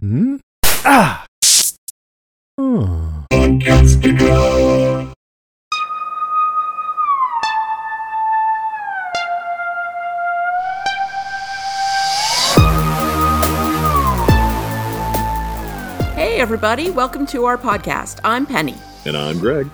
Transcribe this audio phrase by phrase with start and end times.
[0.00, 0.36] Hmm?
[0.84, 1.26] Ah!
[2.56, 3.24] Oh.
[16.16, 18.18] Hey, everybody, welcome to our podcast.
[18.24, 18.74] I'm Penny,
[19.04, 19.68] And I'm Greg.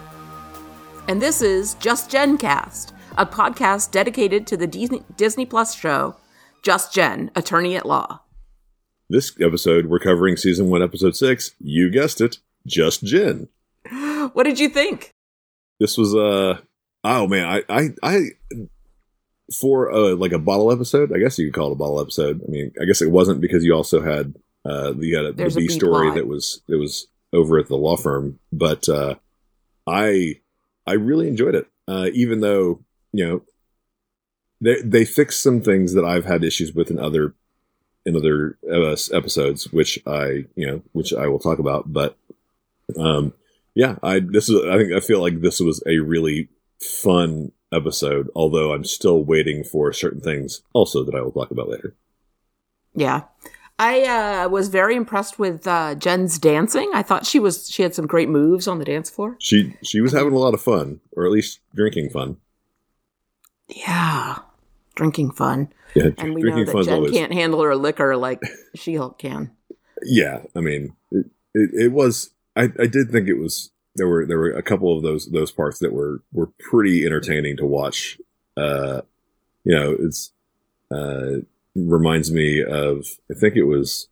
[1.08, 6.16] and this is Just Jen Cast, a podcast dedicated to the Disney, Disney Plus show
[6.62, 8.20] Just Jen, Attorney at Law.
[9.14, 11.52] This episode, we're covering season one, episode six.
[11.60, 13.46] You guessed it, Just Jen.
[14.32, 15.12] What did you think?
[15.78, 16.58] This was uh
[17.04, 18.20] oh man, I I I
[19.56, 22.42] for uh like a bottle episode, I guess you could call it a bottle episode.
[22.42, 24.34] I mean, I guess it wasn't because you also had
[24.68, 26.16] uh you had a, the a B story plot.
[26.16, 29.14] that was that was over at the law firm, but uh
[29.86, 30.40] I
[30.88, 31.68] I really enjoyed it.
[31.86, 33.42] Uh even though, you know,
[34.60, 37.36] they they fixed some things that I've had issues with in other
[38.06, 41.92] in other uh, episodes, which I you know which I will talk about.
[41.92, 42.16] But
[42.98, 43.32] um,
[43.74, 46.48] yeah, I this is I think I feel like this was a really
[46.80, 48.30] fun episode.
[48.34, 51.94] Although I'm still waiting for certain things also that I will talk about later.
[52.94, 53.22] Yeah.
[53.78, 54.02] I
[54.44, 56.90] uh, was very impressed with uh, Jen's dancing.
[56.94, 59.36] I thought she was she had some great moves on the dance floor.
[59.40, 62.36] She she was having a lot of fun, or at least drinking fun.
[63.68, 64.38] Yeah,
[64.94, 68.40] drinking fun, Yeah, and we know that Jen always can't handle her liquor like
[68.74, 69.50] She-Hulk can.
[70.02, 74.26] yeah i mean it, it, it was I, I did think it was there were
[74.26, 78.18] there were a couple of those those parts that were were pretty entertaining to watch.
[78.56, 79.02] Uh
[79.64, 80.32] you know it's
[80.90, 81.38] uh
[81.74, 84.08] reminds me of i think it was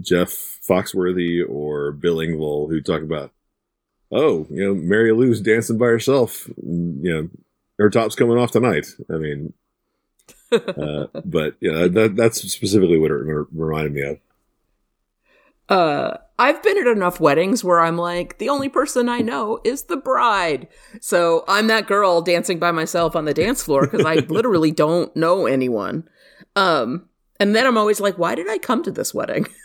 [0.00, 0.28] jeff
[0.68, 3.32] foxworthy or bill engvall who talked about
[4.12, 6.48] oh you know mary lou's dancing by herself.
[6.62, 7.28] You know
[7.78, 8.86] her top's coming off tonight.
[9.12, 9.52] I mean
[10.54, 14.18] uh, but yeah that, that's specifically what it re- reminded me of
[15.68, 19.84] uh I've been at enough weddings where I'm like, the only person I know is
[19.84, 20.66] the bride.
[21.00, 25.14] So I'm that girl dancing by myself on the dance floor because I literally don't
[25.14, 26.08] know anyone.
[26.56, 29.46] Um, and then I'm always like, why did I come to this wedding?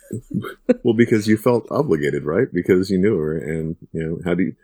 [0.84, 2.48] Well, because you felt obligated, right?
[2.52, 4.56] Because you knew her, and you know how do you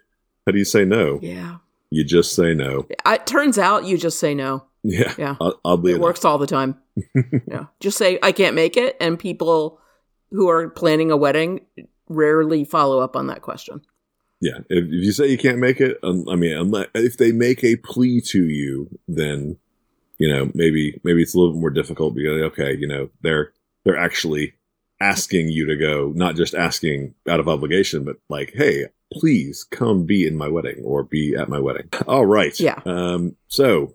[0.46, 1.20] how do you say no?
[1.22, 1.58] Yeah.
[1.92, 2.88] You just say no.
[2.90, 4.64] It turns out you just say no.
[4.88, 5.36] Yeah, Yeah.
[5.64, 6.04] Oddly It enough.
[6.04, 6.78] works all the time.
[7.48, 7.66] yeah.
[7.80, 8.96] Just say, I can't make it.
[9.02, 9.80] And people
[10.32, 11.62] who are planning a wedding
[12.08, 13.82] rarely follow up on that question.
[14.42, 17.32] Yeah, if, if you say you can't make it, um, I mean, unless if they
[17.32, 19.58] make a plea to you, then
[20.18, 23.54] you know maybe maybe it's a little bit more difficult because okay, you know they're
[23.86, 24.54] they're actually
[25.02, 30.06] asking you to go, not just asking out of obligation, but like, hey, please come
[30.06, 31.88] be in my wedding or be at my wedding.
[32.08, 32.60] All right.
[32.60, 32.82] Yeah.
[32.86, 33.38] Um.
[33.48, 33.94] So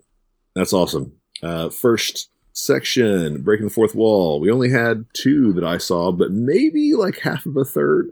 [0.55, 1.13] that's awesome.
[1.41, 4.39] Uh, first section, breaking the fourth wall.
[4.39, 8.09] We only had two that I saw, but maybe like half of a third.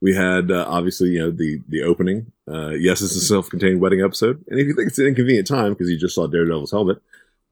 [0.00, 2.32] We had uh, obviously, you know, the the opening.
[2.50, 5.72] Uh, yes, it's a self-contained wedding episode, and if you think it's an inconvenient time
[5.72, 7.02] because you just saw Daredevil's helmet,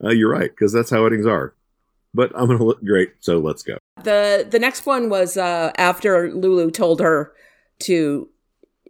[0.03, 1.55] uh, you're right because that's how weddings are.
[2.15, 3.77] But I'm gonna look great, so let's go.
[4.03, 7.33] The the next one was uh, after Lulu told her
[7.81, 8.29] to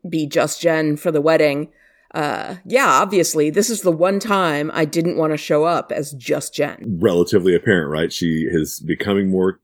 [0.08, 1.68] be just Jen for the wedding.
[2.14, 6.12] Uh, yeah, obviously, this is the one time I didn't want to show up as
[6.12, 6.98] just Jen.
[7.00, 8.12] Relatively apparent, right?
[8.12, 9.60] She is becoming more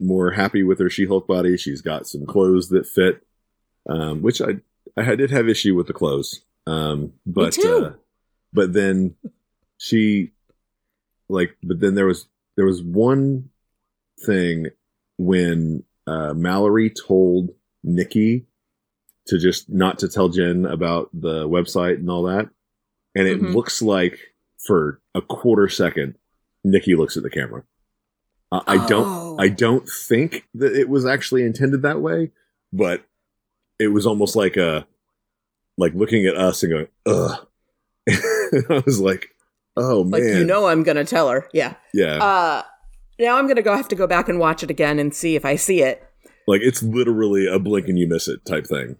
[0.00, 1.56] more happy with her She-Hulk body.
[1.56, 3.26] She's got some clothes that fit,
[3.88, 4.58] um, which I
[4.96, 7.58] I did have issue with the clothes, um, but.
[7.64, 7.92] Uh,
[8.52, 9.14] but then
[9.76, 10.32] she
[11.28, 12.26] like but then there was
[12.56, 13.50] there was one
[14.24, 14.68] thing
[15.16, 17.50] when uh, Mallory told
[17.84, 18.46] Nikki
[19.28, 22.48] to just not to tell Jen about the website and all that,
[23.14, 23.54] and it Mhm.
[23.54, 24.18] looks like
[24.66, 26.14] for a quarter second,
[26.64, 27.62] Nikki looks at the camera.
[28.50, 29.36] Uh, I don't Oh.
[29.38, 32.30] I don't think that it was actually intended that way,
[32.72, 33.02] but
[33.78, 34.86] it was almost like a
[35.76, 37.46] like looking at us and going, ugh.
[38.08, 39.28] I was like,
[39.76, 41.46] oh man, Like, you know, I'm going to tell her.
[41.52, 41.74] Yeah.
[41.94, 42.62] yeah, Uh,
[43.18, 45.36] now I'm going to go have to go back and watch it again and see
[45.36, 46.02] if I see it.
[46.48, 48.96] like it's literally a blink and you miss it type thing.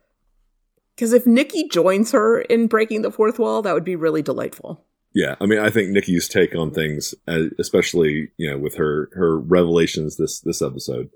[0.98, 4.84] Because if Nikki joins her in breaking the fourth wall, that would be really delightful.
[5.14, 9.08] Yeah, I mean, I think Nikki's take on things, uh, especially you know with her
[9.12, 11.10] her revelations this this episode,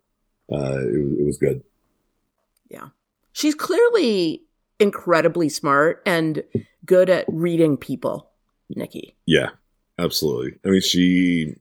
[0.52, 1.64] uh, it, it was good.
[2.70, 2.90] Yeah,
[3.32, 4.44] she's clearly
[4.78, 6.44] incredibly smart and
[6.86, 8.30] good at reading people,
[8.70, 9.16] Nikki.
[9.26, 9.50] Yeah,
[9.98, 10.60] absolutely.
[10.64, 11.56] I mean, she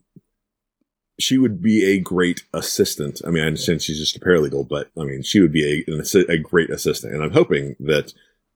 [1.22, 3.22] she would be a great assistant.
[3.26, 5.92] I mean, I understand she's just a paralegal, but I mean, she would be a
[5.92, 7.14] an assi- a great assistant.
[7.14, 8.14] And I'm hoping that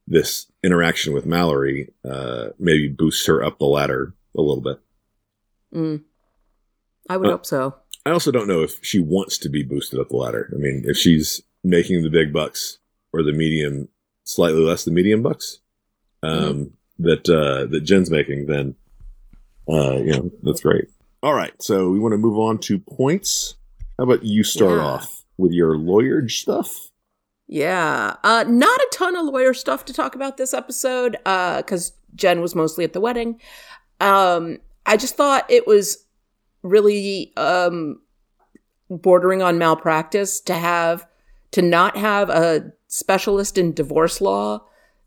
[0.07, 4.79] this interaction with Mallory uh, maybe boosts her up the ladder a little bit.
[5.73, 6.03] Mm.
[7.09, 7.75] I would Uh, hope so.
[8.05, 10.51] I also don't know if she wants to be boosted up the ladder.
[10.53, 12.77] I mean, if she's making the big bucks
[13.11, 13.87] or the medium,
[14.23, 15.59] slightly less the medium bucks,
[16.21, 18.75] um, that uh, that Jen's making, then
[19.67, 20.85] uh, you know that's great.
[21.25, 23.55] All right, so we want to move on to points.
[23.97, 24.85] How about you start Yeah.
[24.85, 26.91] off with your lawyer stuff?
[27.47, 28.15] Yeah.
[28.23, 32.53] Uh, not a ton of lawyer stuff to talk about this episode because Jen was
[32.53, 33.41] mostly at the wedding.
[33.99, 36.05] Um, I just thought it was
[36.61, 38.01] really um,
[38.91, 41.07] bordering on malpractice to have
[41.53, 44.63] to not have a specialist in divorce law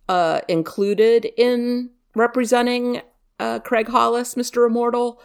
[0.09, 3.03] uh, included in representing
[3.39, 4.67] uh, Craig Hollis, Mr.
[4.67, 5.23] Immortal.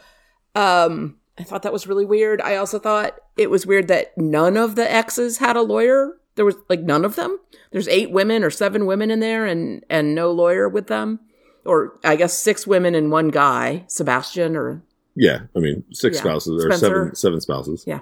[0.56, 2.42] Um, I thought that was really weird.
[2.42, 6.18] I also thought it was weird that none of the exes had a lawyer.
[6.36, 7.40] There was like none of them.
[7.72, 11.20] There's eight women or seven women in there and and no lawyer with them.
[11.66, 14.84] Or I guess six women and one guy, Sebastian or
[15.16, 16.22] Yeah, I mean six Yeah.
[16.24, 16.86] spouses or Spencer.
[16.88, 17.84] seven seven spouses.
[17.88, 18.02] yeah,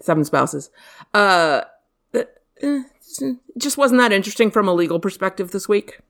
[0.00, 0.70] seven spouses.
[1.14, 1.62] Uh,
[2.14, 2.82] eh,
[3.56, 6.00] just wasn't that interesting from a legal perspective this week.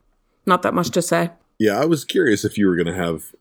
[0.47, 1.31] Not that much to say.
[1.59, 3.35] Yeah, I was curious if you were going to have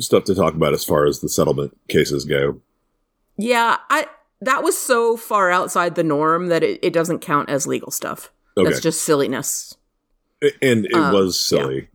[0.00, 2.60] stuff to talk about as far as the settlement cases go.
[3.36, 4.06] Yeah, I
[4.40, 8.32] that was so far outside the norm that it, it doesn't count as legal stuff.
[8.56, 9.76] Okay, That's just silliness.
[10.62, 11.88] and it uh, was silly.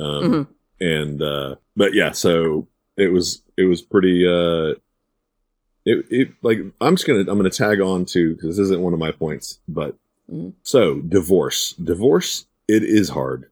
[0.00, 0.48] Um,
[0.80, 2.66] And uh, but yeah, so
[2.96, 4.26] it was it was pretty.
[4.26, 4.74] Uh,
[5.84, 8.92] it it like I'm just gonna I'm gonna tag on to because this isn't one
[8.94, 9.96] of my points, but
[10.32, 10.52] Mhm.
[10.62, 13.50] so divorce divorce it is hard.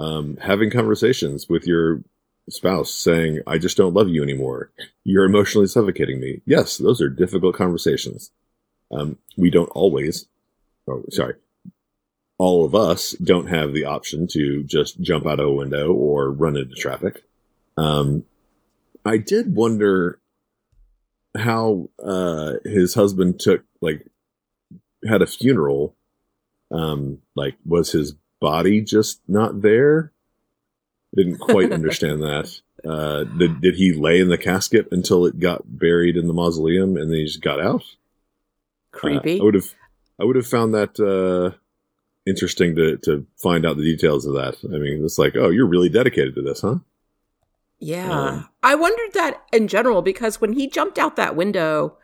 [0.00, 2.02] Um, having conversations with your
[2.48, 4.70] spouse saying I just don't love you anymore.
[5.04, 6.42] You're emotionally suffocating me.
[6.46, 8.30] Yes, those are difficult conversations.
[8.90, 10.26] Um, we don't always.
[10.88, 11.34] Oh, sorry.
[12.38, 16.30] All of us don't have the option to just jump out of a window or
[16.30, 17.22] run into traffic.
[17.76, 18.24] Um,
[19.04, 20.20] I did wonder
[21.36, 24.06] how uh, his husband took like
[25.06, 25.96] had a funeral.
[26.70, 30.12] Um, like was his body just not there?
[31.16, 32.60] Didn't quite understand that.
[32.84, 36.96] Uh, did did he lay in the casket until it got buried in the mausoleum
[36.96, 37.82] and then he just got out?
[37.82, 39.40] Uh, Creepy.
[39.40, 39.74] I would have,
[40.20, 41.56] I would have found that uh,
[42.26, 44.56] interesting to to find out the details of that.
[44.64, 46.76] I mean, it's like, oh, you're really dedicated to this, huh?
[47.80, 48.10] yeah.
[48.10, 51.96] um, I wondered that in general because when he jumped out that window,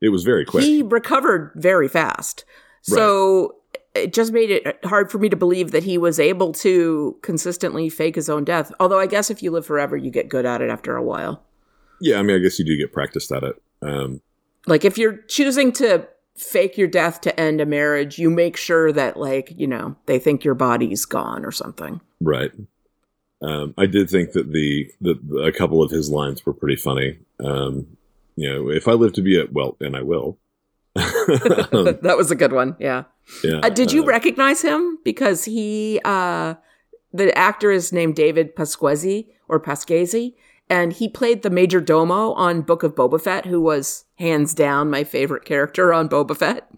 [0.00, 0.64] It was very quick.
[0.64, 2.44] he recovered very fast.
[2.82, 3.55] So
[4.04, 7.88] it just made it hard for me to believe that he was able to consistently
[7.88, 8.72] fake his own death.
[8.80, 11.42] Although I guess if you live forever, you get good at it after a while.
[12.00, 13.60] yeah, I mean, I guess you do get practiced at it.
[13.82, 14.20] Um,
[14.66, 18.92] Like if you're choosing to fake your death to end a marriage, you make sure
[18.92, 22.00] that like, you know, they think your body's gone or something.
[22.20, 22.52] right.
[23.42, 27.18] Um, I did think that the, the a couple of his lines were pretty funny.
[27.38, 27.86] Um,
[28.34, 30.38] you know, if I live to be a well, and I will.
[32.02, 32.76] That was a good one.
[32.78, 33.04] Yeah.
[33.42, 34.98] yeah, Uh, did you uh, recognize him?
[35.04, 36.54] Because he, uh,
[37.12, 40.34] the actor is named David Pasquesi or Pasquesi,
[40.68, 44.90] and he played the Major Domo on Book of Boba Fett, who was hands down
[44.90, 46.68] my favorite character on Boba Fett.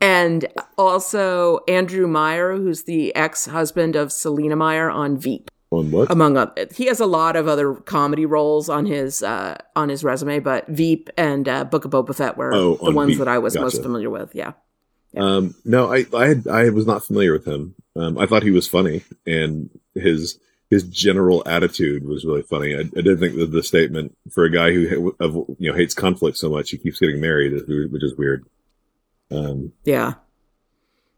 [0.00, 0.46] And
[0.78, 6.10] also Andrew Meyer, who's the ex husband of Selina Meyer on Veep, on what?
[6.10, 6.66] among other.
[6.74, 10.66] He has a lot of other comedy roles on his uh, on his resume, but
[10.68, 13.18] Veep and uh, Book of Boba Fett were Oh, the on ones Veep.
[13.18, 14.34] that I was most familiar with.
[14.34, 14.52] Yeah.
[15.16, 17.74] Um, no, I, I, had, I was not familiar with him.
[17.96, 20.38] Um, I thought he was funny, and his
[20.70, 22.74] his general attitude was really funny.
[22.74, 25.76] I, I did think that the statement for a guy who ha- of, you know
[25.76, 28.46] hates conflict so much, he keeps getting married, which is weird.
[29.30, 30.14] Um, Yeah.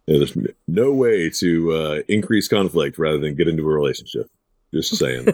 [0.06, 4.28] you know, there's no way to uh, increase conflict rather than get into a relationship.
[4.74, 5.28] Just saying.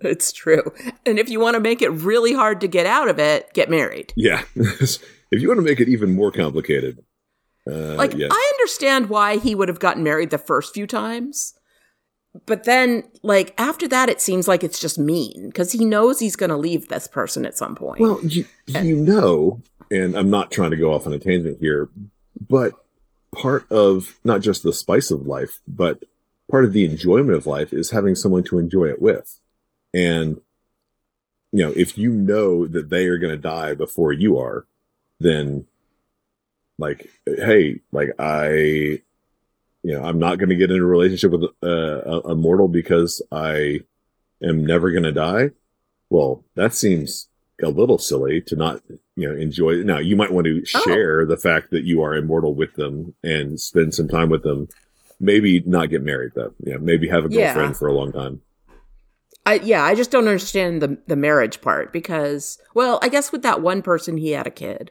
[0.00, 0.62] it's true.
[1.06, 3.68] And if you want to make it really hard to get out of it, get
[3.70, 4.12] married.
[4.16, 7.04] yeah, if you want to make it even more complicated,
[7.70, 11.54] uh, Like, yeah, I understand why he would have gotten married the first few times.
[12.46, 16.34] But then, like, after that, it seems like it's just mean because he knows he's
[16.34, 18.00] going to leave this person at some point.
[18.00, 21.88] Well, you, you know, and I'm not trying to go off on a tangent here,
[22.48, 22.72] but
[23.32, 26.02] part of not just the spice of life, but
[26.50, 29.40] part of the enjoyment of life is having someone to enjoy it with.
[29.92, 30.40] And,
[31.52, 34.66] you know, if you know that they are going to die before you are,
[35.20, 35.66] then
[36.78, 38.48] like, hey, like I,
[39.82, 42.68] you know, I'm not going to get into a relationship with uh, a, a mortal
[42.68, 43.80] because I
[44.42, 45.50] am never going to die.
[46.10, 47.28] Well, that seems
[47.62, 48.82] a little silly to not,
[49.14, 49.82] you know, enjoy.
[49.84, 50.80] Now, you might want to Oh.
[50.80, 54.68] share the fact that you are immortal with them and spend some time with them.
[55.20, 56.54] Maybe not get married though.
[56.60, 57.54] Yeah, maybe have a Yeah.
[57.54, 58.40] girlfriend for a long time.
[59.46, 63.42] I yeah, I just don't understand the the marriage part because well, I guess with
[63.42, 64.90] that one person he had a kid.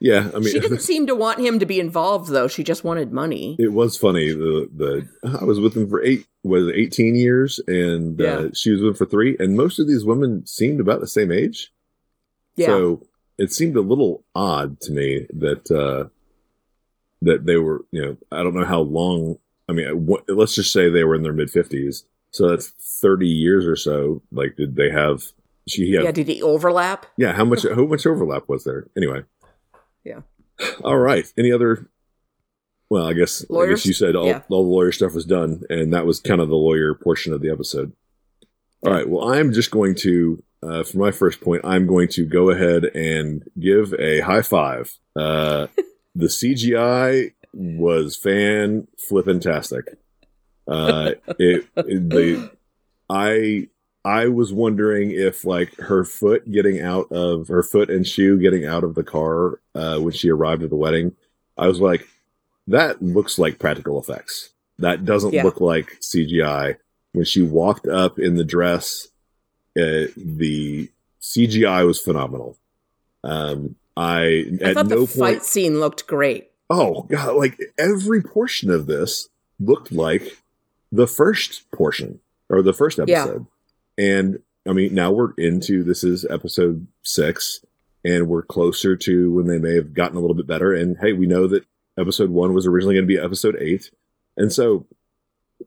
[0.00, 2.48] Yeah, I mean, she didn't seem to want him to be involved though.
[2.48, 3.56] She just wanted money.
[3.58, 4.32] It was funny.
[4.32, 5.08] The the
[5.40, 8.48] I was with him for eight was eighteen years, and uh, Yeah.
[8.52, 9.36] she was with him for three.
[9.38, 11.72] And most of these women seemed about the same age.
[12.56, 12.66] Yeah.
[12.66, 13.06] So
[13.38, 16.08] it seemed a little odd to me that uh,
[17.22, 17.84] that they were.
[17.92, 19.38] You know, I don't know how long.
[19.68, 22.04] I mean, what, let's just say they were in their mid fifties.
[22.30, 22.68] So that's
[23.00, 24.22] thirty years or so.
[24.32, 25.22] Like, did they have?
[25.66, 26.02] She yeah.
[26.02, 27.06] yeah, did he overlap?
[27.16, 27.32] yeah.
[27.32, 27.62] How much?
[27.62, 28.86] How much overlap was there?
[28.96, 29.22] Anyway.
[30.04, 30.20] Yeah.
[30.82, 31.24] All right.
[31.38, 31.88] Any other?
[32.90, 33.68] Well, I guess Lawyers?
[33.68, 34.42] I guess you said all, Yeah.
[34.50, 37.40] all the lawyer stuff was done, and that was kind of the lawyer portion of
[37.40, 37.92] the episode.
[38.86, 39.08] All right.
[39.08, 42.84] Well, I'm just going to, uh, for my first point, I'm going to go ahead
[42.84, 44.98] and give a high five.
[45.16, 45.68] Uh,
[46.14, 49.96] the CGI was fan flippin' tastic.
[50.66, 52.50] Uh, it, it the
[53.10, 53.68] I
[54.04, 58.64] I was wondering if like her foot getting out of her foot and shoe getting
[58.66, 61.14] out of the car uh, when she arrived at the wedding.
[61.56, 62.06] I was like,
[62.66, 64.50] that looks like practical effects.
[64.78, 65.44] That doesn't Yeah.
[65.44, 66.76] look like CGI.
[67.12, 69.08] When she walked up in the dress,
[69.78, 70.90] uh, the
[71.22, 72.58] CGI was phenomenal.
[73.22, 76.50] Um, I I at thought no the fight scene looked great.
[76.76, 77.36] Oh god!
[77.36, 79.28] Like every portion of this
[79.60, 80.38] looked like
[80.90, 83.22] the first portion or the first Yeah.
[83.22, 83.46] episode.
[83.96, 87.64] And I mean, now we're into this is episode six,
[88.04, 90.72] and we're closer to when they may have gotten a little bit better.
[90.72, 91.64] And hey, we know that
[91.98, 93.90] episode one was originally going to be episode eight,
[94.36, 94.86] and so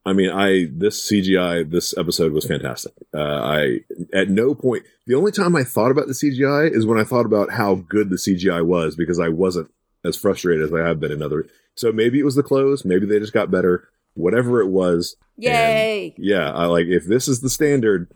[0.06, 2.94] I mean, I this CGI this episode was fantastic.
[3.14, 3.80] Uh, I
[4.14, 7.26] at no point the only time I thought about the CGI is when I thought
[7.26, 9.72] about how good the CGI was because I wasn't
[10.04, 11.46] as frustrated as I have been in other.
[11.76, 13.90] So maybe it was the clothes, maybe they just got better.
[14.16, 16.16] Whatever it was, Yay!
[16.18, 18.10] yeah, I like if this is the standard.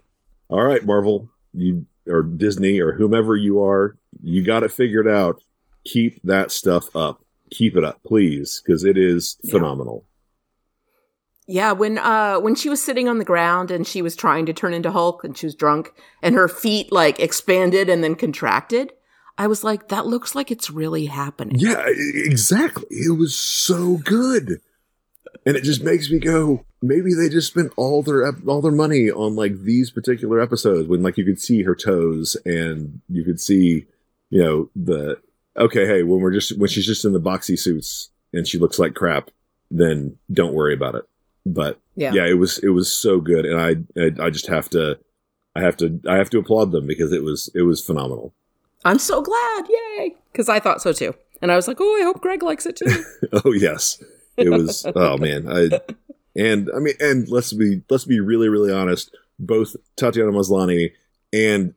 [0.50, 5.42] All right, Marvel, you or Disney or whomever you are, you got it figured out.
[5.86, 7.24] Keep that stuff up.
[7.52, 9.52] Keep it up, please, because it is Yeah.
[9.52, 10.06] phenomenal.
[11.48, 14.54] Yeah, when uh when she was sitting on the ground and she was trying to
[14.54, 18.94] turn into Hulk and she was drunk and her feet like expanded and then contracted,
[19.38, 21.58] I was like, that looks like it's really happening.
[21.58, 22.86] Yeah, exactly.
[22.90, 24.62] It was so good,
[25.46, 26.66] and it just makes me go.
[26.82, 31.04] Maybe they just spent all their all their money on like these particular episodes when
[31.04, 33.86] like you could see her toes and you could see,
[34.30, 35.18] you know, the
[35.58, 35.86] okay.
[35.86, 38.96] Hey, when we're just when she's just in the boxy suits and she looks like
[38.96, 39.30] crap,
[39.70, 41.04] then don't worry about it.
[41.46, 42.14] But Yeah.
[42.14, 45.00] yeah, it was it was so good, and I I, I just have to.
[45.54, 48.34] I have to I have to applaud them because it was it was phenomenal.
[48.86, 49.66] I'm so glad.
[49.70, 50.16] Yay.
[50.34, 51.14] Cuz I thought so too.
[51.42, 53.04] And I was like, "Oh, I hope Greg likes it too."
[53.46, 54.02] Oh yes,
[54.38, 54.86] it was.
[54.96, 55.80] oh man, I
[56.36, 59.16] and I mean, and let's be let's be really really honest.
[59.40, 60.92] Both Tatiana Maslany
[61.34, 61.74] and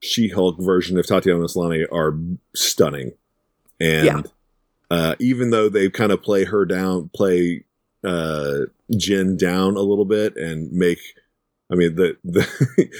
[0.00, 2.18] She-Hulk version of Tatiana Maslany are
[2.54, 3.12] stunning,
[3.80, 4.22] and Yeah.
[4.90, 7.64] uh, even though they kind of play her down, play
[8.04, 8.60] uh,
[8.96, 10.98] Jen down a little bit, and make.
[11.70, 12.46] I mean, the the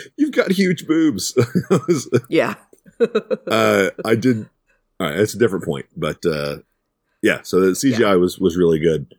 [0.17, 1.37] you've got huge boobs.
[2.31, 2.55] yeah.
[3.51, 4.49] uh, I did.
[5.01, 6.59] All right, that's a different point, but uh,
[7.23, 7.41] yeah.
[7.43, 9.15] So the CGI was was really good,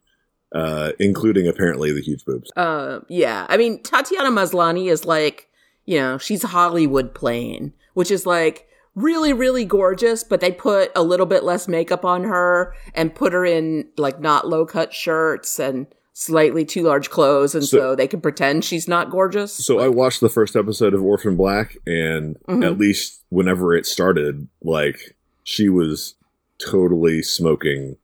[0.54, 2.52] uh, including apparently the huge boobs.
[2.56, 3.46] Uh, yeah.
[3.50, 5.50] I mean, Tatiana Maslany is like,
[5.86, 11.04] you know, she's Hollywood plain, which is like really, really gorgeous, but they put a
[11.04, 15.60] little bit less makeup on her and put her in like not low cut shirts
[15.60, 17.56] and slightly too large clothes.
[17.56, 19.52] And so, So- they can pretend she's not gorgeous.
[19.54, 22.64] So I watched the first episode of Orphan Black, and Mhm.
[22.66, 26.16] at least whenever it started, like she was
[26.60, 27.98] totally smoking.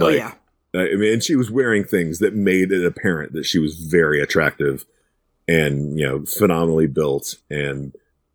[0.00, 0.32] oh, yeah.
[0.74, 4.20] I mean, and she was wearing things that made it apparent that she was very
[4.22, 4.86] attractive
[5.46, 7.36] and you know phenomenally built.
[7.50, 7.94] And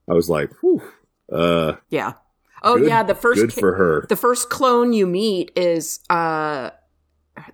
[0.09, 0.81] I was like, whew,
[1.31, 2.13] uh, Yeah.
[2.63, 3.03] Oh, Good- yeah.
[3.03, 4.05] The first, good for her.
[4.07, 6.69] the first clone you meet is, uh,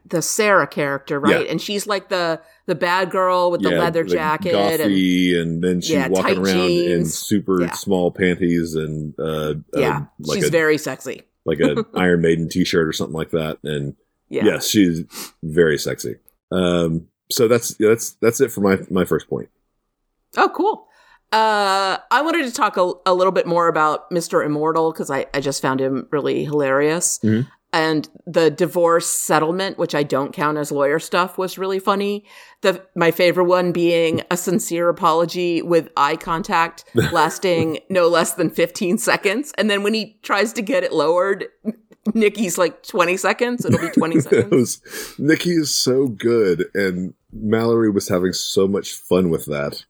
[0.06, 1.46] the Sarah character, right?
[1.46, 1.52] Yeah.
[1.52, 5.40] And she's like the the bad girl with the Yeah, leather the jacket and gothy,
[5.40, 7.72] and, then she's Yeah, walking around in super Yeah.
[7.74, 11.24] small panties and uh, yeah, uh, like she's a very sexy.
[11.46, 13.58] like a Iron Maiden T-shirt or something like that.
[13.64, 13.96] And
[14.30, 14.46] Yeah.
[14.46, 15.04] yes, she's
[15.44, 16.16] very sexy.
[16.52, 19.50] Um, so that's that's that's it for my my first point.
[20.38, 20.88] Oh, cool.
[21.32, 24.46] Uh, I wanted to talk a, a little bit more about Mr.
[24.46, 27.20] Immortal because I, I just found him really hilarious.
[27.24, 27.48] Mhm.
[27.74, 32.24] And the divorce settlement, which I don't count as lawyer stuff, was really funny.
[32.62, 38.52] The my favorite one being a sincere apology with eye contact lasting no less than
[38.52, 39.52] 15 seconds.
[39.58, 41.48] And then when he tries to get it lowered,
[42.14, 43.66] Nikki's like 20 seconds.
[43.66, 45.16] It'll be 20 It seconds.
[45.18, 49.84] Nikki is so good, and Mallory was having so much fun with that.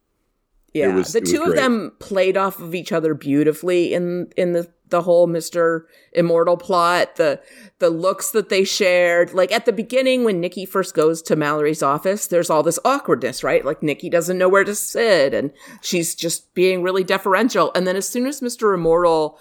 [0.73, 4.71] Yeah, was- the two of them played off of each other beautifully in in the
[4.93, 7.17] the whole Mister Immortal plot.
[7.17, 7.41] The
[7.79, 11.81] the looks that they shared, like at the beginning when Nikki first goes to Mallory's
[11.81, 13.65] office, there's all this awkwardness, right?
[13.65, 17.71] Like Nikki doesn't know where to sit, and she's just being really deferential.
[17.73, 19.39] And then as soon as Mister Immortal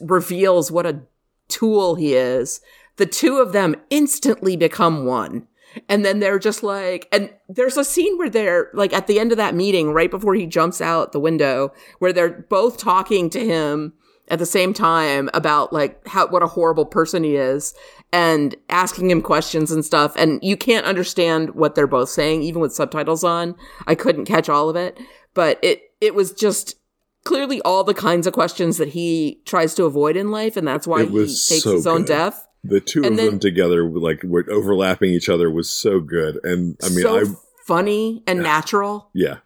[0.00, 1.00] reveals what a
[1.48, 2.60] tool he is,
[2.96, 5.48] the two of them instantly become one.
[5.88, 9.32] And then they're just like, and there's a scene where they're like at the end
[9.32, 13.44] of that meeting, right before he jumps out the window, where they're both talking to
[13.44, 13.92] him
[14.30, 17.74] at the same time about like how, what a horrible person he is
[18.12, 20.14] and asking him questions and stuff.
[20.16, 23.54] And you can't understand what they're both saying, even with subtitles on.
[23.86, 24.98] I couldn't catch all of it,
[25.34, 26.76] but it, it was just
[27.24, 30.56] clearly all the kinds of questions that he tries to avoid in life.
[30.56, 32.06] And that's why he takes so his own good.
[32.08, 32.46] death.
[32.64, 36.38] The two And of then- them together, like were overlapping each other, was so good.
[36.44, 37.24] And I mean, so I
[37.66, 39.10] funny and natural.
[39.14, 39.38] yeah,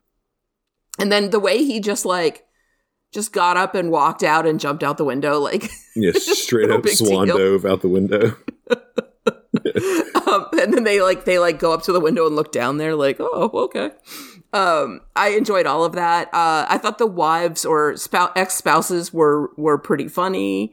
[0.98, 2.46] And then the way he just like
[3.12, 6.76] just got up and walked out and jumped out the window, like, yeah, straight No
[6.78, 7.38] up swan deal.
[7.38, 8.36] dove out the window.
[10.26, 12.78] um, and then they like they like go up to the window and look down
[12.78, 13.90] there, like, oh, okay.
[14.54, 16.28] Um, I enjoyed all of that.
[16.28, 20.72] Uh, I thought the wives or spou- ex spouses were were pretty funny.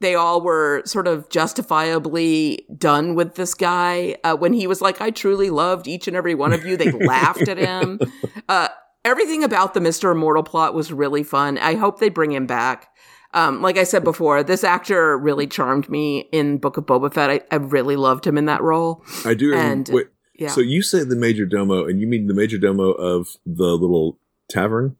[0.00, 4.16] They all were sort of justifiably done with this guy.
[4.22, 6.90] Uh, when he was like, "I truly loved each and every one of you," they
[6.92, 7.98] laughed at him.
[8.48, 8.68] Uh,
[9.04, 11.58] everything about the Mister Immortal plot was really fun.
[11.58, 12.88] I hope they bring him back.
[13.34, 17.30] Um, like I said before, this actor really charmed me in Book of Boba Fett.
[17.30, 19.04] I, I really loved him in that role.
[19.24, 19.54] I do.
[19.54, 20.06] And- wait,
[20.38, 20.48] Yeah.
[20.48, 24.18] So you say the major domo, and you mean the major domo of the little
[24.48, 24.96] tavern?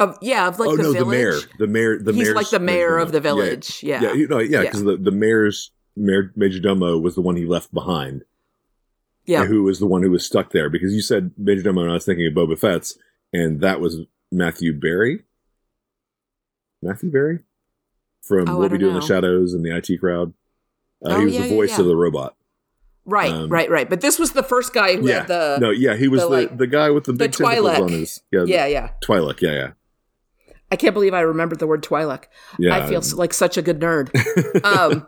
[0.00, 1.06] Of yeah, of like oh the no, village.
[1.06, 3.40] the mayor, the mayor, the He's like the mayor of the domo.
[3.40, 3.82] Yeah, village.
[3.82, 4.02] Yeah.
[4.02, 4.62] Yeah, you know, yeah, Yeah.
[4.62, 8.22] because the the mayor's mayor, major domo was the one he left behind.
[9.28, 9.44] Yeah.
[9.44, 10.68] who was the one who was stuck there?
[10.70, 12.98] Because you said major domo, and I was thinking of Boba Fett's,
[13.32, 14.00] and that was
[14.32, 15.22] Matthew Berry.
[16.82, 17.40] Matthew Berry
[18.22, 19.00] from Oh, What We don't in the.
[19.00, 20.32] Shadows and the IT crowd.
[21.04, 21.80] Uh, Oh, he was yeah, the voice yeah.
[21.80, 22.34] of the robot.
[23.04, 23.88] Right, Um, right, right.
[23.88, 26.26] But this was the first guy who yeah, had the no, yeah, he was the,
[26.28, 28.90] the, like, the guy with the the big tentacles on his yeah, Yeah, yeah.
[29.02, 29.70] Twi'lek, yeah, yeah,
[30.70, 32.24] I can't believe I remembered the word Twi'lek.
[32.58, 32.76] yeah.
[32.76, 34.10] I feel s- like such a good nerd.
[34.64, 35.06] um,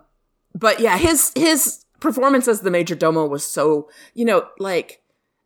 [0.55, 5.03] but yeah, his his performance as the major domo was so you know like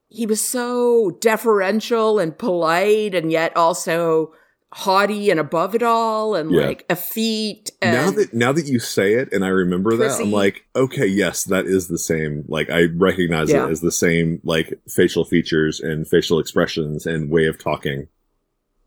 [0.09, 4.33] he was so deferential and polite, and yet also
[4.73, 6.67] haughty and above it all, and Yeah.
[6.67, 7.71] like effete.
[7.83, 11.07] And now that now that you say it and I remember that, I'm like, okay,
[11.07, 12.45] yes, that is the same.
[12.49, 13.67] Like I recognize Yeah.
[13.67, 18.09] it as the same like facial features and facial expressions and way of talking.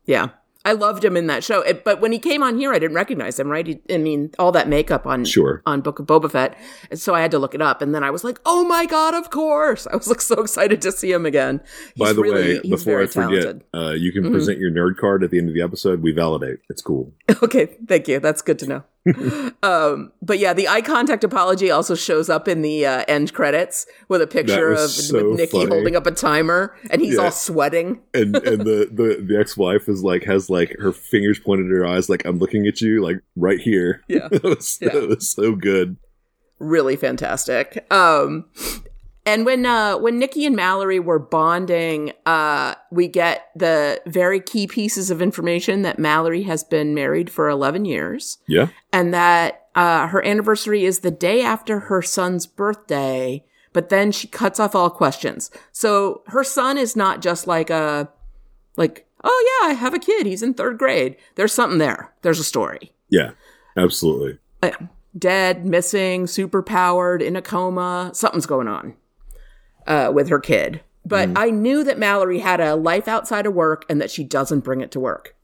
[0.06, 0.28] yeah.
[0.64, 2.96] I loved him in that show, It- but when he came on here, I didn't
[2.96, 3.48] recognize him.
[3.48, 3.66] Right?
[3.66, 5.62] He, I mean, all that makeup on Sure.
[5.64, 6.56] on Book of Boba Fett.
[6.90, 7.80] And so I had to look it up.
[7.80, 9.86] And then I was like, oh my God, of course.
[9.90, 11.60] I was like so excited to see him again.
[11.96, 14.32] By the really- way, before I forget, uh, you can Mhm.
[14.32, 16.02] present your nerd card at the end of the episode.
[16.02, 16.58] We validate.
[16.68, 17.12] It's cool.
[17.42, 18.18] Okay, thank you.
[18.18, 18.82] That's good to know.
[19.62, 23.86] um, but yeah, the eye contact apology also shows up in the uh, end credits
[24.08, 25.66] with a picture of so Nikki funny.
[25.70, 27.22] holding up a timer and he's Yeah.
[27.24, 28.00] all sweating.
[28.12, 31.70] And and the, the, the ex wife is like has like her fingers pointed at
[31.72, 34.02] her eyes, like I'm looking at you, like right here.
[34.08, 34.28] Yeah.
[34.30, 34.90] that was Yeah.
[34.90, 35.96] that was so good.
[36.58, 37.86] really fantastic.
[37.90, 38.44] Um,
[39.28, 44.66] and when uh, when Nikki and Mallory were bonding, uh, we get the very key
[44.66, 48.68] pieces of information that Mallory has been married for eleven years, Yeah.
[48.92, 53.44] and that uh, her anniversary is the day after her son's birthday.
[53.74, 55.50] But then she cuts off all questions.
[55.72, 58.08] So her son is not just like a
[58.76, 60.26] like, oh yeah, I have a kid.
[60.26, 61.16] He's in third grade.
[61.34, 62.12] There's something there.
[62.22, 63.32] There's a story Yeah.
[63.76, 64.38] Absolutely.
[65.16, 68.10] dead, missing, super powered, in a coma.
[68.14, 68.94] Something's going on
[69.88, 70.80] uh, with her kid.
[71.04, 74.60] But I knew that Mallory had a life outside of work and that she doesn't
[74.60, 75.34] bring it to work.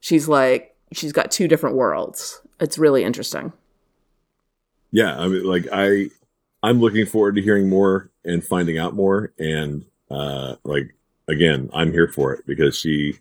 [0.00, 2.40] She's like, she's got two different worlds.
[2.58, 3.52] It's really interesting.
[4.90, 6.08] yeah i mean like i
[6.62, 10.94] i'm looking forward to hearing more and finding out more and uh like
[11.28, 13.18] again i'm here for it because she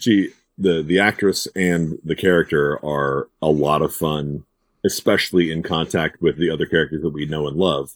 [0.00, 4.44] she the the actress and the character are a lot of fun
[4.84, 7.92] especially in contact with the other characters that we know and love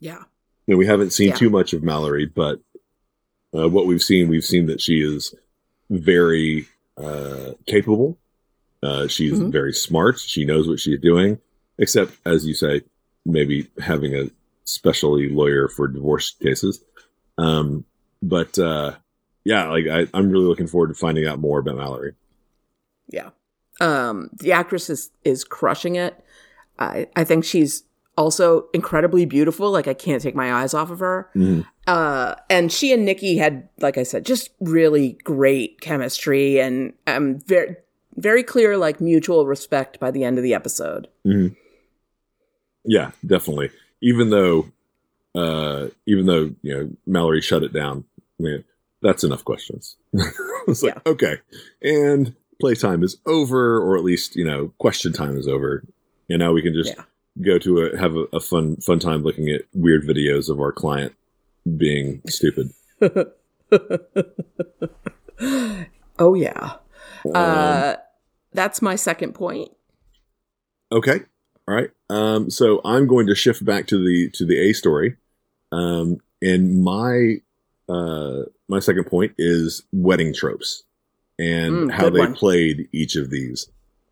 [0.00, 0.24] Yeah.
[0.68, 1.36] And we haven't seen Yeah.
[1.36, 2.60] too much of mallory but
[3.54, 5.34] uh, what we've seen we've seen that she is
[5.90, 8.18] very uh capable
[8.82, 9.50] uh she's Mhm.
[9.52, 11.38] very smart she knows what she's doing
[11.78, 12.82] except as you say
[13.24, 14.30] maybe having a
[14.64, 16.82] specialty lawyer for divorce cases
[17.38, 17.84] um
[18.22, 18.94] but uh
[19.44, 22.14] yeah like I, i'm really looking forward to finding out more about mallory
[23.08, 23.30] Yeah.
[23.80, 26.14] Um, the actress is is crushing it.
[26.78, 27.82] I I think she's
[28.16, 29.70] also incredibly beautiful.
[29.70, 31.30] Like I can't take my eyes off of her.
[31.34, 31.66] Mhm.
[31.86, 37.40] Uh, and she and Nikki had, like I said, just really great chemistry and um,
[37.40, 37.76] very,
[38.16, 41.08] very clear, like mutual respect by the end of the episode.
[41.26, 41.56] Mhm.
[42.84, 43.70] Yeah, definitely.
[44.00, 44.66] Even though,
[45.34, 48.04] uh, even though you know Mallory shut it down,
[48.38, 48.64] I mean,
[49.00, 49.96] that's enough questions.
[50.68, 51.36] it's like okay,
[51.80, 55.84] and playtime is over, or at least you know question time is over,
[56.28, 57.04] and now we can just Yeah.
[57.40, 60.72] Go to a have a, a fun fun time looking at weird videos of our
[60.72, 61.14] client
[61.76, 62.70] being stupid.
[66.18, 66.74] Oh yeah.
[67.26, 67.96] Um, Uh,
[68.52, 69.70] that's my second point.
[70.92, 71.20] Okay.
[71.66, 71.90] All right.
[72.10, 75.16] Um, so I'm going to shift back to the to the A story.
[75.72, 77.36] Um, and my
[77.88, 80.84] uh, my second point is wedding tropes
[81.38, 82.34] and Mm, how they one.
[82.34, 83.68] played each of these.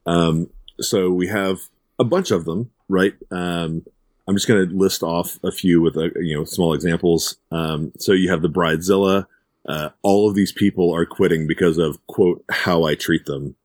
[0.06, 0.48] Um,
[0.80, 1.60] so we have
[1.98, 3.14] a bunch of them, right?
[3.30, 3.84] Um,
[4.28, 7.36] I'm just going to list off a few with uh, you know small examples.
[7.50, 9.26] Um, so you have the bridezilla.
[9.68, 13.56] Uh, all of these people are quitting because of quote how I treat them,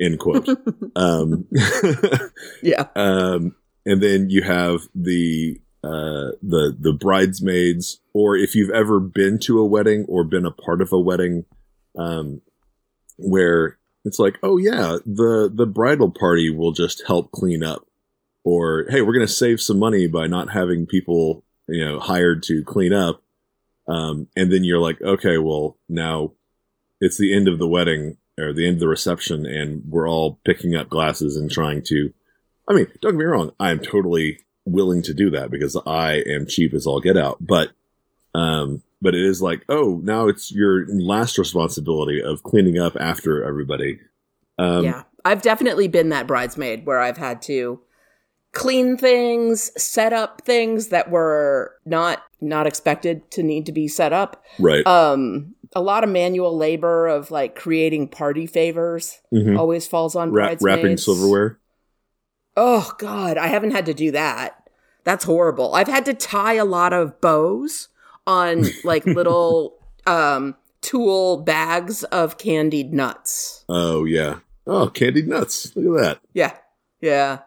[0.00, 0.48] end quote.
[0.96, 1.46] um,
[2.62, 2.86] Yeah.
[2.94, 9.38] um, and then you have the uh, the the bridesmaids, or if you've ever been
[9.40, 11.44] to a wedding or been a part of a wedding,
[11.96, 12.40] um,
[13.16, 17.86] where it's like, oh yeah, the the bridal party will just help clean up,
[18.46, 22.64] or hey, we're gonna save some money by not having people you know hired to
[22.64, 23.22] clean up,
[23.88, 26.32] um, and then you're like, okay, well now
[27.00, 30.40] it's the end of the wedding or the end of the reception, and we're all
[30.46, 32.14] picking up glasses and trying to
[32.68, 33.52] I mean, don't get me wrong.
[33.60, 37.38] I am totally willing to do that because I am cheap as all get out.
[37.40, 37.70] But,
[38.34, 43.44] um, but it is like, oh, now it's your last responsibility of cleaning up after
[43.44, 44.00] everybody.
[44.58, 45.02] Um, yeah.
[45.24, 47.80] I've definitely been that bridesmaid where I've had to
[48.52, 54.12] clean things, set up things that were not not expected to need to be set
[54.12, 54.42] up.
[54.58, 54.86] Right.
[54.86, 59.58] Um a lot of manual labor of like creating party favors Mhm.
[59.58, 60.64] always falls on Ra- bridesmaids.
[60.64, 61.58] wrapping silverware.
[62.56, 64.68] Oh god, I haven't had to do that.
[65.04, 65.74] That's horrible.
[65.74, 67.88] I've had to tie a lot of bows
[68.26, 69.74] on like little
[70.06, 73.64] um tool bags of candied nuts.
[73.68, 74.38] Oh yeah.
[74.66, 75.74] Oh, candied nuts.
[75.76, 76.20] Look at that.
[76.32, 76.54] Yeah.
[77.00, 77.40] Yeah.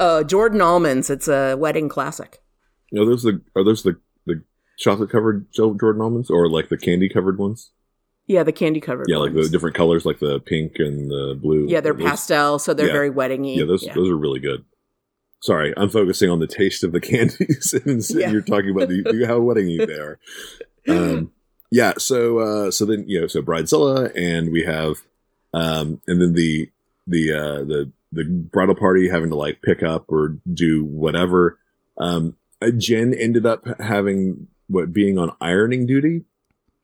[0.00, 2.42] Uh Jordan almonds, it's a wedding classic.
[2.96, 4.42] Are those the are those the the
[4.78, 7.70] chocolate covered Jordan almonds or like the candy covered ones?
[8.26, 11.66] Yeah, the candy covered Yeah, like the different colors, like the pink and the blue.
[11.68, 12.92] Yeah, they're Those- pastel, so they're yeah.
[12.92, 13.56] very weddingy.
[13.56, 14.64] Yeah, those those are really good.
[15.40, 18.30] Sorry, I'm focusing on the taste of the candies, and Yeah.
[18.30, 20.18] you're talking about the, the how weddingy they are.
[20.88, 21.32] Um,
[21.70, 25.02] yeah, so uh, so then you know, so Bridezilla, and we have,
[25.52, 26.70] um, and then the
[27.08, 31.58] the uh, the the bridal party having to like pick up or do whatever.
[31.98, 36.24] Um, uh, Jen ended up having what being on ironing duty.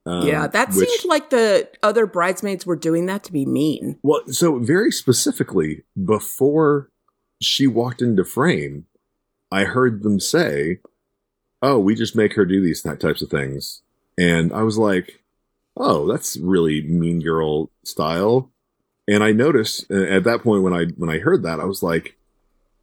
[0.07, 3.99] Um, yeah, that which- seemed like the other bridesmaids were doing that to be mean.
[4.03, 6.91] Well, so very specifically, before
[7.43, 8.87] she walked into frame,
[9.53, 10.81] I heard them say,
[11.63, 13.83] "Oh, we just make her do these ty- types of things,"
[14.17, 15.23] and I was like,
[15.77, 18.51] "Oh, that's really Mean Girl style."
[19.09, 21.83] And I noticed uh, at that point when I when I heard that, I was
[21.83, 22.17] like,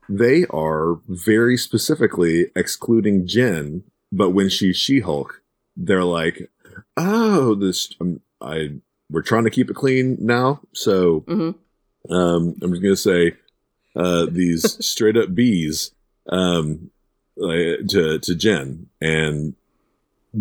[0.10, 5.42] "They are very specifically excluding Jen, but when she's She Hulk,
[5.78, 6.50] they're like."
[6.98, 11.52] Oh, this um, I we're trying to keep it clean now, so hmm
[12.10, 13.34] um, I'm just gonna say
[13.96, 15.92] uh, these straight up bees
[16.30, 16.92] um,
[17.42, 19.56] uh, to to Jen, and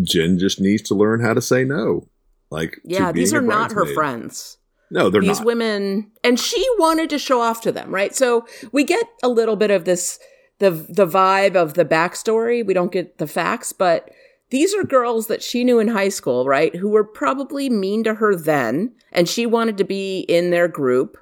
[0.02, 2.08] Jen just needs to learn how to say no.
[2.50, 4.58] Like, Yeah, these are not her friends.
[4.90, 5.46] No, they're these not.
[5.46, 8.14] women and she wanted to show off to them right?
[8.14, 10.18] So we get a little bit of this
[10.58, 12.64] the the vibe of the backstory.
[12.64, 14.10] We don't get the facts but
[14.50, 18.14] these are girls that she knew in high school right who were probably mean to
[18.14, 21.16] her then and she wanted to be in their group.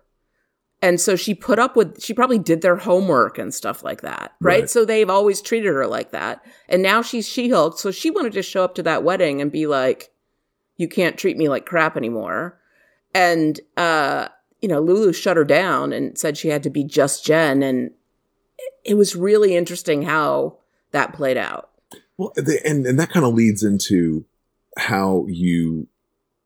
[0.84, 4.32] And so she put up with she probably did their homework and stuff like that
[4.40, 4.70] right, Right.
[4.70, 6.44] so they've always treated her like that.
[6.68, 9.66] And now she's she-hulk so she wanted to show up to that wedding and be
[9.66, 10.10] like
[10.76, 12.58] you can't treat me like crap anymore
[13.14, 14.28] and uh
[14.60, 17.90] you know lulu shut her down and said she had to be just jen and
[18.84, 20.56] it- was really interesting how
[20.92, 21.70] that played out
[22.18, 24.24] Well, and and that kind of leads into
[24.78, 25.86] how you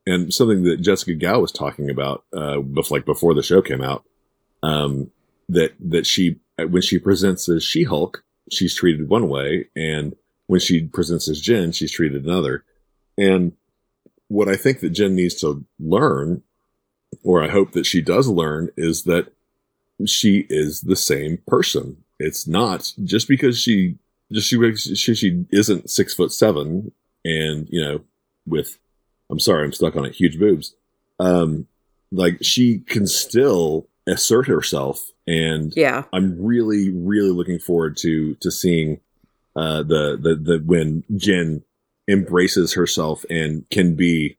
[0.09, 4.05] and something that Jessica Gao was talking about, uh, like before the show came out,
[4.63, 5.11] um,
[5.49, 10.15] that that she when she presents as She Hulk, she's treated one way, and
[10.47, 12.65] when she presents as Jen, she's treated another.
[13.19, 13.53] And
[14.29, 16.43] what I think that Jen needs to learn,
[17.23, 19.33] or I hope that she does learn, is that
[20.05, 21.99] she is the same person.
[22.19, 23.97] It's not just because she
[24.33, 26.93] just she she, she isn't six foot seven
[27.25, 28.01] and you know,
[28.47, 28.79] with
[29.31, 30.15] I'm sorry, I'm stuck on it.
[30.15, 30.75] Huge boobs.
[31.19, 31.67] Um,
[32.13, 36.05] like she can still assert herself, and Yeah.
[36.13, 39.01] I'm really, really looking forward to to seeing
[39.57, 41.63] uh, the the the when Jen
[42.09, 44.37] embraces herself and can be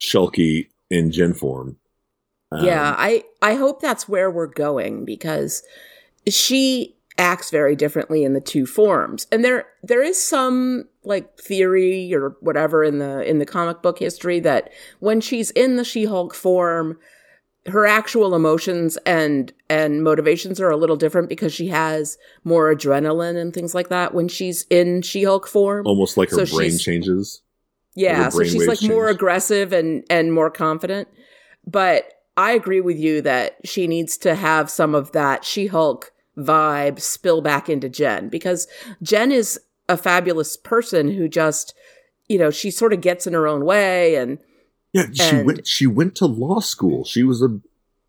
[0.00, 1.76] Shulky in Jen form.
[2.50, 5.62] Um, yeah, I I hope that's where we're going because
[6.28, 9.26] she acts very differently in the two forms.
[9.30, 13.98] And there there is some like theory or whatever in the in the comic book
[13.98, 16.98] history that when she's in the She-Hulk form
[17.66, 23.36] her actual emotions and and motivations are a little different because she has more adrenaline
[23.36, 25.86] and things like that when she's in She-Hulk form.
[25.86, 27.42] almost like her So brain changes.
[27.94, 31.08] Yeah, her so she's like more aggressive and and more confident.
[31.66, 37.00] But I agree with you that she needs to have some of that She-Hulk vibe
[37.00, 38.68] spill back into Jen because
[39.02, 41.74] Jen is a fabulous person who just
[42.28, 44.38] you know, she sort of gets in her own way and
[44.92, 45.66] Yeah, she And- went.
[45.66, 47.04] She went to law school.
[47.04, 47.60] She was a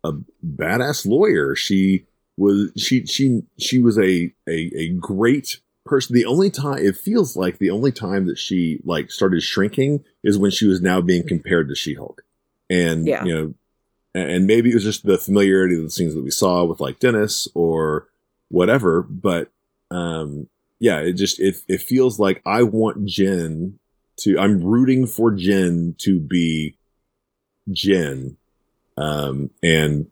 [0.04, 0.12] a
[0.44, 1.54] badass lawyer.
[1.54, 6.14] She was she she she was a a a great person.
[6.14, 10.38] The only time it feels like the only time that she like started shrinking is
[10.38, 12.22] when she was now being compared to She Hulk,
[12.70, 13.24] and Yeah.
[13.24, 13.54] you know,
[14.14, 16.98] and maybe it was just the familiarity of the scenes that we saw with like
[16.98, 18.08] Dennis or
[18.48, 19.02] whatever.
[19.02, 19.50] But
[19.90, 23.78] um, yeah, it just it it feels like I want Jen
[24.20, 24.38] to.
[24.38, 26.76] I'm rooting for Jen to be
[27.70, 28.36] Jen,
[28.96, 30.06] um, and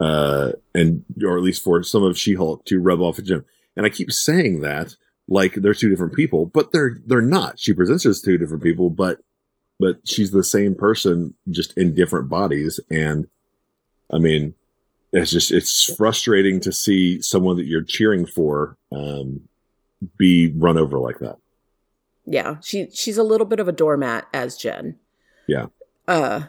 [0.00, 3.44] uh, and or at least for some of She-Hulk to rub off at Jen.
[3.76, 4.96] And I keep saying that
[5.28, 7.58] like they're two different people, but they're they're not.
[7.58, 9.20] She presents as two different people, but
[9.78, 12.80] but she's the same person just in different bodies.
[12.90, 13.28] And
[14.12, 14.54] I mean,
[15.12, 19.40] it's just it's frustrating to see someone that you're cheering for um,
[20.18, 21.36] be run over like that.
[22.26, 24.98] yeah, she she's a little bit of a doormat as Jen.
[25.46, 25.66] Yeah.
[26.08, 26.42] Uh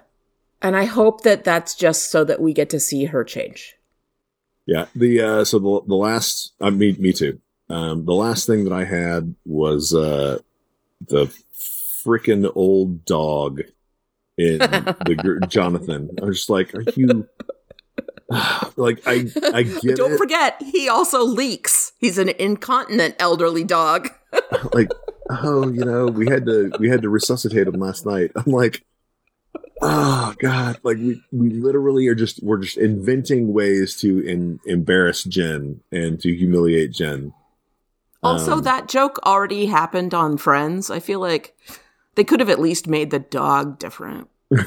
[0.62, 3.76] and I hope that that's just so that we get to see her change.
[4.66, 4.88] Yeah.
[4.96, 7.40] The uh so the the last uh, mean me too.
[7.70, 10.40] Um the last thing that I had was uh
[11.08, 11.32] the
[12.08, 13.62] freaking old dog
[14.38, 16.10] in the gr- Jonathan.
[16.22, 17.28] I was just like, are you
[18.78, 20.18] like I I get Don't it.
[20.18, 21.92] forget, he also leaks.
[21.98, 24.10] He's an incontinent elderly dog.
[24.74, 24.90] like
[25.30, 28.84] oh you know we had to we had to resuscitate him last night i'm like
[29.82, 35.24] oh god like we we literally are just we're just inventing ways to in, embarrass
[35.24, 37.34] jen and to humiliate jen
[38.24, 40.90] Also, Um, that joke already happened on Friends.
[40.90, 41.56] I feel like
[42.18, 44.28] they could have at least made the dog different.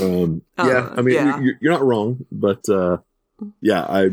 [0.00, 1.40] um Uh, yeah i mean yeah.
[1.40, 2.98] You're, you're not wrong but uh
[3.60, 4.10] yeah i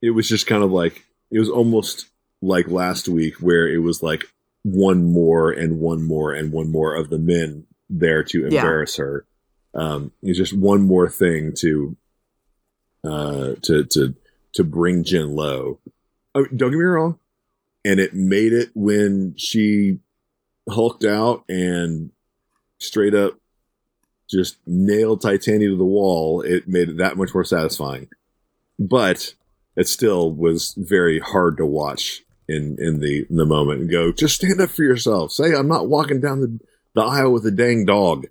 [0.00, 2.06] it was just kind of like it was almost
[2.40, 4.24] like last week where it was like
[4.62, 8.46] one more and one more and one more of the men there to Yeah.
[8.46, 9.24] embarrass her
[9.74, 11.96] um it's just one more thing to
[13.02, 14.14] uh to to
[14.52, 15.78] to bring jen low
[16.34, 17.18] I mean, don't get me wrong
[17.84, 19.98] and it made it when she
[20.68, 22.10] hulked out and
[22.78, 23.34] straight up
[24.30, 28.08] just nailed Titania to the wall, it made it that much more satisfying.
[28.78, 29.34] But
[29.76, 34.12] it still was very hard to watch in in the in the moment and go,
[34.12, 35.32] just stand up for yourself.
[35.32, 36.58] Say I'm not walking down the,
[36.94, 38.26] the aisle with a dang dog.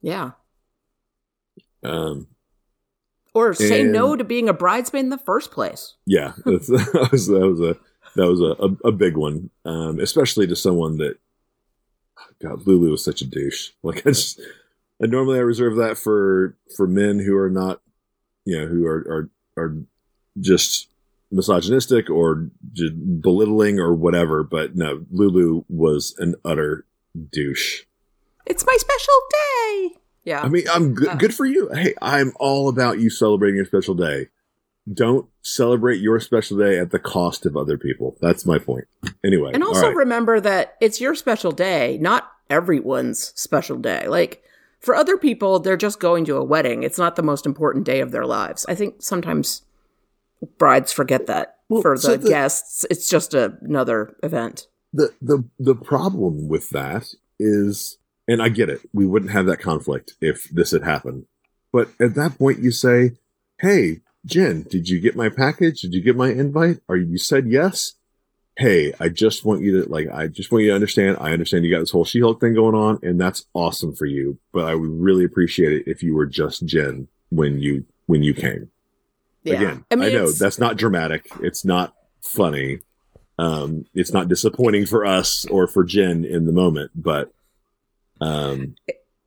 [0.00, 0.30] Yeah.
[1.82, 2.28] Um
[3.34, 5.94] Or say And- no to being a bridesmaid in the first place.
[6.06, 7.76] yeah, that was that was a
[8.16, 9.50] that was a, a, a big one.
[9.64, 11.16] Um, especially to someone that
[12.40, 13.70] God, Lulu was such a douche.
[13.82, 14.40] Like I just
[15.02, 17.80] I normally I reserve that for for men who are not
[18.44, 18.98] you know, who are
[19.56, 19.76] are are
[20.40, 20.88] just
[21.30, 24.42] misogynistic or just belittling or whatever.
[24.42, 26.84] But no, Lulu was an utter
[27.32, 27.82] douche.
[28.46, 29.90] It's my special day.
[30.24, 30.42] Yeah.
[30.42, 31.14] I mean, I'm Uh.
[31.16, 31.68] good for you.
[31.72, 34.28] Hey, I'm all about you celebrating your special day.
[34.92, 38.16] Don't celebrate your special day at the cost of other people.
[38.20, 38.86] That's my point.
[39.24, 39.96] Anyway, and also right.
[39.96, 44.08] remember that it's your special day, not everyone's special day.
[44.08, 44.42] Like
[44.80, 46.82] for other people, they're just going to a wedding.
[46.82, 48.66] It's not the most important day of their lives.
[48.68, 49.62] I think sometimes
[50.58, 51.58] brides forget that.
[51.68, 54.66] Well, for the, so the- guests, it's just a, another event.
[54.92, 58.80] the the the problem with that is and I get it.
[58.92, 61.26] We wouldn't have that conflict if this had happened.
[61.72, 63.12] But at that point you say,
[63.60, 65.80] "Hey, Jen, did you get my package?
[65.80, 66.80] Did you get my invite?
[66.88, 67.94] Are you said yes?"
[68.58, 71.16] Hey, I just want you to like I just want you to understand.
[71.20, 74.38] I understand you got this whole She-Hulk thing going on and that's awesome for you,
[74.52, 78.34] but I would really appreciate it if you were just Jen when you when you
[78.34, 78.70] came.
[79.42, 79.54] Yeah.
[79.54, 81.26] Again, I I, know that's not dramatic.
[81.40, 82.80] It's not funny.
[83.38, 87.32] Um, it's not disappointing for us or for Jen in the moment, but
[88.20, 88.76] um,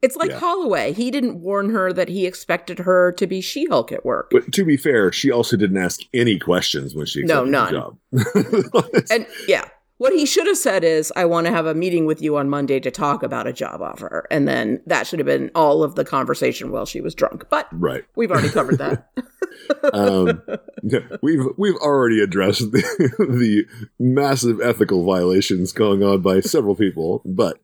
[0.05, 0.39] It's like Yeah.
[0.39, 0.93] Holliway.
[0.93, 4.29] He didn't warn her that he expected her to be She Hulk at work.
[4.31, 7.97] but to be fair, she also didn't ask any questions when she No, accepted none.
[8.11, 9.05] the job.
[9.11, 9.65] And yeah,
[9.97, 12.49] what he should have said is, I want to have a meeting with you on
[12.49, 14.27] Monday to talk about a job offer.
[14.29, 17.45] And then that should have been all of the conversation while she was drunk.
[17.49, 18.03] But right.
[18.15, 19.09] we've already covered that.
[19.93, 20.41] um,
[20.83, 22.81] yeah, we've we've already addressed the,
[23.17, 23.65] the
[23.99, 27.59] massive ethical violations going on by several people, but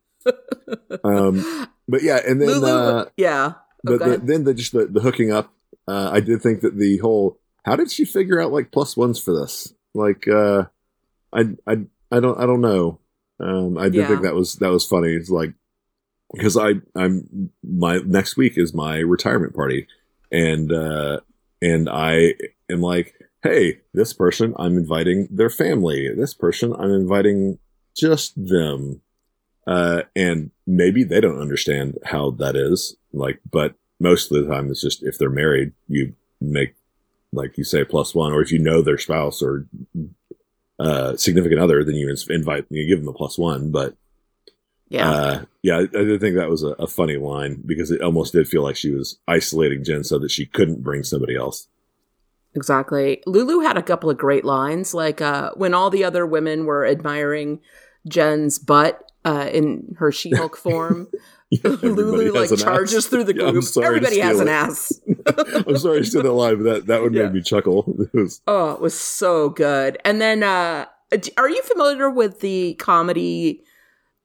[1.04, 3.54] um, but yeah, and then Lulu, uh, yeah.
[3.56, 5.54] Oh, but go the, then the just the, the hooking up.
[5.88, 9.20] Uh, I did think that the whole how did she figure out like plus ones
[9.20, 9.74] for this?
[9.94, 10.66] Like, uh,
[11.34, 13.00] I I I don't I don't know.
[13.40, 14.08] Um, I did Yeah.
[14.08, 15.14] think that was that was funny.
[15.14, 15.54] It's like
[16.34, 19.88] because I I'm my next week is my retirement party,
[20.32, 21.22] and uh,
[21.62, 22.36] and I
[22.70, 26.08] am like, hey, this person I'm inviting their family.
[26.16, 27.58] This person I'm inviting
[27.98, 29.02] just them.
[29.68, 32.96] Uh, and maybe they don't understand how that is.
[33.14, 36.76] Like, but most of the time it's just if they're married, you make
[37.34, 39.68] like you say plus one, or if you know their spouse or
[40.80, 43.72] uh, significant other, then you invite you give them a plus one.
[43.72, 43.96] But
[44.90, 45.10] yeah.
[45.10, 48.34] uh, yeah, I, I did think that was a, a funny line because it almost
[48.34, 51.68] did feel like she was isolating Jen so that she couldn't bring somebody else.
[52.54, 53.24] Exactly.
[53.26, 56.86] Lulu had a couple of great lines, like uh, when all the other women were
[56.86, 57.62] admiring
[58.08, 61.08] Jen's butt uh, in her She Hulk form.
[61.64, 63.06] Lulu like charges ass.
[63.08, 63.66] through the Yeah, group.
[63.66, 65.02] to Everybody has steal an ass.
[65.68, 67.24] I'm sorry to steal that line, but that, that one Yeah.
[67.24, 67.84] made me chuckle.
[68.14, 69.98] It was, Oh, it was so good.
[70.06, 70.86] And then, uh,
[71.38, 73.64] are you familiar with the comedy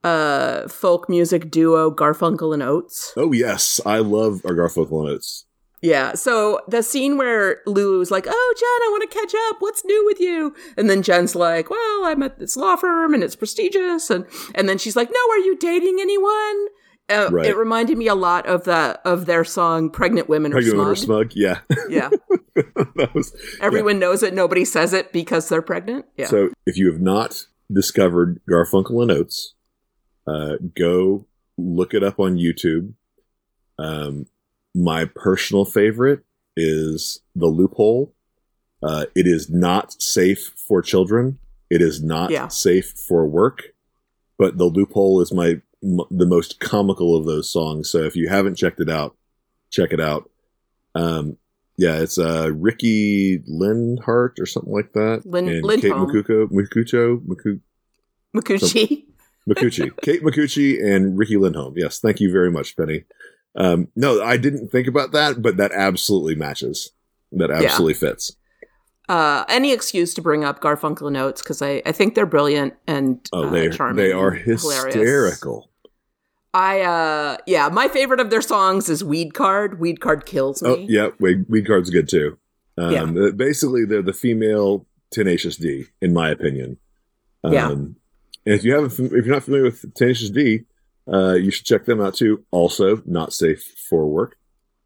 [0.05, 3.13] uh, folk music duo Garfunkel and Oates?
[3.17, 5.46] oh yes, I love our Garfunkel and Oates.
[5.87, 6.15] Yeah.
[6.15, 9.57] So the scene where Lulu's like, "Oh, Jen, I want to catch up.
[9.61, 13.23] What's new with you?" And then Jen's like, "Well, I'm at this law firm and
[13.23, 16.67] it's prestigious." And and then she's like, "No, are you dating anyone?"
[17.09, 17.47] Uh, Right.
[17.47, 20.97] It reminded me a lot of the of their song "Pregnant Women Are Pregnant Women
[20.97, 21.61] Smug." Are Smug, yeah.
[21.89, 22.11] Yeah,
[22.97, 24.35] that was everyone knows it.
[24.35, 26.07] Nobody says it because they're pregnant.
[26.17, 26.27] Yeah.
[26.27, 29.55] So if you have not discovered Garfunkel and Oates,
[30.27, 32.95] uh, go look it up on YouTube.
[33.79, 34.27] Um,
[34.77, 36.21] my personal favorite
[36.57, 38.13] is The Loophole.
[38.83, 41.39] Uh, it is not safe for children.
[41.71, 42.49] It is not Yeah.
[42.49, 43.63] safe for work.
[44.39, 47.91] But The Loophole is my m- the most comical of those songs.
[47.91, 49.17] So if you haven't checked it out,
[49.71, 50.31] check it out.
[50.95, 51.39] Um,
[51.79, 56.09] yeah, it's uh, Ricky Lindhart or something like that, Lin- and Kate Lindholm.
[56.11, 57.61] Makuko, Makucho, Maku,
[58.35, 59.05] Makuchi.
[59.49, 61.75] Makuchi, Kate Makuchi, and Riki Lindhome.
[61.77, 63.05] Yes, thank you very much, Penny.
[63.57, 66.91] Um, no, I didn't think about that, but that absolutely matches.
[67.33, 68.37] That absolutely fits.
[69.09, 72.75] uh, any excuse to bring up Garfunkel and Oates because I, I think they're brilliant
[72.87, 74.95] and Oh, uh, they charming they are and hilarious.
[74.95, 75.71] hysterical.
[76.55, 79.79] I uh yeah, my favorite of their songs is Weed Card.
[79.79, 80.71] Weed Card kills me.
[80.71, 82.39] Oh, yeah, Weed, Weed Card's good too.
[82.79, 83.25] Um, Yeah.
[83.27, 86.79] uh, Basically, they're the female Tenacious D, in my opinion.
[87.45, 87.71] Um, Yeah.
[87.71, 87.97] And
[88.47, 90.65] if you haven't, if you're not familiar with Tenacious D,
[91.13, 92.45] uh, you should check them out too.
[92.51, 94.37] Also, not safe for work.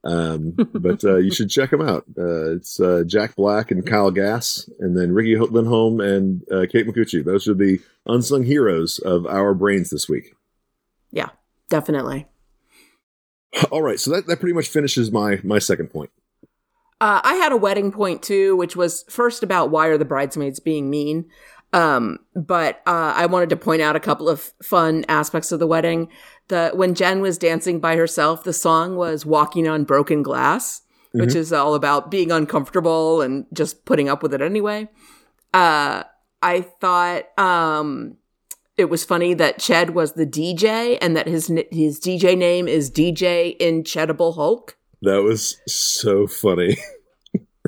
[0.02, 2.04] Um, but uh, you should check them out.
[2.18, 6.86] Uh, it's uh, Jack Black and Kyle Gass, and then Riki Lindhome and uh, Kate
[6.86, 7.24] Micucci.
[7.24, 10.34] Those are the unsung heroes of our brains this week.
[11.10, 11.30] Yeah,
[11.68, 12.26] definitely.
[13.70, 16.10] All right, so that, that pretty much finishes my my second point.
[17.00, 20.60] Uh, I had a wedding point too, which was first about why are the bridesmaids
[20.60, 21.26] being mean.
[21.72, 25.66] Um, but uh, I wanted to point out a couple of fun aspects of the
[25.66, 26.08] wedding.
[26.48, 31.34] The when Jen was dancing by herself, the song was "Walking on Broken Glass," which
[31.34, 34.88] is all about being uncomfortable and just putting up with it anyway.
[35.54, 36.02] Uh,
[36.42, 38.16] I thought um,
[38.76, 42.90] it was funny that Ched was the DJ and that his his DJ name is
[42.90, 44.76] DJ Incredible Hulk.
[45.02, 46.76] That was so funny.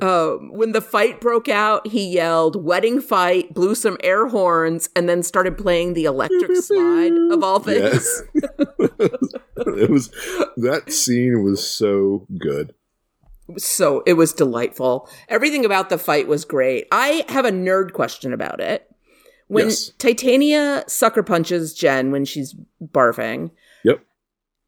[0.02, 5.08] Um, when the fight broke out, he yelled "wedding fight," blew some air horns, and
[5.08, 8.22] then started playing the electric slide of all things.
[8.34, 10.10] it was
[10.56, 12.74] that scene was so good.
[13.58, 15.08] So it was delightful.
[15.28, 16.88] Everything about the fight was great.
[16.90, 18.88] I have a nerd question about it.
[19.46, 19.92] When Yes.
[19.98, 23.50] Titania sucker punches Jen when she's barfing,
[23.84, 24.00] Yep.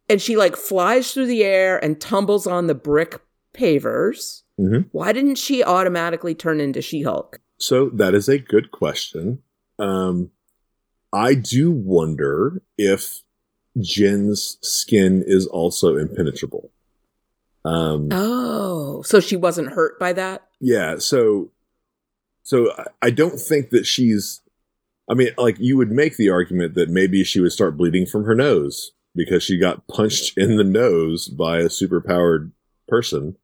[0.09, 3.21] and she like flies through the air and tumbles on the brick
[3.53, 4.89] pavers, Mhm.
[4.93, 7.41] why didn't she automatically turn into She Hulk?
[7.59, 9.43] So that is a good question.
[9.79, 10.31] Um,
[11.13, 13.23] I do wonder if
[13.81, 16.71] Jen's skin is also impenetrable.
[17.65, 20.47] Um, Oh, so she wasn't hurt by that?
[20.61, 20.99] yeah.
[20.99, 21.51] So,
[22.43, 24.41] so I don't think that she's
[25.09, 28.25] I mean, like you would make the argument that maybe she would start bleeding from
[28.25, 32.53] her nose because she got punched in the nose by a superpowered
[32.89, 33.37] person.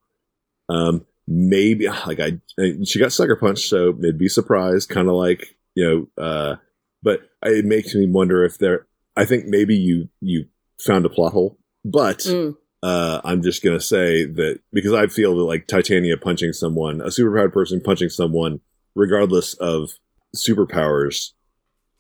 [0.71, 2.39] Um, maybe like I,
[2.85, 6.23] she got sucker punched, so it'd be surprised, kind of like you know.
[6.23, 6.57] Uh,
[7.03, 8.87] but it makes me wonder if there.
[9.17, 10.47] I think maybe you you
[10.81, 12.57] found a plot hole, but Mm.
[12.83, 17.07] uh, I'm just gonna say that because I feel that like Titania punching someone, a
[17.07, 18.61] superpowered person punching someone,
[18.95, 19.99] regardless of
[20.37, 21.33] superpowers,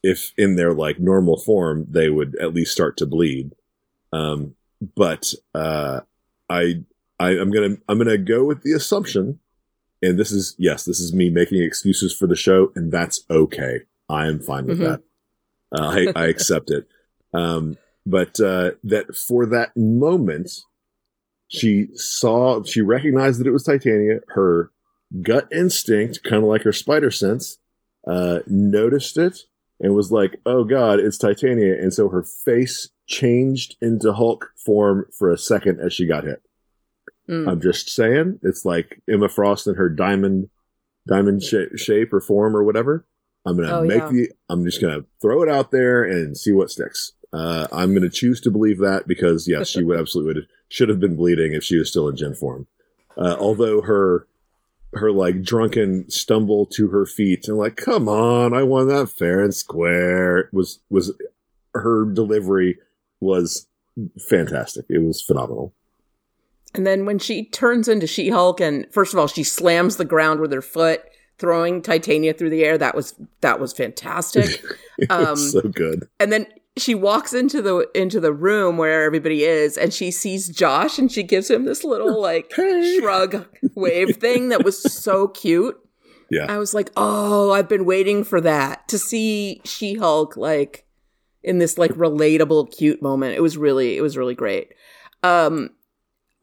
[0.02, 3.52] if in their like normal form, they would at least start to bleed.
[4.12, 4.54] Um,
[4.96, 6.00] but uh,
[6.48, 6.84] I,
[7.20, 9.38] I I'm gonna I'm gonna go with the assumption,
[10.02, 13.82] and this is yes, this is me making excuses for the show, and that's okay.
[14.08, 14.88] I am fine with Mhm.
[14.88, 15.02] that.
[15.72, 16.88] Uh, I, I accept it.
[17.32, 20.50] Um, but uh, that for that moment,
[21.46, 24.18] she saw, she recognized that it was Titania.
[24.30, 24.72] Her
[25.22, 27.58] gut instinct, kind of like her spider sense,
[28.08, 29.38] uh, noticed it
[29.78, 35.06] and was like, "Oh God, it's Titania!" And so her face changed into Hulk form
[35.16, 36.42] for a second as she got hit.
[37.30, 37.48] Mm.
[37.48, 40.50] I'm just saying, it's like Emma Frost in her diamond,
[41.06, 43.06] diamond sh- shape or form or whatever.
[43.46, 44.08] I'm gonna Oh, make yeah.
[44.10, 44.30] the.
[44.48, 47.12] I'm just gonna throw it out there and see what sticks.
[47.32, 51.00] Uh, I'm gonna choose to believe that because yes, she would absolutely would should have
[51.00, 52.66] been bleeding if she was still in Jen form.
[53.16, 54.26] Uh, although her
[54.94, 59.40] her like drunken stumble to her feet and like, come on, I won that fair
[59.40, 61.12] and square was was
[61.74, 62.76] her delivery
[63.20, 63.68] was
[64.28, 64.84] fantastic.
[64.88, 65.72] It was phenomenal.
[66.74, 70.04] And then when she turns into She Hulk, and first of all, she slams the
[70.04, 71.02] ground with her foot,
[71.38, 72.78] throwing Titania through the air.
[72.78, 74.62] That was that was fantastic.
[75.08, 76.06] Um, was so good.
[76.20, 76.46] and then
[76.76, 81.10] she walks into the into the room where everybody is, and she sees Josh, and
[81.10, 82.98] she gives him this little like Hey.
[83.00, 85.78] shrug wave thing that was so cute.
[86.30, 86.44] Yeah.
[86.48, 90.84] I was like, oh, I've been waiting for that to see She Hulk like
[91.42, 93.34] in this like relatable, cute moment.
[93.34, 94.74] It was really, it was really great.
[95.22, 95.70] Um,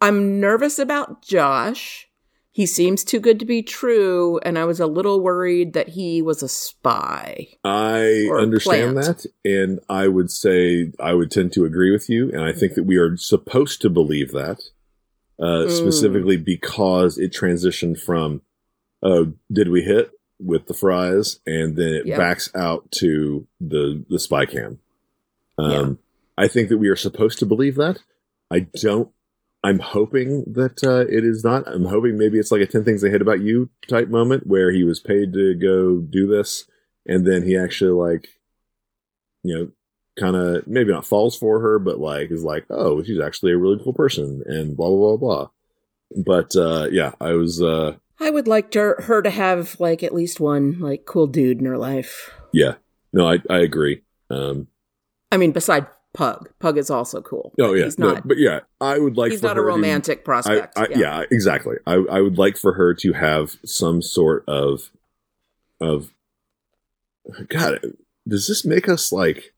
[0.02, 2.08] I'm nervous about Josh.
[2.52, 6.24] He seems too good to be true, and I was a little worried that he
[6.24, 7.50] was a spy.
[7.64, 9.18] I understand plant.
[9.20, 12.74] that, and I would say I would tend to agree with you, and I think
[12.74, 14.60] that we are supposed to believe that,
[15.40, 15.72] uh, Mm.
[15.72, 18.42] specifically because it transitioned from,
[19.04, 22.18] "Oh, did we hit?" with the fries, and then it Yep.
[22.18, 24.80] backs out to the the spy cam.
[25.60, 25.94] Um, Yeah.
[26.40, 28.00] I think that we are supposed to believe that.
[28.52, 29.10] I don't.
[29.68, 31.68] I'm hoping that uh, it is not.
[31.68, 34.72] I'm hoping maybe it's like a 10 things I hate about you type moment where
[34.72, 36.64] he was paid to go do this
[37.06, 38.30] and then he actually like,
[39.44, 39.72] you know,
[40.18, 43.58] kind of maybe not falls for her, but like is like, oh, she's actually a
[43.58, 45.50] really cool person and blah, blah, blah, blah.
[46.24, 50.16] But uh, yeah, I was, uh, I would like to, her to have like at
[50.16, 52.32] least one like cool dude in her life.
[52.54, 52.76] yeah,
[53.12, 54.04] no, I, I agree.
[54.30, 54.68] Um,
[55.30, 55.88] I mean, beside
[56.18, 57.54] Pug, Pug is also cool.
[57.62, 58.28] oh yeah, he's no, not.
[58.28, 60.76] but yeah, I would like he's for not a her to- romantic I, prospect.
[60.76, 61.22] I, yeah.
[61.30, 61.76] exactly.
[61.86, 64.90] I, I would like for her to have some sort of
[65.80, 66.12] of
[67.50, 67.82] God.
[68.28, 69.54] Does this make us like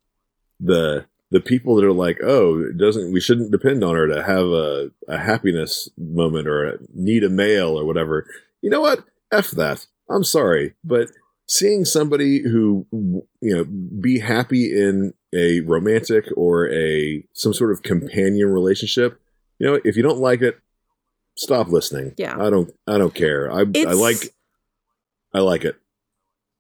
[0.60, 4.22] the the people that are like, oh, it doesn't we shouldn't depend on her to
[4.22, 8.28] have a, a happiness moment or a, need a male or whatever?
[8.62, 9.06] You know what?
[9.32, 9.88] F that.
[10.10, 11.08] I'm sorry, but
[11.48, 17.84] seeing somebody who you know be happy in a romantic or a some sort of
[17.84, 19.20] companion relationship
[19.60, 20.58] you know if you don't like it
[21.36, 22.36] stop listening Yeah.
[22.40, 24.34] i don't i don't care i i like
[25.34, 25.76] i like it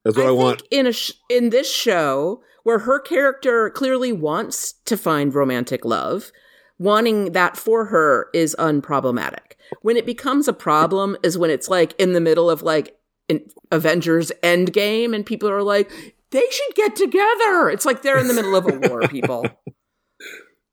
[0.06, 4.12] that's what i, want think in a sh- in this show where her character clearly
[4.12, 6.32] wants to find romantic love,
[6.78, 9.54] wanting that for her is unproblematic.
[9.82, 12.98] When it becomes a problem is when it's like in the middle of like
[13.30, 13.42] an
[13.72, 15.90] Avengers Endgame and people are like
[16.32, 17.70] they should get together.
[17.70, 19.46] It's like they're in the middle of a war, people.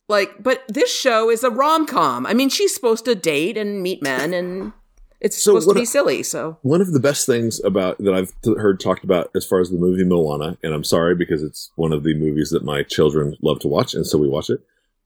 [0.08, 2.26] Like, but this show is a rom com.
[2.26, 4.72] I mean, she's supposed to date and meet men, and
[5.20, 6.22] it's So supposed to be silly.
[6.22, 9.60] So one of the best things about that I've t- heard talked about as far
[9.60, 12.82] as the movie Moana, and I'm sorry because it's one of the movies that my
[12.84, 14.60] children love to watch, and so we watch it.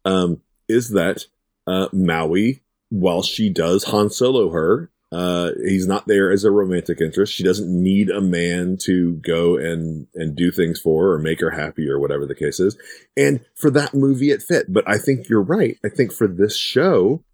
[0.05, 1.24] Um, is that
[1.66, 7.00] uh, Maui, while she does Han Solo her, uh, he's not there as a romantic
[7.00, 7.32] interest.
[7.32, 11.40] She doesn't need a man to go and and do things for her or make
[11.40, 12.76] her happy or whatever the case is.
[13.16, 14.72] And for that movie, it fit.
[14.72, 15.78] But I think you're right.
[15.84, 17.24] I think for this show,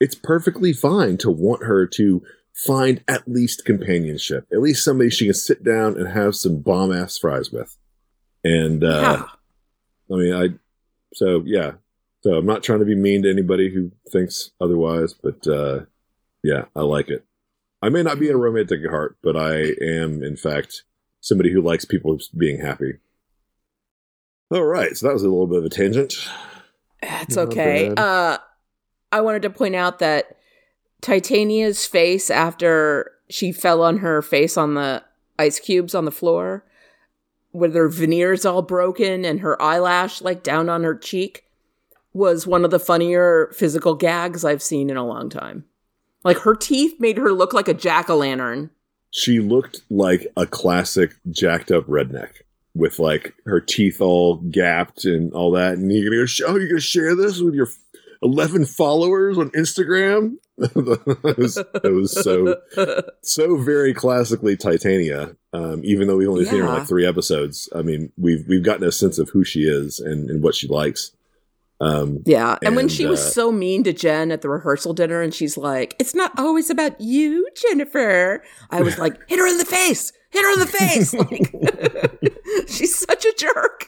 [0.00, 2.22] it's perfectly fine to want her to
[2.52, 6.92] find at least companionship, at least somebody she can sit down and have some bomb
[6.92, 7.76] ass fries with.
[8.42, 9.24] And uh,
[10.08, 10.48] yeah, I mean, I
[11.14, 11.72] so yeah.
[12.22, 15.80] So I'm not trying to be mean to anybody who thinks otherwise, but uh,
[16.42, 17.24] yeah, I like it.
[17.82, 20.82] I may not be a romantic at heart, but I am, in fact,
[21.20, 22.98] somebody who likes people being happy.
[24.50, 26.14] All right, so that was a little bit of a tangent.
[27.00, 27.88] That's Not okay.
[27.90, 27.98] bad.
[27.98, 28.38] Uh,
[29.12, 30.36] I wanted to point out that
[31.00, 35.02] Titania's face after she fell on her face on the
[35.38, 36.64] ice cubes on the floor,
[37.52, 41.44] with her veneers all broken and her eyelash like down on her cheek,
[42.12, 45.64] was one of the funnier physical gags I've seen in a long time.
[46.24, 48.70] Like her teeth made her look like a jack o' lantern.
[49.10, 52.30] She looked like a classic jacked up redneck
[52.74, 55.74] with like her teeth all gapped and all that.
[55.74, 57.68] And you're gonna go, sh- oh, you're gonna share this with your
[58.22, 60.36] 11 followers on Instagram?
[60.58, 62.60] it, was, was so
[63.22, 65.34] so very classically Titania.
[65.52, 68.62] Um, even though we've only seen her in like three episodes, I mean, we've we've
[68.62, 71.12] gotten a sense of who she is and, and what she likes.
[71.80, 72.58] Um, Yeah.
[72.62, 75.32] And, when And, she was uh, so mean to Jen at the rehearsal dinner and
[75.32, 78.42] she's like, it's not always about you, Jennifer.
[78.70, 80.12] I was like, hit her in the face.
[80.30, 81.14] Hit her in the face.
[82.62, 83.86] Like, she's such a jerk.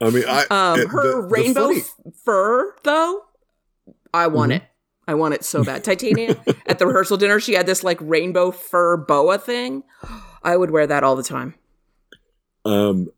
[0.00, 1.82] I mean, I Um, it- her the- the rainbow funny-
[2.24, 3.22] fur, though,
[4.12, 4.62] I want Mm-hmm.
[4.64, 4.70] it.
[5.08, 5.84] I want it so bad.
[5.84, 9.84] Titania at the rehearsal dinner, she had this like rainbow fur boa thing.
[10.42, 11.54] I would wear that all the time.
[12.64, 13.08] Um.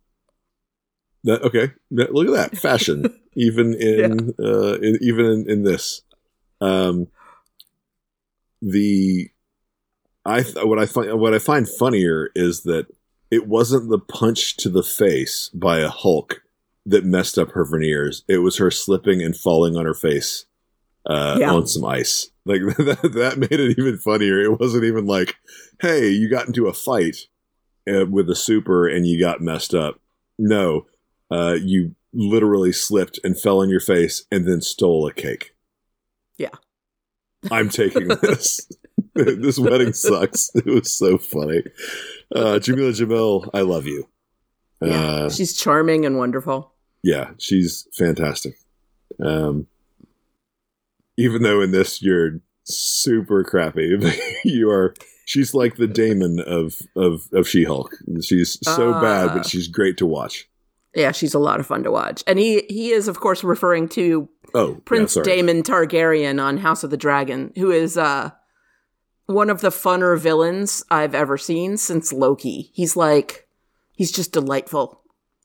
[1.24, 6.02] That, okay, look at that fashion, even in, uh, in even in, in this.
[6.60, 7.08] Um.
[8.60, 9.30] The,
[10.24, 12.86] I th- what I find what I find funnier is that
[13.30, 16.42] it wasn't the punch to the face by a Hulk
[16.84, 18.24] that messed up her veneers.
[18.28, 20.46] It was her slipping and falling on her face
[21.06, 21.52] uh, Yeah.
[21.52, 22.30] on some ice.
[22.44, 24.40] Like that, that made it even funnier.
[24.40, 25.36] It wasn't even like,
[25.80, 27.28] "Hey, you got into a fight."
[27.88, 29.98] uh, with a super and you got messed up.
[30.38, 30.86] No,
[31.30, 35.54] uh, you literally slipped and fell on your face and then stole a cake.
[36.38, 36.50] Yeah.
[37.50, 38.66] I'm taking this.
[39.14, 40.50] this wedding sucks.
[40.54, 41.62] It was so funny.
[42.34, 44.08] Uh, Jameela Jamil, I love you.
[44.80, 45.00] Yeah.
[45.00, 46.72] Uh, she's charming and wonderful.
[47.02, 48.54] yeah, she's fantastic.
[49.24, 49.66] Um,
[51.16, 53.96] even though in this you're super crappy,
[54.44, 54.94] you are.
[55.26, 57.92] She's like the Daemon of of of She Hulk.
[58.22, 59.34] She's so bad, Ah.
[59.34, 60.48] but she's great to watch.
[60.94, 62.24] Yeah, she's a lot of fun to watch.
[62.26, 65.22] And he he is of course referring to Oh, Prince yeah.
[65.22, 68.30] Daemon Targaryen on House of the Dragon, who is uh
[69.26, 72.70] one of the funner villains I've ever seen since Loki.
[72.72, 73.46] He's like
[73.92, 75.02] he's just delightful.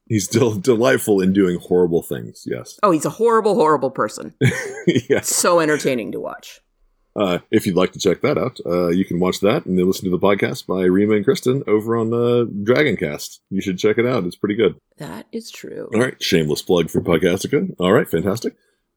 [0.08, 2.44] He's still delightful in doing horrible things.
[2.46, 2.78] Yes.
[2.84, 4.34] Oh, he's a horrible, horrible person.
[4.88, 5.30] yes.
[5.30, 6.60] so entertaining to watch.
[7.16, 9.86] Uh, if you'd like to check that out, uh, you can watch that and then
[9.86, 13.40] listen to the podcast by Rima and Kristen over on uh, Dragoncast.
[13.52, 14.24] You should check it out.
[14.26, 14.76] It's pretty good.
[14.98, 15.90] That is true.
[15.94, 16.22] All right.
[16.22, 17.76] Shameless plug for Podcastica.
[17.80, 18.10] All right.
[18.10, 18.56] Fantastic.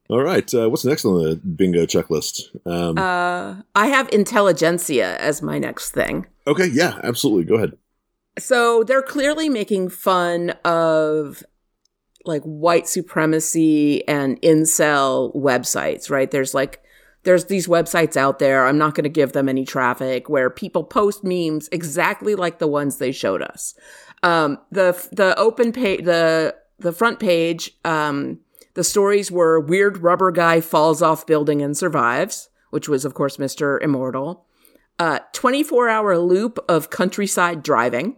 [0.09, 0.53] All right.
[0.55, 2.43] Uh, what's next on the bingo checklist?
[2.64, 6.27] Um, Uh, I have Intelligencia as my next thing.
[6.47, 6.69] okay.
[6.69, 7.45] Yeah, absolutely.
[7.45, 7.77] Go ahead.
[8.39, 11.43] So they're clearly making fun of
[12.25, 16.31] like white supremacy and incel websites, right?
[16.31, 16.81] There's like
[17.27, 18.66] there's these websites out there.
[18.66, 22.68] I'm not going to give them any traffic where people post memes exactly like the
[22.68, 23.74] ones they showed us.
[24.22, 28.39] Um, the the open page, the the front page, um,
[28.74, 33.39] the stories were weird rubber guy falls off building and survives, which was of course
[33.39, 33.83] Mr.
[33.83, 34.47] Immortal.
[34.99, 38.16] Uh, 24 hour loop of countryside driving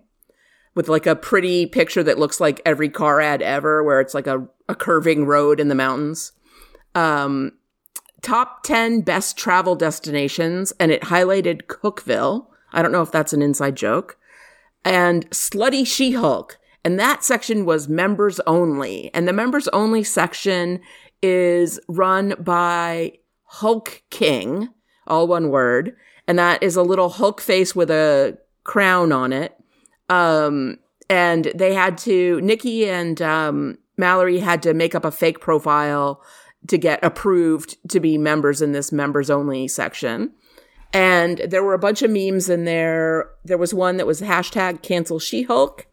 [0.75, 4.27] with like a pretty picture that looks like every car ad ever, where it's like
[4.27, 6.33] a, a curving road in the mountains.
[6.95, 7.58] Um,
[8.23, 12.47] top 10 best travel destinations, and it highlighted Cookville.
[12.73, 14.19] I don't know if that's an inside joke.
[14.85, 16.59] And Slutty She Hulk.
[16.85, 19.13] And that section was members only.
[19.13, 20.81] And the members only section
[21.23, 23.15] is run by
[23.45, 24.69] Hulk King,
[25.07, 25.97] all one word.
[26.27, 29.57] And that is a little Hulk face with a crown on it.
[30.09, 30.79] Um,
[31.11, 36.23] and they had to, Nikki and um, Mallory had to make up a fake profile
[36.67, 40.33] to get approved to be members in this members only section.
[40.93, 43.31] And there were a bunch of memes in there.
[43.45, 45.87] There was one that was hashtag cancel She Hulk,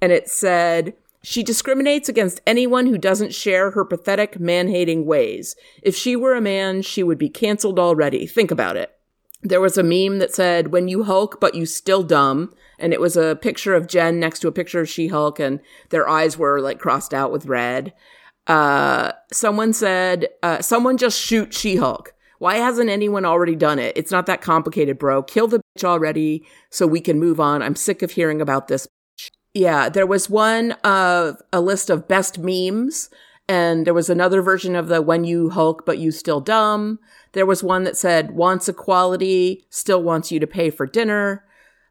[0.00, 5.54] and it said, she discriminates against anyone who doesn't share her pathetic man hating ways.
[5.80, 8.26] If she were a man, she would be canceled already.
[8.26, 8.92] Think about it.
[9.40, 12.52] There was a meme that said, when you Hulk, but you still dumb.
[12.78, 15.60] And it was a picture of Jen next to a picture of She Hulk, and
[15.90, 17.92] their eyes were like crossed out with red.
[18.46, 22.14] Uh, someone said, uh, someone just shoot She Hulk.
[22.38, 23.96] Why hasn't anyone already done it?
[23.96, 25.22] It's not that complicated, bro.
[25.22, 27.62] Kill the bitch already so we can move on.
[27.62, 28.86] I'm sick of hearing about this.
[28.86, 29.30] bitch.
[29.54, 33.10] Yeah, there was one of a list of best memes,
[33.48, 36.98] and there was another version of the when you Hulk but you still dumb.
[37.30, 41.44] There was one that said wants equality, still wants you to pay for dinner.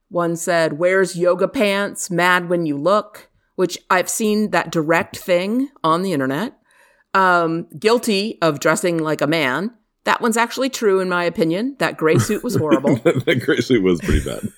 [0.09, 3.29] One said wears yoga pants, mad when you look,
[3.61, 6.57] which I've seen that direct thing on the internet.
[7.13, 9.69] Um, guilty of dressing like a man.
[10.05, 11.75] That one's actually true, in my opinion.
[11.77, 12.95] That gray suit was horrible.
[13.03, 14.41] that gray suit was pretty bad.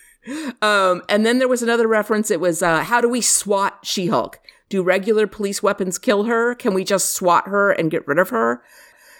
[0.62, 2.32] Um, and then there was another reference.
[2.32, 4.40] It was, uh, how do we swat She Hulk?
[4.70, 6.56] Do regular police weapons kill her?
[6.56, 8.64] Can we just swat her and get rid of her?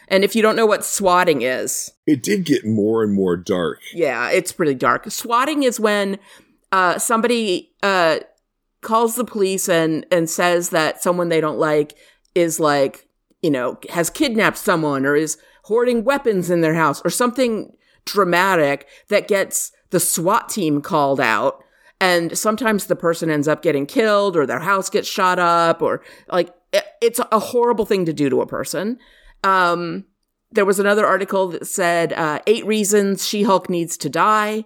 [0.08, 3.80] And if you don't know what swatting is, It did get more and more dark.
[3.94, 5.12] yeah, it's pretty dark.
[5.12, 6.20] Swatting is when
[6.72, 8.20] uh, somebody uh,
[8.84, 11.96] calls the police and and says that someone they don't like
[12.36, 13.08] is like
[13.42, 17.72] you know has kidnapped someone or is hoarding weapons in their house or something
[18.06, 21.64] dramatic that gets the SWAT team called out.
[22.02, 26.04] And sometimes the person ends up getting killed or their house gets shot up or
[26.28, 26.54] like
[27.02, 28.98] it's a horrible thing to do to a person.
[29.44, 30.06] Um,
[30.52, 34.66] there was another article that said uh, eight reasons She Hulk needs to die,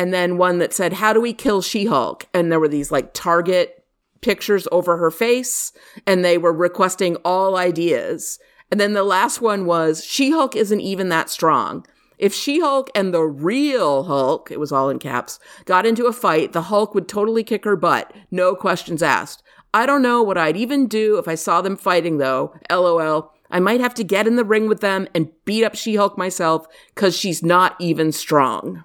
[0.00, 2.90] and then one that said how do we kill She Hulk, and there were these
[2.90, 3.84] like target
[4.22, 5.72] pictures over her face,
[6.06, 8.38] and they were requesting all ideas.
[8.70, 11.84] And then the last one was She Hulk isn't even that strong.
[12.16, 16.14] If She Hulk and the real Hulk, it was all in caps, got into a
[16.14, 19.42] fight, the Hulk would totally kick her butt, no questions asked.
[19.74, 22.54] I don't know what I'd even do if I saw them fighting though.
[22.70, 23.34] LOL.
[23.50, 26.16] I might have to get in the ring with them and beat up She Hulk
[26.16, 28.84] myself because she's not even strong.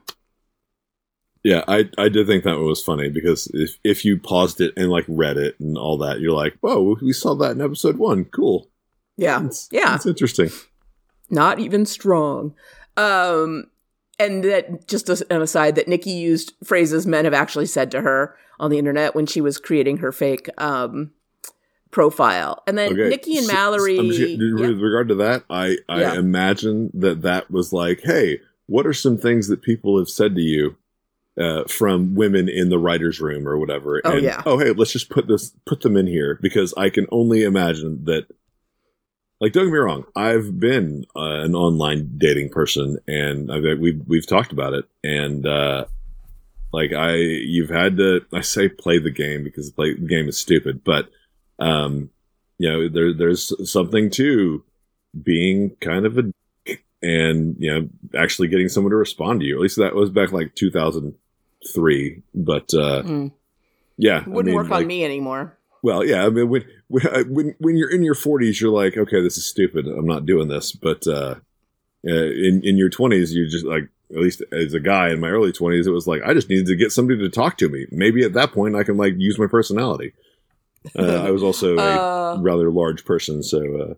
[1.46, 4.74] Yeah, I I did think that one was funny because if if you paused it
[4.76, 7.98] and like read it and all that, you're like, whoa, we saw that in episode
[7.98, 8.26] one.
[8.26, 8.68] Cool.
[9.16, 9.38] Yeah.
[9.38, 9.91] That's- Yeah.
[9.91, 10.50] That's interesting.
[11.30, 12.56] not even strong.
[12.98, 13.66] Um,
[14.18, 18.02] and that just as an aside that Nikki used phrases men have actually said to
[18.02, 21.12] her on the internet when she was creating her fake um,
[21.91, 22.64] profile.
[22.68, 23.10] And then Okay.
[23.10, 24.00] Nikki and so- Mallory.
[24.00, 24.68] I'm just- yeah.
[24.68, 26.16] With regard to that, I I Yeah.
[26.16, 30.41] imagine that that was like, hey, what are some things that people have said to
[30.41, 30.76] you
[31.40, 34.02] uh, from women in the writers' room or whatever?
[34.04, 34.42] Oh, and, yeah.
[34.46, 38.06] Oh, hey, let's just put this put them in here because I can only imagine
[38.06, 38.28] that.
[39.42, 44.02] Like, don't get me wrong, I've been uh, an online dating person, and I've, we've
[44.08, 45.86] we've talked about it, and uh,
[46.72, 48.22] like I, you've had to.
[48.34, 51.10] I say play the game because play the game is stupid, but
[51.60, 52.12] um,
[52.58, 54.64] you know, there there's something to
[55.22, 56.32] being kind of a
[57.02, 59.56] and you know actually getting someone to respond to you.
[59.56, 60.56] At least that was back like
[61.74, 63.32] 2003, but uh, Mm.
[63.97, 65.57] yeah, I Wouldn't mean, work like- on me anymore.
[65.84, 67.24] well, yeah, I mean, when when uh,
[67.59, 69.88] when you're in your 40s, you're like, okay, this is stupid.
[69.88, 70.72] I'm not doing this.
[70.72, 71.36] But uh,
[72.07, 72.11] uh,
[72.47, 75.51] in in your 20s, you're just like, at least as a guy in my early
[75.51, 77.86] 20s, it was like I just needed to get somebody to talk to me.
[77.91, 80.13] Maybe at that point, I can like use my personality.
[80.97, 81.82] Uh, I was also a
[82.36, 83.93] Uh, rather large person, so uh,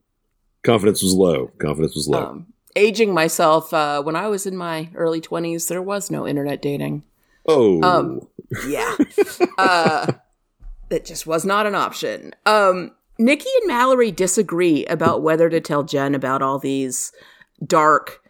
[0.64, 1.48] confidence was low.
[1.58, 2.24] Confidence was low.
[2.26, 2.48] um,
[2.78, 7.04] aging myself, uh, when I was in my early 20s, there was no internet dating.
[7.48, 8.22] Oh, um,
[8.68, 8.96] Yeah.
[9.58, 10.14] uh,
[10.90, 12.34] that just was not an option.
[12.46, 17.12] Um, Nikki and Mallory disagree about whether to tell Jen about all these
[17.66, 18.22] dark,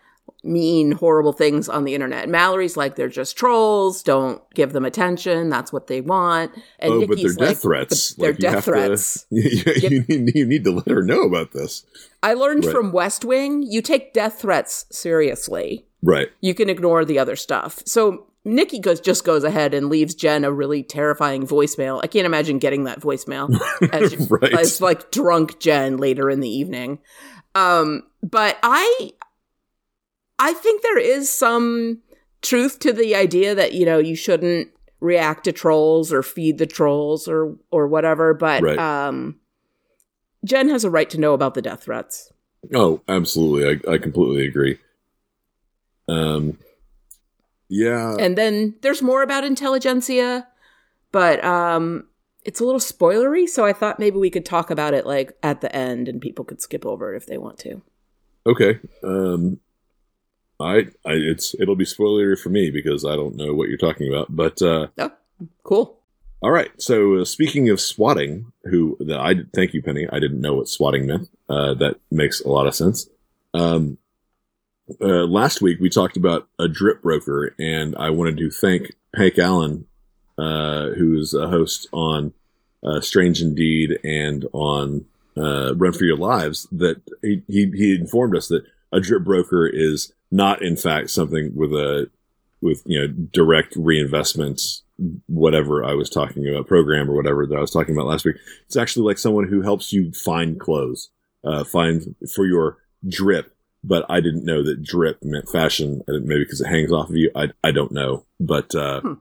[0.43, 2.29] mean, horrible things on the internet.
[2.29, 4.01] Mallory's like, they're just trolls.
[4.01, 5.49] Don't give them attention.
[5.49, 6.51] That's what they want.
[6.79, 8.13] And oh, but they're Nikki's death threats.
[8.13, 9.25] They're Like, death to- threats.
[9.29, 11.85] you, you need, you need to let her know about this.
[12.23, 12.73] I learned Right.
[12.73, 15.85] from West Wing, you take death threats seriously.
[16.03, 16.29] Right.
[16.41, 17.81] you can ignore the other stuff.
[17.85, 21.99] So Nikki goes just goes ahead and leaves Jen a really terrifying voicemail.
[22.03, 23.49] I can't imagine getting that voicemail
[23.93, 24.53] as, Right.
[24.53, 26.99] as like drunk Jen later in the evening.
[27.55, 29.11] Um, but I
[30.39, 32.01] I think there is some
[32.41, 34.69] truth to the idea that you know you shouldn't
[34.99, 38.33] react to trolls or feed the trolls or or whatever.
[38.33, 38.79] But Right.
[38.79, 39.39] um,
[40.45, 42.31] Jen has a right to know about the death threats.
[42.73, 43.81] Oh, absolutely.
[43.87, 44.79] I, I completely agree.
[46.07, 46.57] Um,
[47.69, 48.15] yeah.
[48.19, 50.45] and then there's more about Intelligencia
[51.11, 52.07] but um
[52.43, 55.61] it's a little spoilery so i thought maybe we could talk about it like at
[55.61, 57.81] the end and people could skip over it if they want to
[58.47, 58.79] Okay.
[59.03, 59.59] Um,
[60.59, 64.07] I, I, it's, it'll be spoilery for me because I don't know what you're talking
[64.11, 64.27] about.
[64.35, 65.11] But uh, oh
[65.63, 65.99] cool
[66.41, 66.69] all right.
[66.77, 70.07] So uh, speaking of swatting, who the, I thank you, Penny.
[70.11, 71.29] I didn't know what swatting meant.
[71.49, 73.09] Uh, that makes a lot of sense.
[73.53, 73.97] Um,
[75.01, 79.37] uh, last week we talked about a drip broker, and I wanted to thank Hank
[79.37, 79.85] Allen,
[80.37, 82.33] uh, who's a host on
[82.83, 88.35] uh, Strange Indeed and on uh, Run for Your Lives, that he, he he informed
[88.35, 92.09] us that a drip broker is not, in fact, something with a
[92.61, 94.61] with you know direct reinvestment,
[95.27, 98.37] whatever I was talking about, program or whatever that I was talking about last week.
[98.65, 101.09] It's actually like someone who helps you find clothes,
[101.43, 102.77] uh, find for your
[103.07, 103.53] drip.
[103.87, 106.01] But I didn't know that drip meant fashion.
[106.07, 107.31] Maybe because it hangs off of you.
[107.35, 108.25] I I don't know.
[108.39, 109.13] But uh, Hmm.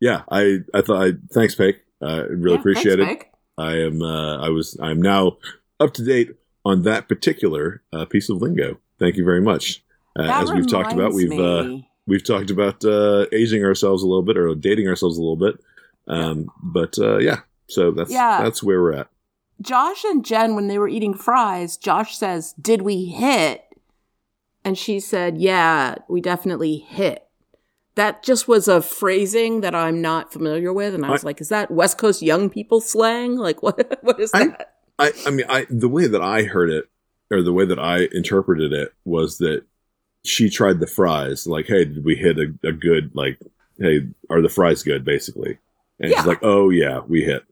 [0.00, 1.82] yeah, I I thought I thanks, Pake.
[2.02, 3.30] Uh, really Yeah, appreciate thanks, it.
[3.58, 4.02] I am.
[4.02, 4.76] Uh, I was.
[4.82, 5.36] I'm now
[5.78, 6.30] up to date
[6.64, 8.78] on that particular uh, piece of lingo.
[8.98, 9.82] Thank you very much.
[10.18, 14.22] Uh, as we've talked about, we've uh, we've talked about uh, aging ourselves a little
[14.22, 15.60] bit or dating ourselves a little bit.
[16.08, 18.42] Um, but uh, yeah, so that's Yeah.
[18.42, 19.08] that's where we're at.
[19.60, 23.64] Josh and Jen, when they were eating fries, Josh says, Did we hit?
[24.66, 27.22] And she said, Yeah, we definitely hit.
[27.94, 30.92] That just was a phrasing that I'm not familiar with.
[30.92, 33.36] And I was I- like, Is that West Coast young people slang?
[33.46, 33.98] Like, what?
[34.02, 34.72] what is I- that?
[34.98, 36.86] I, I mean, I the way that I heard it,
[37.30, 39.62] or the way that I interpreted it, was that
[40.24, 41.46] she tried the fries.
[41.46, 43.10] Like, hey, did we hit a, a good?
[43.14, 43.38] Like,
[43.78, 45.04] hey, are the fries good?
[45.04, 45.58] Basically,
[46.00, 46.16] and Yeah.
[46.16, 47.44] she's like, oh yeah, we hit.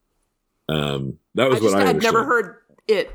[0.68, 2.56] Um, that was I just what I had never heard
[2.88, 3.10] it.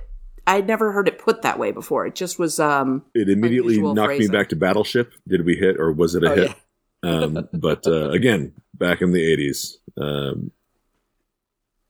[0.49, 2.05] I'd never heard it put that way before.
[2.07, 4.31] It just was, um, It immediately knocked phrasing.
[4.31, 5.13] me back to Battleship.
[5.27, 6.47] Did we hit, or was it a Oh, hit?
[6.47, 6.55] yeah.
[7.09, 9.75] um, but uh, again, back in the '80s.
[9.97, 10.51] Um,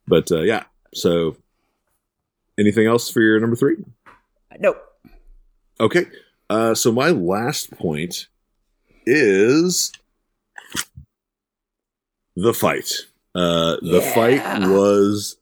[0.08, 1.38] but uh, yeah, so
[2.60, 3.78] anything else for your number three?
[4.60, 4.78] nope.
[5.80, 6.06] Okay.
[6.50, 8.28] Uh, so my last point
[9.06, 9.92] is
[12.36, 12.92] the fight.
[13.36, 14.14] Uh, the Yeah.
[14.14, 15.38] fight was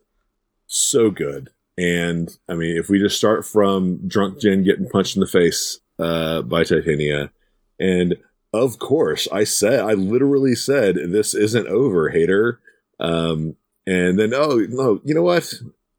[0.67, 1.49] so good.
[1.77, 5.79] And I mean, if we just start from drunk Jen getting punched in the face
[5.99, 7.31] uh, by Titania,
[7.79, 8.15] and
[8.53, 12.59] of course, I said, I literally said, this isn't over, hater.
[12.99, 13.55] Um,
[13.85, 15.53] and then, oh, no, you know what?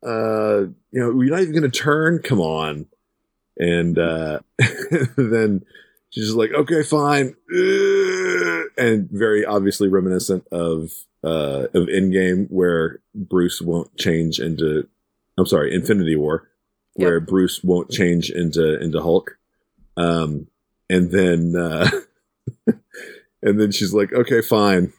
[0.05, 2.21] Uh, you know, we're not even going to turn.
[2.23, 2.87] Come on
[3.59, 4.39] and uh,
[5.17, 5.65] then
[6.11, 7.35] she's like, okay, fine,
[8.79, 10.93] and very obviously reminiscent of
[11.25, 14.87] uh, of Endgame, where Bruce won't change into,
[15.39, 16.49] I'm sorry, Infinity War,
[16.95, 19.39] where Bruce won't change into into Hulk,
[19.97, 20.49] um,
[20.91, 21.89] and then uh,
[23.43, 24.93] and then she's like, okay, fine,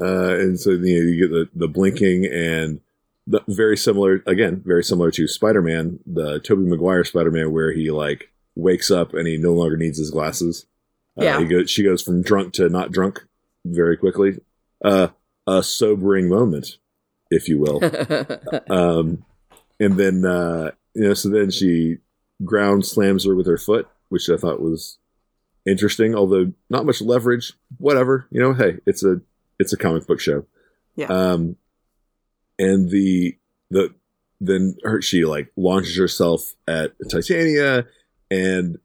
[0.00, 2.80] uh, and so you, know, you get the the blinking and
[3.26, 8.30] the, very similar again very similar to spider-man the toby maguire spider-man where he like
[8.54, 10.64] wakes up and he no longer needs his glasses.
[11.20, 11.40] Uh, Yeah.
[11.40, 13.26] he goes she goes from drunk to not drunk
[13.64, 14.38] very quickly.
[14.84, 15.08] Uh
[15.46, 16.78] a sobering moment
[17.32, 17.80] if you will.
[18.70, 19.24] Um
[19.80, 21.96] and then uh you know so then she
[22.44, 24.98] ground slams her with her foot which i thought was
[25.66, 29.20] interesting although not much leverage whatever you know hey it's a
[29.58, 30.44] it's a comic book show
[30.96, 31.06] Yeah.
[31.06, 31.56] um
[32.58, 33.36] and the
[33.70, 33.94] the
[34.40, 37.86] then her she like launches herself at titania
[38.30, 38.78] and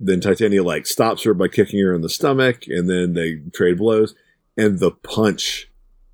[0.00, 3.78] then titania like stops her by kicking her in the stomach and then they trade
[3.78, 4.14] blows
[4.56, 5.70] and the punch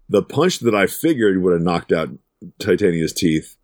[0.09, 2.11] the punch that i figured would have knocked out
[2.59, 3.57] titania's teeth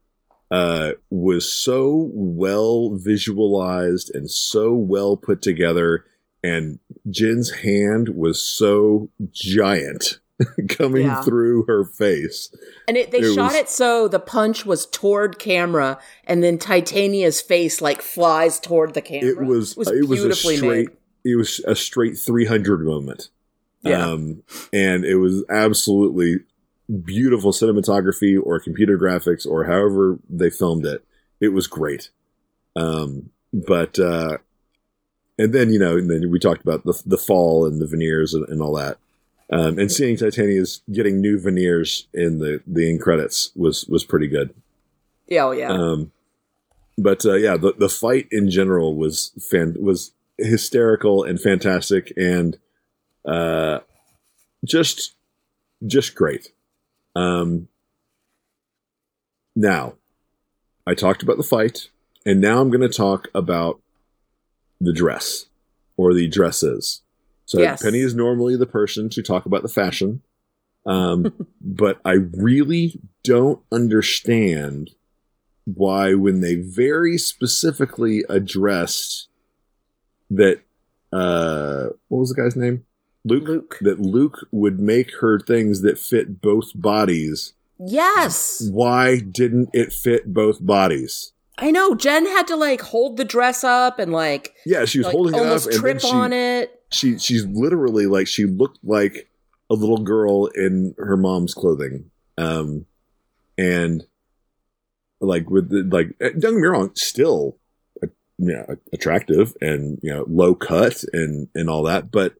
[0.51, 6.05] uh, was so well visualized and so well put together
[6.43, 6.79] and
[7.11, 10.21] Jen's hand was so giant
[10.71, 11.21] coming Yeah.
[11.23, 12.51] through her face.
[12.89, 16.57] And it, they It shot was- it so the punch was toward camera, and then
[16.57, 19.29] Titania's face like flies toward the camera.
[19.29, 20.97] It was it was, a beautifully straight made.
[21.33, 23.29] it was a straight 300 moment.
[23.83, 24.07] Yeah.
[24.13, 24.43] Um
[24.73, 26.37] and it was absolutely
[27.05, 31.05] beautiful cinematography or computer graphics or however they filmed it.
[31.41, 32.11] It was great.
[32.77, 34.39] Um but uh
[35.39, 38.35] and then you know and then we talked about the the fall and the veneers
[38.35, 38.99] and, and all that.
[39.53, 44.29] Um, and seeing Titania's getting new veneers in the the end credits was was pretty
[44.29, 44.55] good.
[45.27, 45.71] Yeah, oh, yeah.
[45.71, 46.13] Um,
[46.97, 52.59] but uh, yeah, the the fight in general was fan was hysterical and fantastic and
[53.25, 53.81] uh,
[54.65, 55.15] just
[55.87, 56.53] just great.
[57.15, 57.69] Um,
[59.57, 59.95] now,
[60.87, 61.89] I talked about the fight,
[62.25, 63.81] and now I'm going to talk about
[64.81, 65.47] the dress
[65.97, 67.03] or the dresses.
[67.45, 67.83] So Yes.
[67.83, 70.23] Penny is normally the person to talk about the fashion,
[70.87, 74.91] um, but I really don't understand
[75.65, 79.29] why when they very specifically addressed
[80.31, 80.61] that
[81.13, 82.85] uh what was the guy's name
[83.25, 83.79] luke, Luke.
[83.81, 88.69] that luke would make her things that fit both bodies yes.
[88.71, 91.95] why didn't it fit both bodies I know.
[91.95, 95.35] Jen had to like hold the dress up and like, yeah she was like holding
[95.35, 96.83] it up and trip she, on it.
[96.91, 99.29] she she's literally like she looked like
[99.69, 102.87] a little girl in her mom's clothing um
[103.57, 104.05] and
[105.21, 107.57] like with the, like eh, don't get me wrong still
[108.03, 108.09] uh,
[108.39, 112.35] you know, attractive and you know low cut and and all that but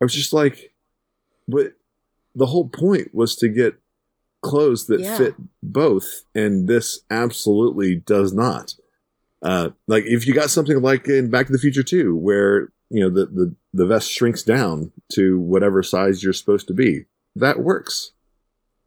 [0.00, 0.72] i was just like
[1.48, 1.74] but
[2.34, 3.74] the whole point was to get
[4.42, 5.16] clothes that Yeah.
[5.16, 8.74] fit both and this absolutely does not
[9.42, 13.00] uh like if you got something like in back to the future 2 where you
[13.00, 17.04] know the the, the vest shrinks down to whatever size you're supposed to be
[17.36, 18.12] that works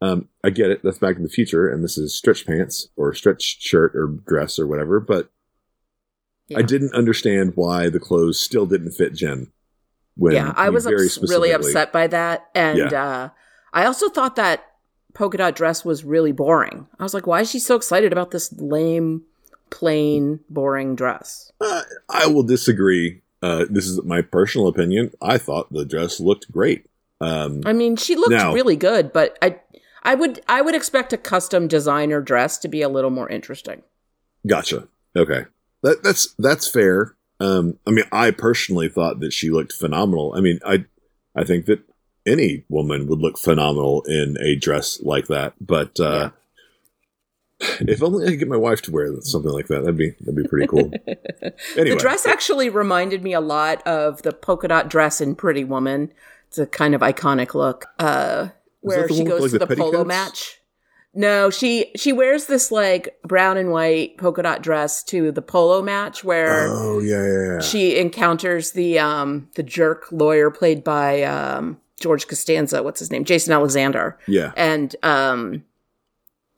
[0.00, 0.80] Um, I get it.
[0.84, 4.56] That's Back in the Future, and this is stretch pants or stretch shirt or dress
[4.56, 5.00] or whatever.
[5.00, 5.28] But
[6.46, 6.60] Yeah.
[6.60, 9.50] I didn't understand why the clothes still didn't fit Jen.
[10.18, 13.30] When yeah, I was ups- really upset by that, and uh,
[13.72, 14.66] I also thought that
[15.14, 16.88] polka dot dress was really boring.
[16.98, 19.22] I was like, why is she so excited about this lame,
[19.70, 21.52] plain, boring dress?
[21.60, 23.22] Uh, I will disagree.
[23.42, 25.12] Uh, this is my personal opinion.
[25.22, 26.86] I thought the dress looked great.
[27.20, 29.60] Um, I mean, she looked Now- really good, but I,
[30.02, 33.84] I would, I would expect a custom designer dress to be a little more interesting.
[34.46, 34.88] Gotcha.
[35.14, 35.44] Okay.
[35.82, 37.14] That that's that's fair.
[37.40, 40.34] Um, I mean, I personally thought that she looked phenomenal.
[40.36, 40.84] I mean, I
[41.34, 41.80] I think that
[42.26, 45.54] any woman would look phenomenal in a dress like that.
[45.60, 46.30] But uh,
[47.60, 50.36] if only I could get my wife to wear something like that, that'd be that'd
[50.36, 50.90] be pretty cool.
[51.76, 55.64] anyway, The dress actually reminded me a lot of the polka dot dress in Pretty
[55.64, 56.12] Woman.
[56.48, 57.86] It's a kind of iconic look.
[57.98, 58.48] Uh,
[58.80, 60.57] where she goes like, to the the, polo match.
[61.14, 65.82] No, she she wears this like brown and white polka dot dress to the polo
[65.82, 67.60] match where Oh yeah, yeah, yeah.
[67.60, 73.24] she encounters the um the jerk lawyer played by um George Costanza, what's his name?
[73.24, 74.18] Jason Alexander.
[74.28, 74.52] yeah.
[74.56, 75.64] And um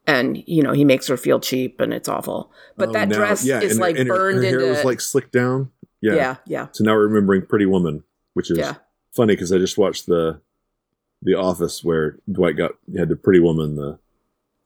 [0.06, 2.50] and you know, he makes her feel cheap and it's awful.
[2.76, 4.70] But Oh, that now- dress yeah, is and- like and her- burned her, hair into
[4.72, 5.70] was like slicked down.
[6.02, 6.14] Yeah.
[6.14, 6.66] yeah, yeah.
[6.72, 8.02] So now we're remembering Pretty Woman,
[8.34, 8.74] which is Yeah.
[9.12, 10.40] funny because I just watched the
[11.22, 13.98] the Office where Dwight got had the Pretty Woman, the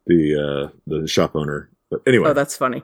[0.07, 1.71] the uh the shop owner.
[1.91, 2.83] But anyway, Oh, that's funny.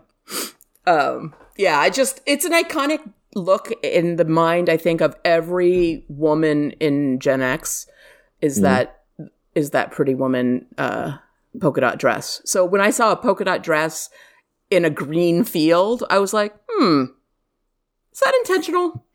[0.87, 3.01] Um, yeah, I just it's an iconic
[3.35, 4.69] look in the mind.
[4.69, 7.87] I think of every woman in Gen X
[8.41, 8.63] is Mhm.
[8.63, 9.05] that
[9.55, 11.19] is that pretty woman uh,
[11.61, 12.41] polka dot dress.
[12.45, 14.09] So when I saw a polka dot dress
[14.71, 17.05] in a green field, I was like, hmm,
[18.13, 19.05] is that intentional?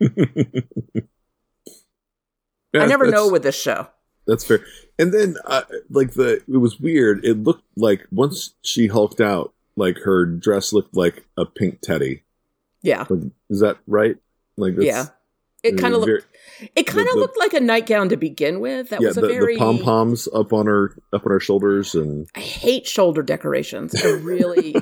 [2.72, 3.88] Yeah, I never know with this show.
[4.26, 4.60] That's fair.
[4.98, 7.24] And then, uh, like the, it was weird.
[7.24, 12.22] It looked like once she hulked out, like her dress looked like a pink teddy.
[12.82, 14.16] Yeah, Like, is that right?
[14.56, 15.06] Like, yeah.
[15.62, 16.28] It kind of very- looked.
[16.76, 18.90] It kind of looked like a nightgown to begin with.
[18.90, 21.40] That yeah, was a the, very the pom poms up on her up on her
[21.40, 23.94] shoulders, and I hate shoulder decorations.
[24.02, 24.76] I really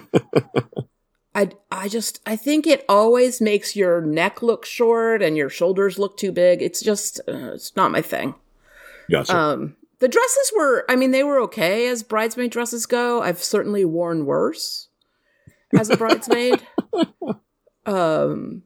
[1.35, 5.99] I I just I think it always makes your neck look short and your shoulders
[5.99, 6.63] look too big.
[6.63, 8.35] It's just uh, it's not my thing.
[9.11, 9.35] gotcha.
[9.37, 13.23] Um the dresses were I mean they were okay as bridesmaid dresses go.
[13.23, 14.89] I've certainly worn worse
[15.75, 16.61] as a bridesmaid.
[17.87, 18.63] um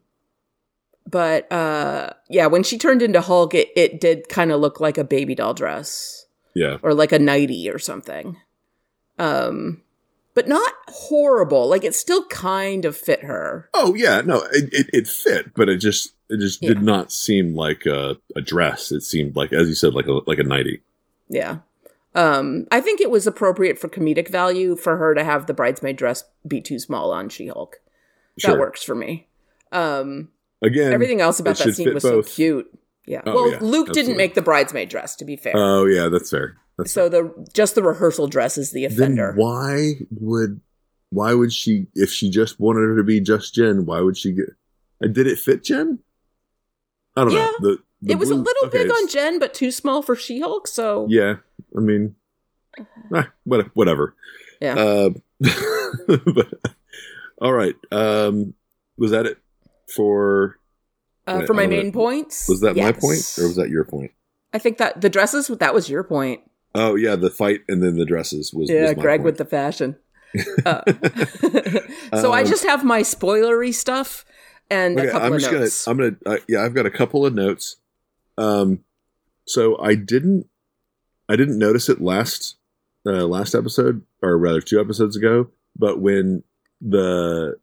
[1.09, 4.97] but uh yeah, when she turned into Hulk it, it did kind of look like
[4.97, 8.35] a baby doll dress yeah, or like a nighty or something.
[9.17, 9.81] Um,
[10.33, 11.69] but not horrible.
[11.69, 13.69] Like it still kind of fit her.
[13.73, 16.69] Oh yeah, no, it, it, it fit, but it just it just Yeah.
[16.69, 18.91] did not seem like a, a dress.
[18.91, 20.81] It seemed like, as you said, like a like a nighty.
[21.29, 21.59] Yeah.
[22.15, 25.95] Um, I think it was appropriate for comedic value for her to have the bridesmaid
[25.95, 27.77] dress be too small on She Hulk.
[28.37, 28.51] Sure.
[28.51, 29.27] That works for me.
[29.71, 30.29] Um,
[30.63, 32.27] Again, everything else about that scene was both.
[32.27, 32.67] so cute.
[33.05, 33.21] Yeah.
[33.25, 35.53] Oh, well, yeah, Luke didn't make the bridesmaid dress, to be fair.
[35.55, 36.57] Oh yeah, that's fair.
[36.77, 39.33] That's so the just the rehearsal dress is the then offender.
[39.35, 40.61] why would
[41.11, 43.85] why would she if she just wanted her to be just Jen?
[43.85, 44.45] Why would she get?
[45.01, 45.99] And did it fit Jen?
[47.15, 47.45] I don't Yeah.
[47.45, 47.53] know.
[47.61, 47.77] The
[48.07, 50.67] it was a little okay, big on Jen, but too small for She Hulk.
[50.67, 51.35] So Yeah,
[51.75, 52.15] I mean,
[53.43, 54.15] what, whatever.
[54.61, 54.75] Yeah.
[54.75, 55.09] Uh,
[56.07, 56.53] but,
[57.41, 57.75] all right.
[57.91, 58.53] Um,
[58.97, 59.37] was that it
[59.95, 60.59] for?
[61.27, 64.11] Uh, for my I main points, Was that my point or was that your point?
[64.53, 66.41] I think that the dresses that was your point.
[66.75, 68.69] Oh yeah, the fight and then the dresses was.
[68.69, 69.25] Yeah, was my Greg point.
[69.25, 69.95] with the fashion.
[70.65, 70.81] Uh,
[72.21, 74.25] so I Um, just have my spoilery stuff
[74.69, 75.85] and Okay, a couple I'm of just notes.
[75.85, 75.91] gonna.
[76.07, 76.35] I'm gonna.
[76.35, 77.77] Uh, yeah, I've got a couple of notes.
[78.39, 78.79] Um,
[79.45, 80.47] so I didn't.
[81.27, 82.55] I didn't notice it last.
[83.05, 85.47] Uh, last episode, or rather, two episodes ago.
[85.75, 86.43] But when
[86.81, 87.57] the,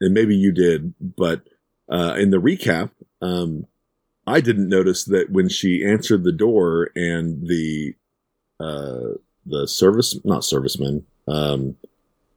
[0.00, 1.42] and maybe you did, but
[1.90, 2.90] uh, in the recap,
[3.20, 3.66] um,
[4.28, 7.94] I didn't notice that when she answered the door and the,
[8.60, 11.76] uh, the service, not serviceman, um,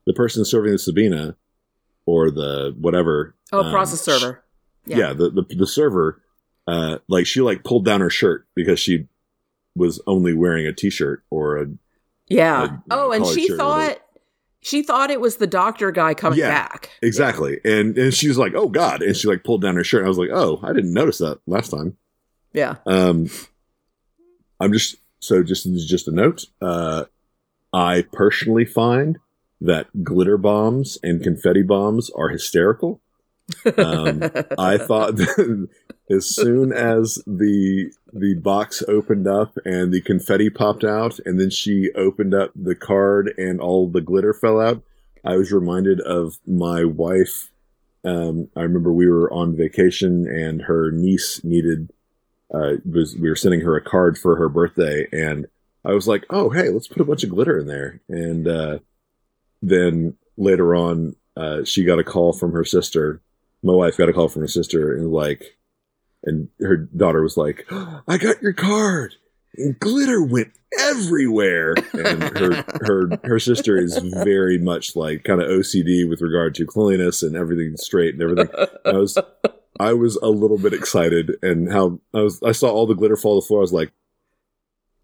[0.07, 1.35] the person serving the subpoena,
[2.07, 4.43] or the whatever, oh, um, process server.
[4.85, 6.22] yeah, the, the the server
[6.67, 9.07] uh like she like pulled down her shirt because she
[9.75, 11.67] was only wearing a t-shirt or a
[12.29, 12.63] Yeah.
[12.63, 13.93] a, oh, know, and she shirt or whatever.
[13.93, 13.99] thought
[14.61, 16.49] she thought it was the doctor guy coming Yeah.
[16.49, 16.89] back.
[17.01, 20.01] exactly and and she was like oh god and she like pulled down her shirt
[20.01, 21.97] and i was like oh i didn't notice that last time
[22.53, 22.75] Yeah.
[22.85, 23.27] um
[24.59, 27.05] i'm just so just just a note uh
[27.73, 29.19] i personally find
[29.59, 33.01] that glitter bombs and confetti bombs are hysterical
[33.77, 34.23] um
[34.57, 35.19] I thought,
[36.13, 41.49] as soon as the the box opened up and the confetti popped out, and then
[41.49, 44.83] she opened up the card and all the glitter fell out,
[45.25, 47.49] I was reminded of my wife.
[48.05, 51.89] Um, I remember we were on vacation and her niece needed
[52.53, 55.47] uh, was we were sending her a card for her birthday, and
[55.83, 58.79] I was like, "Oh, hey, let's put a bunch of glitter in there." And uh,
[59.61, 63.21] then later on, uh, she got a call from her sister.
[63.63, 65.57] My wife got a call from her sister, and like,
[66.23, 69.15] and her daughter was like, "I got your card."
[69.55, 75.47] And glitter went everywhere, and her her her sister is very much like kind of
[75.47, 78.49] OCD with regard to cleanliness and everything straight and everything.
[78.85, 79.17] I was
[79.79, 83.15] I was a little bit excited, and how I was I saw all the glitter
[83.15, 83.59] fall to the floor.
[83.59, 83.91] I was like,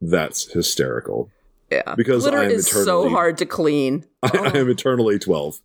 [0.01, 1.29] "That's hysterical."
[1.71, 1.95] Yeah.
[1.95, 4.05] Because glitter I am is so hard to clean.
[4.23, 5.59] I, I am eternally twelve.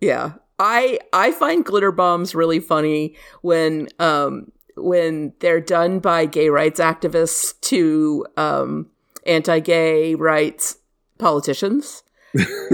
[0.00, 0.32] Yeah.
[0.58, 6.80] I I find glitter bombs really funny when um when they're done by gay rights
[6.80, 8.88] activists to um
[9.26, 10.78] anti-gay rights
[11.18, 12.02] politicians.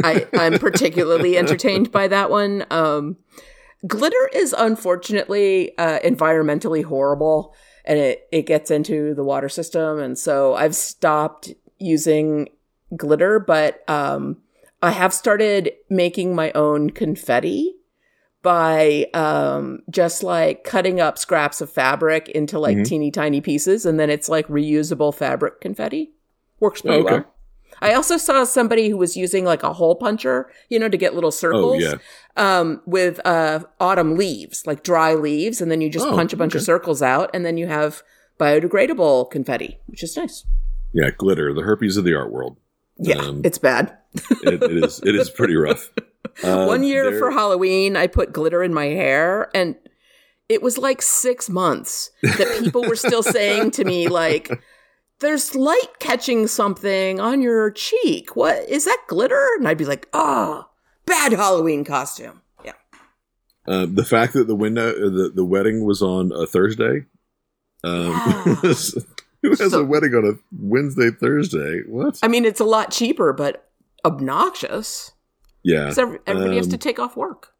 [0.05, 2.65] I I'm particularly entertained by that one.
[2.71, 3.17] Um
[3.87, 7.55] glitter is unfortunately uh environmentally horrible
[7.85, 12.49] and it it gets into the water system and so I've stopped using
[12.97, 14.39] glitter but um
[14.83, 17.77] I have started making my own confetti
[18.47, 22.85] by um, just like cutting up scraps of fabric into like Mhm.
[22.87, 26.13] teeny tiny pieces, and then it's like reusable fabric confetti.
[26.61, 27.15] Works pretty Okay.
[27.15, 27.35] well.
[27.83, 31.13] I also saw somebody who was using like a hole puncher, you know, to get
[31.17, 32.01] little circles Oh circles
[32.37, 36.33] yeah, um, with uh, autumn leaves, like dry leaves, and then you just Oh, punch
[36.33, 38.05] a bunch of circles out, and then you have
[38.39, 40.45] biodegradable confetti, which is nice.
[40.93, 41.11] yeah.
[41.11, 42.57] Glitter, the herpes of the art world.
[42.99, 43.93] Yeah, Um, it's bad.
[44.45, 45.01] It, it is.
[45.05, 45.91] It is pretty rough.
[46.43, 49.77] Uh, One year there- for Halloween, I put glitter in my hair, and
[50.49, 54.51] it was like six months that people were still saying to me, like,
[55.21, 58.37] there's light catching something on your cheek.
[58.37, 59.49] What is that glitter?
[59.59, 60.67] And I'd be like, oh,
[61.07, 62.43] bad Halloween costume.
[62.65, 62.73] Yeah.
[63.67, 67.07] Uh, the fact that the window, uh, the the wedding was on a Thursday.
[67.83, 68.13] Um,
[69.43, 69.51] Yeah.
[69.51, 71.81] who has So- a wedding on a Wednesday, Thursday?
[71.89, 72.19] What?
[72.23, 73.69] I mean, it's a lot cheaper, but
[74.05, 75.13] obnoxious.
[75.67, 77.53] Yeah, 'Cause every- everybody has Um, to take off work.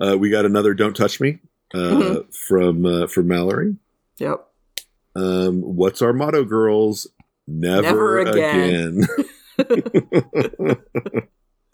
[0.00, 1.40] uh, we got another "Don't Touch Me"
[1.74, 2.34] uh, Mhm.
[2.34, 3.76] from uh, from Mallory.
[4.18, 4.46] Yep.
[5.16, 7.08] Um, what's our motto, girls?
[7.48, 9.04] Never, Never again.
[9.58, 10.76] again.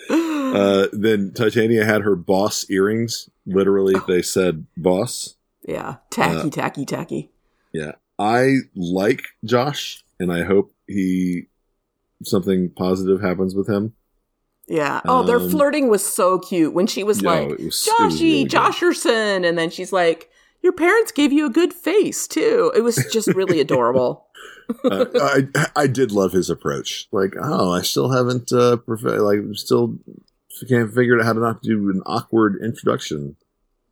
[0.10, 3.28] uh, then Titania had her boss earrings.
[3.46, 4.04] Literally, Oh.
[4.08, 5.36] they said boss.
[5.68, 5.96] yeah.
[6.10, 7.30] Tacky, uh, tacky, tacky.
[7.72, 11.48] Yeah, I like Josh, and I hope he
[12.22, 13.92] something positive happens with him.
[14.68, 15.00] Yeah.
[15.04, 18.46] Oh, their um, flirting was so cute when she was Yo, like, was- Joshy, really.
[18.46, 19.48] Josherson.
[19.48, 20.28] And then she's like,
[20.62, 22.72] Your parents gave you a good face, too.
[22.74, 24.26] It was just really adorable.
[24.84, 27.06] uh, I I did love his approach.
[27.12, 29.98] Like, oh, I still haven't uh, like still
[30.68, 33.36] can't figure out how to not do an awkward introduction.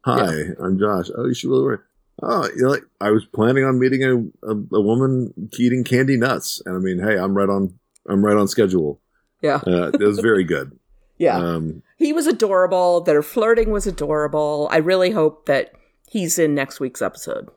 [0.04, 1.10] Hi, I'm Josh.
[1.16, 1.86] Oh, you should really work.
[2.22, 4.16] Oh, you know, like I was planning on meeting a,
[4.50, 7.78] a a woman eating candy nuts, and I mean, hey, I'm right on.
[8.08, 9.00] I'm right on schedule.
[9.44, 9.60] Yeah.
[9.66, 10.78] Uh, it was very good.
[11.16, 11.36] Yeah.
[11.36, 13.00] Um, he was adorable.
[13.00, 14.66] Their flirting was adorable.
[14.72, 15.70] I really hope that
[16.08, 17.50] he's in next week's episode.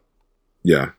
[0.63, 0.91] Yeah.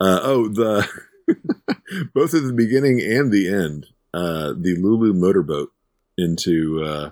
[0.00, 0.88] Uh, oh, the
[2.14, 5.70] both at the beginning and the end, uh, the Lulu motorboat
[6.16, 7.10] into uh,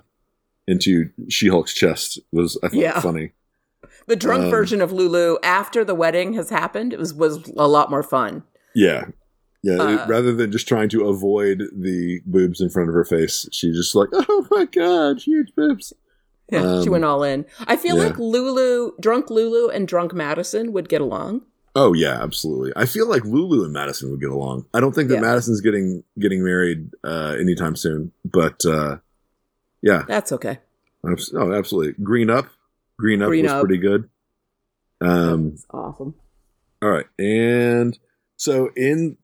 [0.67, 2.99] into She Hulk's chest was I thought Yeah.
[2.99, 3.33] funny.
[4.07, 7.67] The drunk Um, version of Lulu after the wedding has happened, it was, was a
[7.67, 8.43] lot more fun.
[8.73, 9.05] Yeah,
[9.63, 9.73] yeah.
[9.73, 13.47] it- Uh, rather than just trying to avoid the boobs in front of her face,
[13.51, 15.93] she just like, oh my god, huge boobs.
[16.51, 17.45] Yeah, she Um, went all in.
[17.67, 18.07] I feel yeah.
[18.07, 21.43] like Lulu, drunk Lulu, and drunk Madison would get along.
[21.75, 22.73] Oh yeah, absolutely.
[22.75, 24.65] I feel like Lulu and Madison would get along.
[24.73, 25.21] I don't think that Yeah.
[25.21, 28.97] Madison's getting getting married uh, anytime soon, but uh,
[29.81, 30.59] yeah, That's okay.
[31.09, 31.93] Abs- Oh, absolutely.
[32.03, 32.47] Green Up.
[32.99, 33.61] Green Up Green was Up.
[33.65, 34.09] pretty good.
[34.99, 36.15] Um, That's awesome.
[36.81, 37.05] all right.
[37.17, 37.97] And
[38.35, 39.17] so in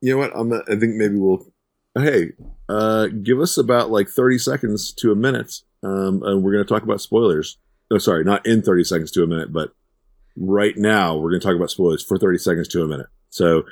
[0.00, 0.32] you know what?
[0.34, 1.46] I'm I think maybe we'll
[1.94, 2.32] hey,
[2.68, 5.60] uh give us about like 30 seconds to a minute.
[5.82, 7.58] Um and we're going to talk about spoilers.
[7.90, 9.72] Oh, sorry, not in 30 seconds to a minute, but
[10.36, 13.08] right now we're going to talk about spoilers for 30 seconds to a minute.
[13.30, 13.64] So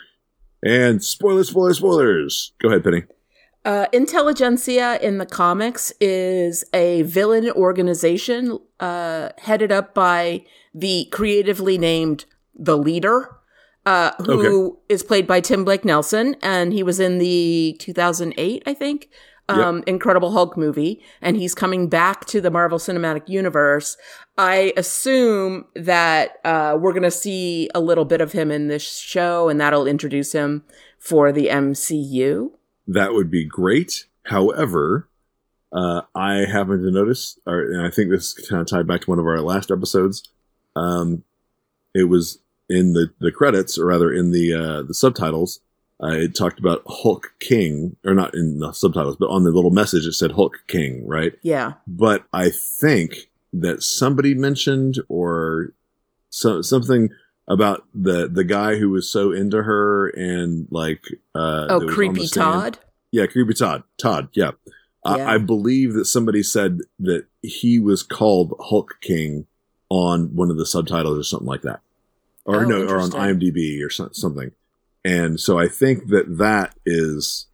[0.63, 2.53] and spoilers, spoilers, spoilers.
[2.61, 3.05] Go ahead, Penny.
[3.65, 11.77] Uh, Intelligencia in the comics is a villain organization uh, headed up by the creatively
[11.77, 12.25] named
[12.55, 13.38] the leader,
[13.89, 18.75] uh, who is played by Tim Blake Nelson, and he was in the 2008, I
[18.75, 19.09] think,
[19.49, 23.97] um, Incredible Hulk movie, and he's coming back to the Marvel Cinematic Universe.
[24.37, 28.87] I assume that uh, we're going to see a little bit of him in this
[28.87, 30.65] show, and that'll introduce him
[30.99, 32.51] for the MCU.
[32.87, 34.05] That would be great.
[34.25, 35.09] However,
[35.73, 39.11] uh, I happen to notice, or, and I think this kind of tied back to
[39.11, 40.29] one of our last episodes.
[40.77, 41.25] Um,
[41.95, 45.61] it was in the, the credits, or rather in the uh, the subtitles.
[46.01, 49.73] Uh, it talked about Hulk King, or not in the subtitles, but on the little
[49.73, 51.33] message it said Hulk King, right?
[51.43, 51.73] Yeah.
[51.89, 55.73] But I think that somebody mentioned or
[56.31, 57.11] so, something
[57.49, 61.03] about the the guy who was so into her and like
[61.35, 62.29] uh, Oh, was on the creepy.
[62.29, 62.79] Todd.
[63.11, 63.83] Yeah, creepy Todd.
[64.01, 64.29] Todd.
[64.35, 64.53] Yeah.
[65.05, 65.15] Yeah.
[65.15, 69.47] I, I believe that somebody said that he was called Hulk King
[69.89, 71.81] on one of the subtitles or something like that,
[72.49, 73.11] or Oh, no, or on.
[73.11, 74.53] IMDb or something.
[75.05, 77.47] And so I think that that is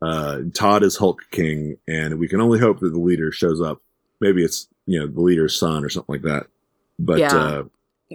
[0.00, 3.82] uh, Todd is Hulk King, and we can only hope that the leader shows up.
[4.20, 6.46] Maybe it's you know the leader's son or something like that.
[6.98, 7.36] But Yeah.
[7.36, 7.62] uh,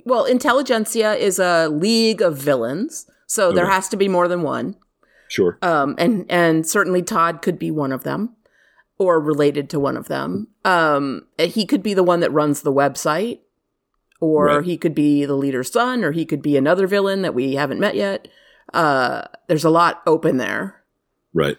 [0.05, 4.76] Well, Intelligencia is a league of villains, so there has to be more than one.
[5.30, 8.36] sure, Um, and and certainly Todd could be one of them,
[8.97, 10.47] or related to one of them.
[10.65, 13.39] Um, he could be the one that runs the website,
[14.24, 14.63] or Right.
[14.65, 17.80] he could be the leader's son, or he could be another villain that we haven't
[17.80, 18.28] met yet.
[18.74, 20.84] Uh, there's a lot open there.
[21.34, 21.57] right.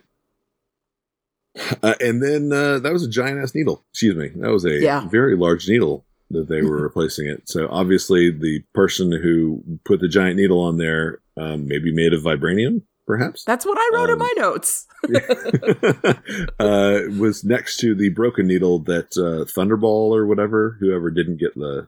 [1.84, 3.84] Uh, and then uh, that was a giant ass needle.
[3.92, 5.06] Excuse me, that was a Yeah.
[5.08, 7.48] very large needle that they were replacing it.
[7.48, 12.22] So obviously, the person who put the giant needle on there um, maybe made of
[12.22, 13.44] vibranium, perhaps.
[13.44, 14.86] That's what I wrote in Um, my notes.
[16.58, 21.54] uh, was next to the broken needle that uh, Thunderball or whatever, whoever didn't get
[21.54, 21.86] the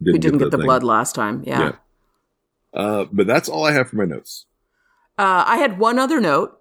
[0.00, 0.66] Who didn't get the thing.
[0.66, 1.42] blood last time?
[1.46, 1.60] Yeah.
[1.60, 1.72] Yeah.
[2.72, 4.46] Uh, but that's all I have for my notes.
[5.18, 6.58] Uh, I had one other note,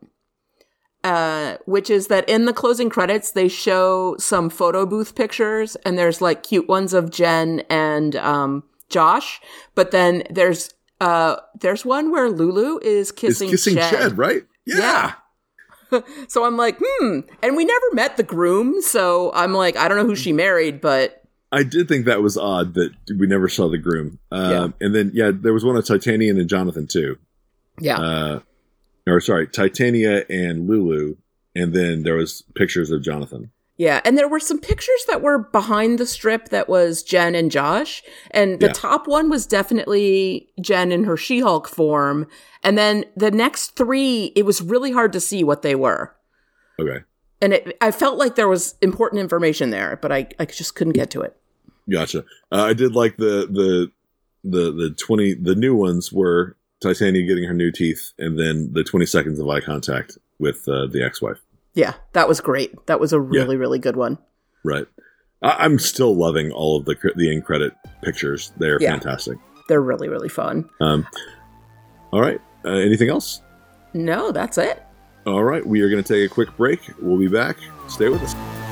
[1.03, 5.97] uh, which is that in the closing credits, they show some photo booth pictures, and
[5.97, 9.39] there's like cute ones of Jen and um, Josh.
[9.75, 13.91] But then there's uh, there's one where Lulu is Is kissing, kissing Jed.
[13.91, 14.43] Jed, right?
[14.65, 15.13] Yeah.
[16.27, 17.19] So I'm like, hmm.
[17.41, 20.81] And we never met the groom, so I'm like, I don't know who she married,
[20.81, 24.19] but I did think that was odd that we never saw the groom.
[24.31, 27.17] Um, And then, yeah, there was one of Titania and Jonathan too.
[27.79, 28.39] yeah, Uh,
[29.07, 31.15] or sorry, Titania and Lulu,
[31.55, 33.51] and then there was pictures of Jonathan.
[33.77, 37.51] Yeah, and there were some pictures that were behind the strip that was Jen and
[37.51, 38.73] Josh, and the Yeah.
[38.73, 42.25] top one was definitely Jen in her She-Hulk form,
[42.63, 46.15] and then the next three, it was really hard to see what they were,
[46.79, 47.03] Okay,
[47.41, 50.93] and it, I felt like there was important information there, but I I just couldn't
[50.93, 51.35] get to it.
[51.89, 52.19] gotcha.
[52.51, 53.91] Uh, I did like the the
[54.43, 58.83] the the twenty the new ones were Titania getting her new teeth, and then the
[58.83, 61.39] twenty seconds of eye contact with uh, the ex-wife.
[61.73, 62.73] Yeah, that was great.
[62.87, 64.17] That was a really really good one.
[64.63, 64.85] Right.
[65.41, 67.73] I- I'm still loving all of the the in credit
[68.03, 68.51] pictures.
[68.57, 68.91] They're Yeah.
[68.91, 69.37] fantastic.
[69.67, 70.69] They're really really fun.
[70.81, 71.05] Um,
[72.11, 72.39] all right.
[72.65, 73.41] Uh, anything else?
[73.93, 74.83] No, that's it.
[75.27, 75.65] All right.
[75.65, 76.79] We are going to take a quick break.
[76.99, 77.57] We'll be back.
[77.89, 78.66] Stay with us.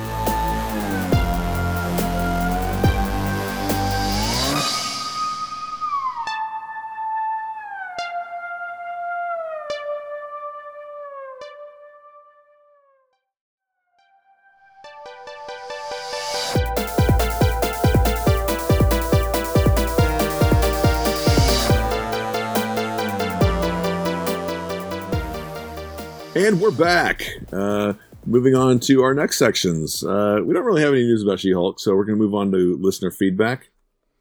[26.45, 27.27] And we're back.
[27.51, 27.93] Uh,
[28.23, 30.03] moving on to our next sections.
[30.03, 32.35] Uh, we don't really have any news about She Hulk, so we're going to move
[32.35, 33.71] on to listener feedback.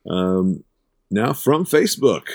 [0.08, 0.64] Um,
[1.10, 2.28] now from Facebook.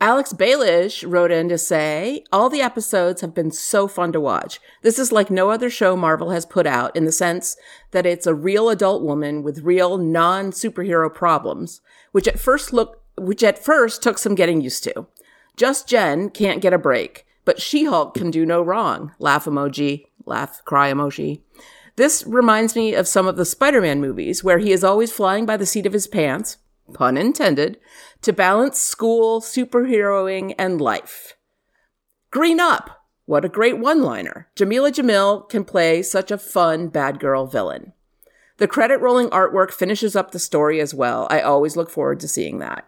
[0.00, 4.60] Alex Baelish wrote in to say, All the episodes have been so fun to watch.
[4.82, 7.56] This is like no other show Marvel has put out in the sense
[7.90, 11.80] that it's a real adult woman with real non superhero problems,
[12.12, 15.08] which at first look which at first took some getting used to.
[15.56, 19.12] Just Jen can't get a break, but She Hulk can do no wrong.
[19.18, 21.40] Laugh emoji, laugh, cry emoji.
[21.96, 25.46] This reminds me of some of the Spider Man movies where he is always flying
[25.46, 26.58] by the seat of his pants,
[26.92, 27.78] pun intended,
[28.22, 31.34] to balance school, superheroing, and life.
[32.30, 33.04] Green Up!
[33.26, 34.48] What a great one liner.
[34.54, 37.92] Jameela Jamil can play such a fun bad girl villain.
[38.58, 41.26] The credit rolling artwork finishes up the story as well.
[41.30, 42.86] I always look forward to seeing that.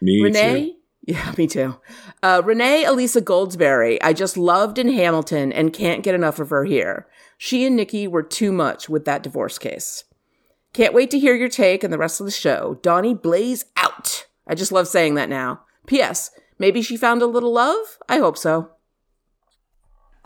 [0.00, 0.70] Me Renee?
[0.70, 0.75] too.
[1.06, 1.76] Yeah, me too.
[2.22, 6.64] Uh, Renee Elise Goldsberry, I just loved in Hamilton and can't get enough of her
[6.64, 7.06] here.
[7.38, 10.04] She and Nikki were too much with that divorce case.
[10.72, 12.78] Can't wait to hear your take and the rest of the show.
[12.82, 14.26] Donnie Blaze out.
[14.46, 15.62] I just love saying that now.
[15.86, 16.30] P.S.
[16.58, 17.98] Maybe she found a little love?
[18.08, 18.70] I hope so.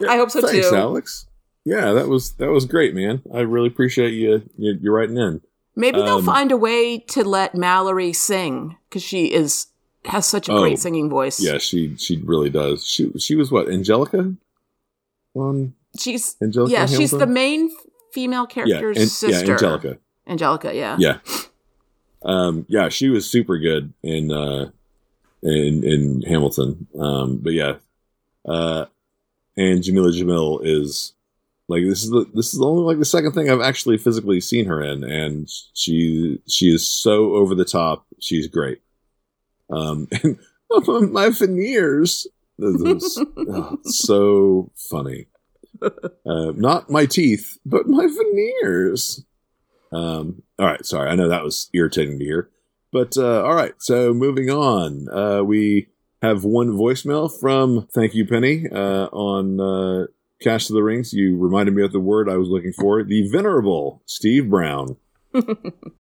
[0.08, 0.74] I hope so Thanks, too.
[0.76, 1.26] Alex.
[1.64, 3.22] yeah, that was that was great, man.
[3.34, 5.42] I really appreciate you you, you writing in.
[5.76, 9.66] Maybe they'll Um, find a way to let Mallory sing because she is
[10.06, 11.40] has such a Oh, great singing voice.
[11.40, 12.84] Yeah, she she really does.
[12.86, 14.34] She she was what Angelica
[15.34, 16.72] on she's Angelica.
[16.72, 17.70] yeah, she's the main
[18.12, 19.46] female yeah, character's and, sister.
[19.46, 19.98] yeah, Angelica.
[20.26, 20.96] Angelica, yeah.
[20.98, 21.18] Yeah,
[22.22, 24.70] um, yeah, she was super good in uh
[25.42, 26.86] in in Hamilton.
[26.98, 27.76] Um, but yeah,
[28.46, 28.86] uh,
[29.56, 31.14] and Jameela Jamil is
[31.68, 34.66] like this is the this is only like the second thing I've actually physically seen
[34.66, 38.06] her in, and she she is so over the top.
[38.18, 38.80] She's great.
[39.70, 42.26] Um, and my veneers,
[42.58, 45.26] this is oh, so funny.
[45.82, 49.24] Uh, not my teeth, but my veneers.
[49.92, 52.50] Um, all right, sorry, I know that was irritating to hear,
[52.92, 53.74] but uh, all right.
[53.78, 55.88] So moving on, uh, we
[56.22, 60.06] have one voicemail from Thank You Penny uh, on uh,
[60.42, 61.12] Cash to the Rings.
[61.12, 63.02] You reminded me of the word I was looking for.
[63.02, 64.96] The venerable Steve Brown.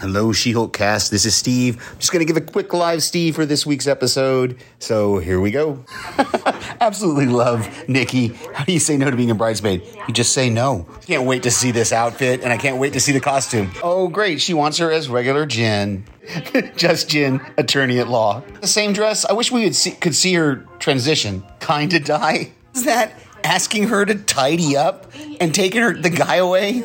[0.00, 1.10] Hello, She Hulk cast.
[1.10, 1.76] This is Steve.
[1.92, 4.58] I'm just going to give a quick live Steve for this week's episode.
[4.78, 5.84] So here we go.
[6.80, 8.28] Absolutely love Nikki.
[8.54, 9.82] How do you say no to being a bridesmaid?
[10.06, 10.86] You just say no.
[11.06, 13.72] Can't wait to see this outfit, and I can't wait to see the costume.
[13.82, 14.40] Oh, great.
[14.40, 16.04] She wants her as regular Jen.
[16.76, 18.42] just Jen, attorney at law.
[18.60, 19.24] The same dress.
[19.24, 21.42] I wish we could see, could see her transition.
[21.60, 22.52] Kinda die.
[22.74, 23.12] Is that
[23.42, 25.10] asking her to tidy up
[25.40, 26.84] and taking her the guy away?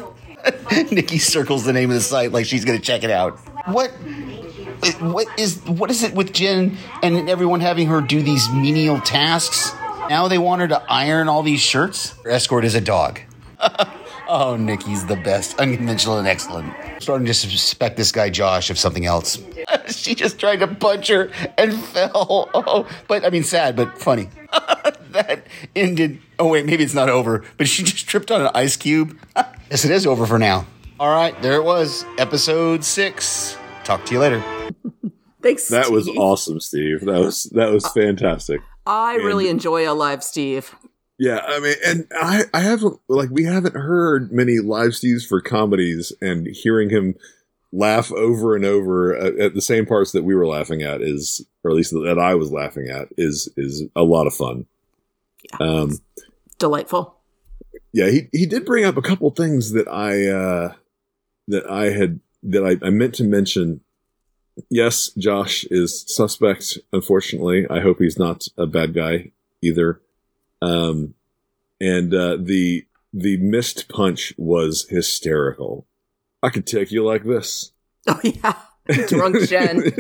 [0.91, 3.38] Nikki circles the name of the site like she's going to check it out.
[3.68, 3.91] What?
[4.99, 9.74] What is what is it with Jen and everyone having her do these menial tasks?
[10.10, 12.14] Now they want her to iron all these shirts.
[12.24, 13.22] Her escort is a dog.
[14.28, 16.74] oh, Nikki's the best, unconventional and excellent.
[16.99, 19.41] Starting to suspect this guy Josh of something else.
[19.88, 22.49] she just tried to punch her and fell.
[22.53, 24.30] Oh, but I mean, sad but funny.
[25.14, 26.19] That ended.
[26.38, 27.44] Oh wait, maybe it's not over.
[27.57, 29.18] But she just tripped on an ice cube.
[29.35, 30.65] yes, it is over for now.
[30.99, 33.57] All right, there it was, episode six.
[33.84, 34.44] Talk to you later.
[35.41, 35.68] Thanks.
[35.68, 37.02] That was awesome, Steve.
[37.02, 38.61] That was that was fantastic.
[38.85, 40.76] I And- really enjoy a live Steve.
[41.19, 45.41] Yeah, I mean, and I, I haven't like we haven't heard many live Steves for
[45.41, 47.15] comedies, and hearing him
[47.72, 51.45] laugh over and over at, at the same parts that we were laughing at is,
[51.64, 54.65] or at least that I was laughing at, is is a lot of fun.
[55.59, 55.97] Um,
[56.59, 57.15] Delightful.
[57.91, 60.73] yeah, he he did bring up a couple things that I uh,
[61.47, 63.81] that I had that I, I meant to mention.
[64.69, 66.77] Yes, Josh is suspect.
[66.91, 69.31] Unfortunately, I hope he's not a bad guy
[69.63, 69.99] either.
[70.61, 71.15] Um,
[71.81, 75.88] and uh, the the missed punch was hysterical.
[76.41, 77.71] I could take you like this.
[78.07, 78.55] Oh yeah.
[79.07, 79.93] Drunk Jen.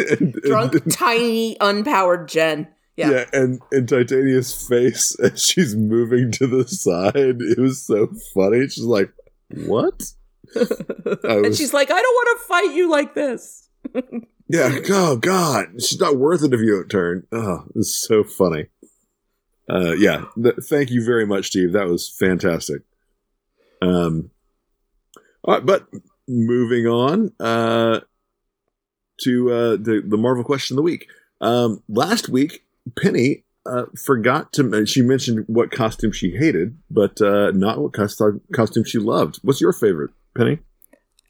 [0.43, 2.67] Drunk, tiny, unpowered Jen.
[2.95, 3.09] Yeah.
[3.09, 8.67] yeah, and and Titania's face as she's moving to the side, it was so funny.
[8.67, 9.11] She's like,
[9.65, 10.03] "What?"
[10.55, 13.69] I and she's like, I don't want to fight you like this.
[14.49, 14.77] Yeah.
[14.89, 17.25] Oh God, she's not worth it if you don't turn.
[17.31, 18.67] Oh, it's so funny.
[19.67, 20.25] Uh, yeah.
[20.35, 21.71] Th- thank you very much, Steve.
[21.71, 22.81] That was fantastic.
[23.81, 24.29] Um.
[25.43, 25.87] All right, but
[26.27, 27.31] moving on.
[27.39, 28.01] Uh,
[29.21, 31.07] to uh the the Marvel question of the week.
[31.41, 32.62] Um, last week,
[32.99, 34.85] Penny uh forgot to.
[34.85, 39.39] She mentioned what costume she hated, but uh not what costume costume she loved.
[39.41, 40.59] What's your favorite, Penny?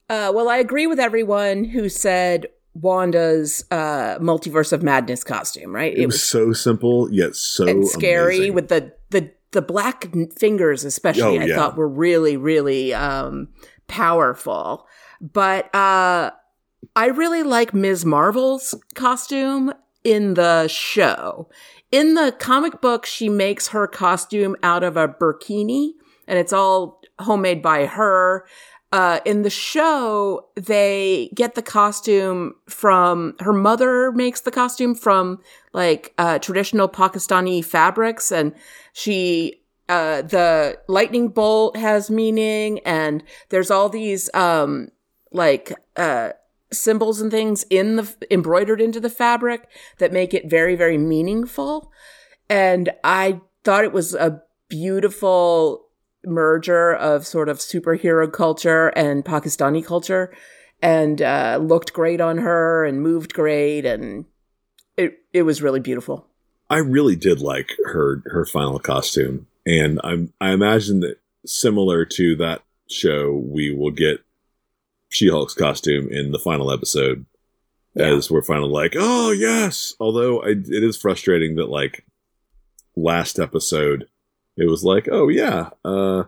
[0.09, 5.73] Uh, well, I agree with everyone who said Wanda's uh, multiverse of madness costume.
[5.73, 5.97] Right?
[5.97, 8.53] It, was, so simple yet so and scary amazing.
[8.53, 10.07] with the the the black
[10.37, 11.39] fingers, especially.
[11.39, 11.55] Oh, I yeah.
[11.55, 13.49] thought were really really um,
[13.87, 14.87] powerful.
[15.21, 16.31] But uh,
[16.95, 18.05] I really like Ms.
[18.05, 19.73] Marvel's costume
[20.03, 21.49] in the show.
[21.91, 25.91] In the comic book, she makes her costume out of a burkini,
[26.27, 28.45] and it's all homemade by her.
[28.91, 35.39] Uh, in the show, they get the costume from her mother makes the costume from
[35.73, 38.53] like uh, traditional Pakistani fabrics, and
[38.93, 44.89] she uh, the lightning bolt has meaning, and there's all these um,
[45.31, 46.29] like uh,
[46.73, 49.67] symbols and things in the embroidered into the fabric
[49.97, 51.91] that make it very very meaningful.
[52.49, 55.87] And I thought it was a beautiful
[56.25, 60.33] merger of sort of superhero culture and Pakistani culture
[60.81, 64.25] and uh, looked great on her and moved great and
[64.97, 66.27] it it was really beautiful.
[66.69, 72.35] I really did like her her final costume, and I'm I imagine that similar to
[72.37, 74.23] that show, we will get
[75.13, 77.25] She Hulk's costume in the final episode,
[77.95, 78.15] Yeah.
[78.15, 79.93] as we're finally like, oh yes.
[79.99, 82.05] Although I, it is frustrating that like
[82.95, 84.07] last episode,
[84.57, 86.23] it was like, oh yeah, uh,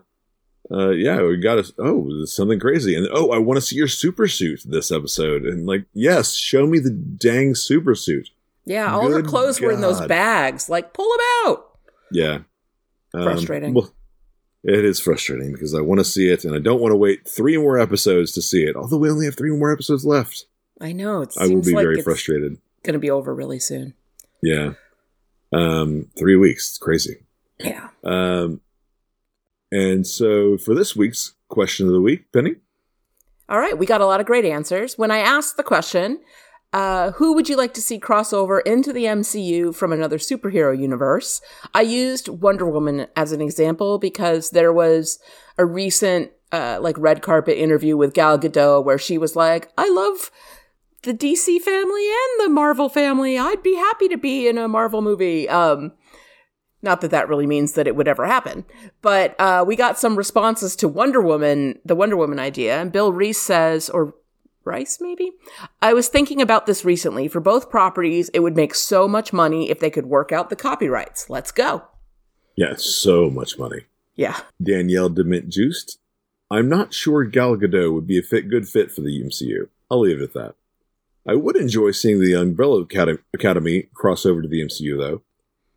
[0.70, 1.72] uh, yeah, we got us.
[1.78, 5.66] Oh, something crazy, and oh, I want to see your super suit this episode, and
[5.66, 8.30] like, yes, show me the dang super suit.
[8.64, 10.68] Yeah, all her Good clothes were in those bags.
[10.68, 11.78] Like, pull them out.
[12.10, 12.38] Yeah,
[13.14, 13.74] Um, Frustrating.
[13.74, 13.90] well,
[14.66, 17.26] it is frustrating because I want to see it, and I don't want to wait
[17.28, 18.76] three more episodes to see it.
[18.76, 20.46] Although we only have three more episodes left,
[20.80, 21.22] I know.
[21.22, 22.58] It I will be like very it's frustrated.
[22.82, 23.94] going to be over really soon.
[24.42, 24.72] Yeah,
[25.52, 26.68] um, three weeks.
[26.70, 27.18] It's crazy.
[27.60, 27.88] Yeah.
[28.04, 28.60] Um,
[29.72, 32.56] and so for this week's question of the week, Penny.
[33.48, 34.98] All right, we got a lot of great answers.
[34.98, 36.20] When I asked the question,
[36.76, 41.40] uh, who would you like to see crossover into the MCU from another superhero universe?
[41.72, 45.18] I used Wonder Woman as an example because there was
[45.56, 49.88] a recent, uh, like, red carpet interview with Gal Gadot where she was like, I
[49.88, 50.30] love
[51.02, 53.38] the DC family and the Marvel family.
[53.38, 55.48] I'd be happy to be in a Marvel movie.
[55.48, 55.92] Um,
[56.82, 58.66] not that that really means that it would ever happen,
[59.00, 62.78] but uh, we got some responses to Wonder Woman, the Wonder Woman idea.
[62.78, 64.12] And Bill Reese says, or
[64.66, 65.32] Rice maybe?
[65.80, 67.28] I was thinking about this recently.
[67.28, 70.56] For both properties, it would make so much money if they could work out the
[70.56, 71.30] copyrights.
[71.30, 71.84] Let's go.
[72.56, 73.82] Yeah, so much money.
[74.14, 74.40] Yeah.
[74.62, 75.98] Danielle Dement Juiced.
[76.50, 79.68] I'm not sure Gal Gadot would be a fit, good fit for the MCU.
[79.90, 80.54] I'll leave it at that.
[81.28, 82.86] I would enjoy seeing the Umbrella
[83.34, 85.22] Academy cross over to the MCU, though.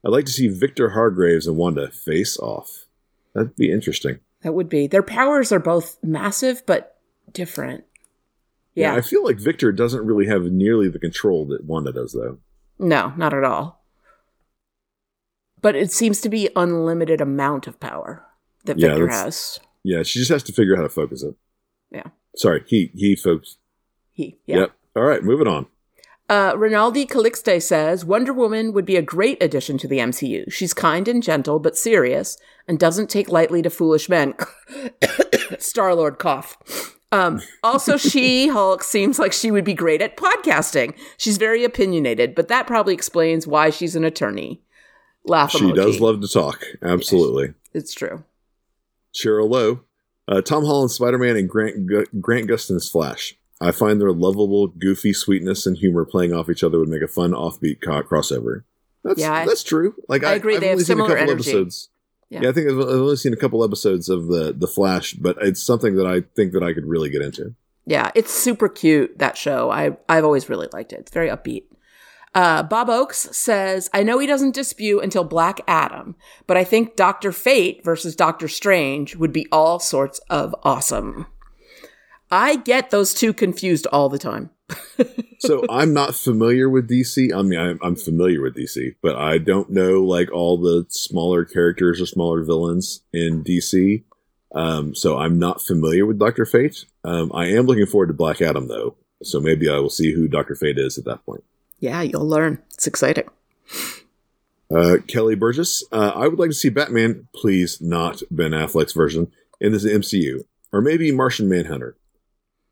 [0.05, 2.85] I'd like to see Victor Hargreeves and Wanda face off.
[3.33, 4.19] That'd be interesting.
[4.43, 4.87] That would be.
[4.87, 6.97] Their powers are both massive, but
[7.33, 7.83] different.
[8.79, 8.95] Yeah.
[8.95, 12.39] I feel like Victor doesn't really have nearly the control that Wanda does, though.
[12.77, 13.83] no, not at all.
[15.61, 18.25] But it seems to be unlimited amount of power
[18.65, 19.59] that Yeah, Victor has.
[19.83, 21.35] Yeah, she just has to figure out how to focus it.
[21.91, 22.07] Yeah.
[22.35, 23.57] Sorry, he, he, folks.
[24.11, 24.39] He.
[24.45, 24.59] Yeah.
[24.59, 24.71] Yep.
[24.95, 25.67] All right, moving on.
[26.29, 30.51] Uh, Rinaldi Calixte says Wonder Woman would be a great addition to the MCU.
[30.51, 32.37] She's kind and gentle, but serious,
[32.67, 34.35] and doesn't take lightly to foolish men.
[35.59, 36.98] Star Lord cough.
[37.11, 40.97] Um, also, She Hulk seems like she would be great at podcasting.
[41.17, 44.61] She's very opinionated, but that probably explains why she's an attorney.
[45.25, 45.75] Laugh She emoji.
[45.75, 46.63] does love to talk.
[46.81, 47.53] Absolutely.
[47.73, 48.23] It's true.
[49.13, 49.81] Cheryl Lowe,
[50.27, 53.35] uh, Tom Holland, Spider Man and Grant, Gu- Grant Gustin's Flash.
[53.61, 57.07] I find their lovable, goofy sweetness and humor playing off each other would make a
[57.07, 58.63] fun offbeat co- crossover.
[59.03, 59.95] That's, Yeah, I- that's true.
[60.07, 61.49] Like I agree, I've they have only seen a similar couple energy.
[61.49, 61.89] episodes.
[62.29, 62.41] Yeah.
[62.43, 62.49] Yeah.
[62.49, 65.95] I think I've, only seen a couple episodes of the the Flash, but it's something
[65.95, 67.55] that I think that I could really get into.
[67.85, 69.71] Yeah, it's super cute, that show.
[69.71, 70.99] I, I've always really liked it.
[70.99, 71.63] It's very upbeat.
[72.35, 76.15] Uh, Bob Oakes says, I know he doesn't dispute until Black Adam,
[76.45, 77.31] but I think Dr.
[77.31, 81.25] Fate versus Doctor Strange would be all sorts of awesome.
[82.29, 84.51] I get those two confused all the time.
[85.39, 87.33] So I'm not familiar with DC.
[87.33, 91.45] I mean, I'm, I'm familiar with DC, but I don't know like all the smaller
[91.45, 94.03] characters or smaller villains in DC.
[94.53, 96.85] Um, so I'm not familiar with Doctor Fate.
[97.03, 100.27] Um, I am looking forward to Black Adam though, so maybe I will see who
[100.27, 101.43] Doctor Fate is at that point.
[101.79, 102.61] Yeah, you'll learn.
[102.73, 103.29] It's exciting.
[104.71, 109.31] Uh, Kelly Burgess, uh, I would like to see Batman, please not Ben Affleck's version
[109.59, 111.95] in this MCU, or maybe Martian Manhunter.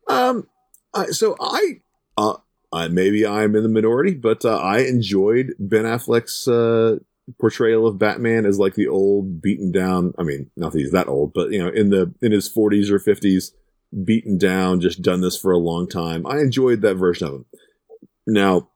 [0.06, 0.46] Um,
[0.94, 1.80] I, so I,
[2.18, 2.36] uh,
[2.72, 6.98] I, maybe I'm in the minority, but uh, I enjoyed Ben Affleck's uh,
[7.40, 10.12] portrayal of Batman as like the old, beaten down.
[10.18, 12.90] I mean, not that he's that old, but you know, in the in his 40s
[12.90, 13.52] or 50s,
[14.04, 16.26] beaten down, just done this for a long time.
[16.26, 17.44] I enjoyed that version of him.
[18.26, 18.68] Now,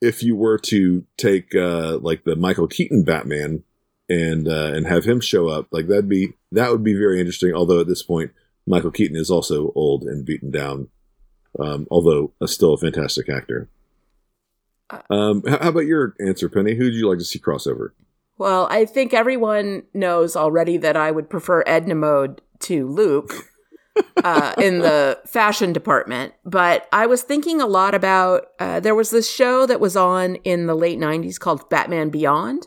[0.00, 3.64] if you were to take uh, like the Michael Keaton Batman
[4.08, 7.52] and uh, and have him show up, like that'd be that would be very interesting.
[7.52, 8.30] Although at this point,
[8.66, 10.88] Michael Keaton is also old and beaten down,
[11.58, 13.68] um, although uh, still a fantastic actor.
[15.08, 16.74] Um, how, how about your answer, Penny?
[16.74, 17.90] Who would you like to see crossover?
[18.38, 23.34] Well, I think everyone knows already that I would prefer Edna Mode to Luke
[24.24, 26.32] uh, in the fashion department.
[26.44, 30.36] But I was thinking a lot about uh, there was this show that was on
[30.36, 32.66] in the late 90s called Batman Beyond,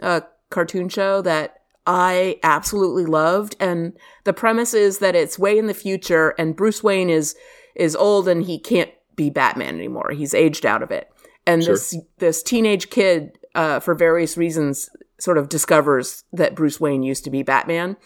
[0.00, 3.56] a cartoon show that I absolutely loved.
[3.60, 7.36] And the premise is that it's way in the future and Bruce Wayne is
[7.74, 10.10] is old and he can't be Batman anymore.
[10.12, 11.08] He's aged out of it.
[11.46, 11.74] And Sure.
[11.74, 14.88] this this teenage kid, uh, for various reasons,
[15.18, 17.96] sort of discovers that Bruce Wayne used to be Batman,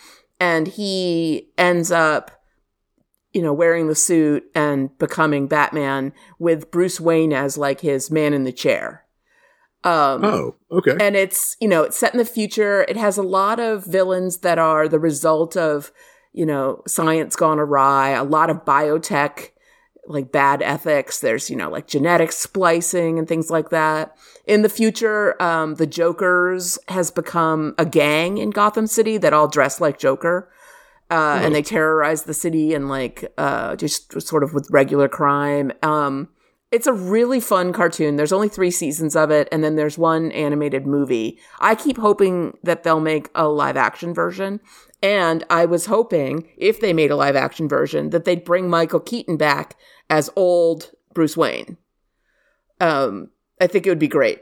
[0.40, 2.30] and he ends up,
[3.32, 8.32] you know, wearing the suit and becoming Batman with Bruce Wayne as like his man
[8.32, 9.05] in the chair.
[9.84, 10.97] Um, Oh, okay.
[10.98, 14.38] and it's you know it's set in the future it has a lot of villains
[14.38, 15.93] that are the result of
[16.32, 19.51] you know science gone awry a lot of biotech
[20.08, 24.16] like bad ethics there's you know like genetic splicing and things like that
[24.46, 29.48] in the future um, the jokers has become a gang in gotham city that all
[29.48, 30.50] dress like joker
[31.10, 35.70] uh, and they terrorize the city and like uh, just sort of with regular crime.
[35.82, 36.28] Um,
[36.72, 38.16] it's a really fun cartoon.
[38.16, 41.38] There's only three seasons of it, and then there's one animated movie.
[41.60, 44.60] I keep hoping that they'll make a live action version.
[45.02, 49.01] And I was hoping, if they made a live action version, that they'd bring Michael
[49.01, 49.77] Keaton back
[50.09, 51.77] as old Bruce Wayne.
[52.81, 54.40] Um, I think it would be great.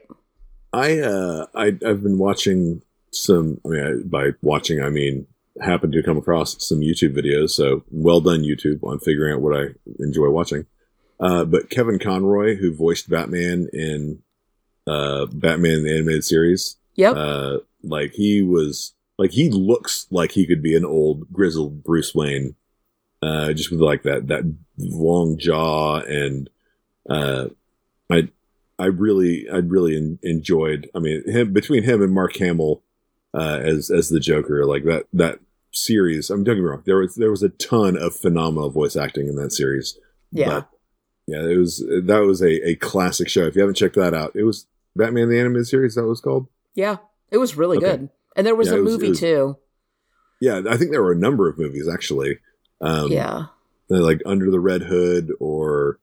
[0.72, 2.82] I uh I I've been watching
[3.12, 5.28] some I mean I, by watching I mean
[5.62, 9.56] happened to come across some YouTube videos so well done YouTube on figuring out what
[9.56, 9.66] I
[10.00, 10.66] enjoy watching.
[11.20, 14.22] Uh but Kevin Conroy who voiced Batman in
[14.88, 17.14] uh Batman the animated series Yep.
[17.16, 22.14] uh like he was like he looks like he could be an old grizzled Bruce
[22.14, 22.54] Wayne
[23.22, 24.44] uh just with like that that
[24.78, 26.50] long jaw and
[27.08, 27.46] uh
[28.10, 28.28] I
[28.78, 30.90] I really, I really en- enjoyed.
[30.96, 32.82] I mean, him between him and Mark Hamill
[33.32, 35.38] uh, as as the Joker, like that that
[35.72, 36.28] series.
[36.28, 36.82] I'm don't get me wrong.
[36.84, 39.96] There was there was a ton of phenomenal voice acting in that series.
[40.32, 40.48] yeah.
[40.48, 40.68] But,
[41.26, 43.46] yeah, it was that was a, a classic show.
[43.46, 44.66] If you haven't checked that out, it was
[44.96, 45.94] Batman the animated series.
[45.94, 46.48] That was called.
[46.74, 46.96] yeah.
[47.30, 47.86] It was really Okay.
[47.96, 48.10] good.
[48.36, 49.56] And there was Yeah, a was- movie was- too.
[50.40, 52.38] Yeah, I think there were a number of movies actually.
[52.80, 53.46] Um, yeah.
[53.88, 55.98] like Under the Red Hood or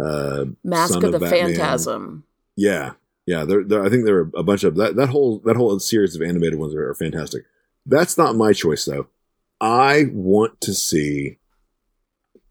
[0.00, 1.48] uh, Mask Son of the Batman.
[1.54, 2.24] Phantasm.
[2.56, 2.92] Yeah,
[3.26, 3.44] yeah.
[3.44, 4.96] There, there, I think there are a bunch of that.
[4.96, 7.44] That whole that whole series of animated ones are, are fantastic.
[7.86, 9.08] That's not my choice though.
[9.60, 11.38] I want to see,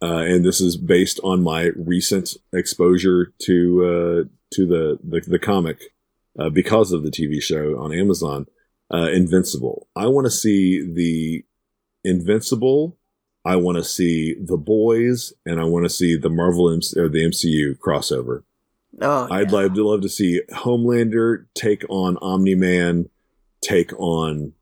[0.01, 5.39] uh, and this is based on my recent exposure to uh, to the the, the
[5.39, 5.93] comic
[6.39, 8.47] uh, because of the TV show on Amazon,
[8.93, 9.87] uh, Invincible.
[9.95, 11.45] I want to see the
[12.03, 12.97] Invincible.
[13.45, 17.23] I want to see the boys, and I want to see the Marvel or the
[17.23, 18.43] MCU crossover.
[19.01, 19.57] Oh, I'd yeah.
[19.57, 23.09] love to love to see Homelander take on Omni Man,
[23.61, 24.53] take on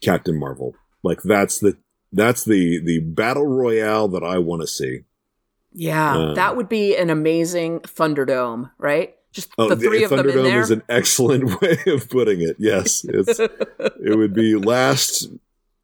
[0.00, 0.74] Captain Marvel.
[1.02, 1.76] Like that's the
[2.12, 5.00] that's the the battle royale that I want to see.
[5.72, 9.14] Yeah, Uh, that would be an amazing Thunderdome, right?
[9.34, 10.60] Just Oh, the three of them in Thunderdome there.
[10.60, 12.56] is an excellent way of putting it.
[12.58, 15.28] Yes, it's it would be last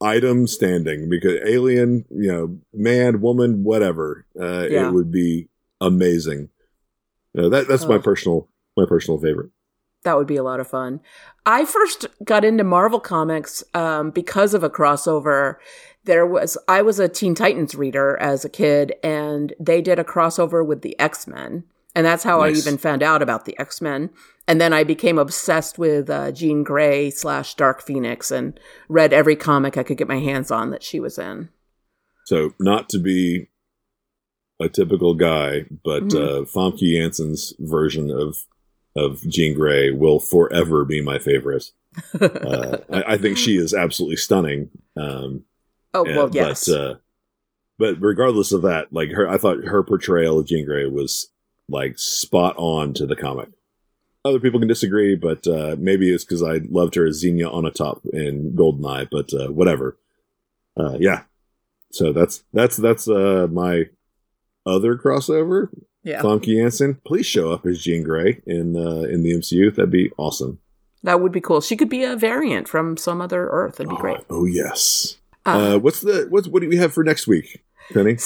[0.00, 4.24] item standing because alien, you know, man, woman, whatever.
[4.40, 4.88] Uh, Yeah.
[4.88, 5.48] It would be
[5.80, 6.48] amazing.
[7.36, 8.00] Uh, that that's my Oh.
[8.00, 9.50] personal my personal favorite.
[10.04, 11.00] that would be a lot of fun.
[11.44, 15.56] I first got into Marvel comics um, because of a crossover.
[16.04, 20.04] There was I was a Teen Titans reader as a kid, and they did a
[20.04, 21.64] crossover with the X Men,
[21.94, 22.56] and that's how Nice.
[22.56, 24.10] I even found out about the X Men.
[24.48, 28.58] And then I became obsessed with uh, Jean Grey slash Dark Phoenix, and
[28.88, 31.50] read every comic I could get my hands on that she was in.
[32.26, 33.48] So not to be
[34.60, 36.16] a typical guy, but Mhm.
[36.16, 38.36] uh, Famke Janssen's version of
[38.96, 41.70] of Jean Grey will forever be my favorite.
[42.20, 44.70] Uh, I, I think she is absolutely stunning.
[44.96, 45.44] Um,
[45.94, 46.94] oh well, yes, But, uh,
[47.78, 51.28] but regardless of that, like her, I thought her portrayal of Jean Grey was
[51.70, 53.48] like spot on to the comic.
[54.24, 58.00] Other people can disagree, but uh, maybe it's because I loved her as Xenia Onatopp
[58.12, 59.08] in Goldeneye.
[59.10, 59.96] But uh, whatever.
[60.76, 61.22] Uh, yeah.
[61.90, 63.84] So that's that's that's uh, my
[64.66, 65.68] other crossover.
[66.04, 69.74] yeah, Janssen, please show up as Jean Grey in uh, in the MCU.
[69.74, 70.60] That'd be awesome.
[71.02, 71.60] that would be cool.
[71.62, 73.76] She could be a variant from some other Earth.
[73.76, 74.18] That'd be great.
[74.28, 75.16] Oh, oh, yes.
[75.46, 78.18] Uh, Uh, what's the what's what do we have for next week, Penny?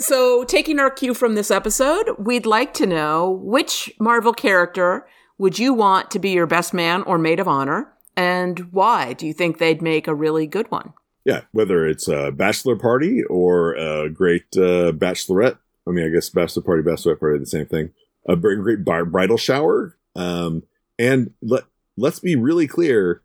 [0.00, 5.06] So, taking our cue from this episode, we'd like to know which Marvel character
[5.36, 9.26] would you want to be your best man or maid of honor, and why do
[9.26, 10.94] you think they'd make a really good one?
[11.26, 15.58] Yeah, whether it's a bachelor party or a great uh, bachelorette.
[15.86, 17.90] I mean, I guess bachelor party, bachelorette party, the same thing.
[18.26, 19.98] A great bridal shower.
[20.16, 20.62] Um,
[20.98, 21.64] and let
[21.98, 23.20] let's be really clear: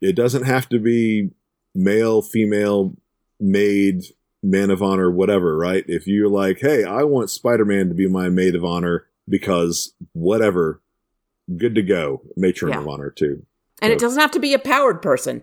[0.00, 1.32] it doesn't have to be
[1.74, 2.94] male, female,
[3.38, 4.04] maid,
[4.42, 5.56] man of honor, whatever.
[5.56, 5.84] Right?
[5.86, 9.94] If you're like, hey, I want Spider Man to be my maid of honor because
[10.12, 10.82] whatever,
[11.56, 12.22] good to go.
[12.36, 12.80] Matron Yeah.
[12.80, 13.44] of honor too.
[13.82, 15.42] And it doesn't have to be a powered person.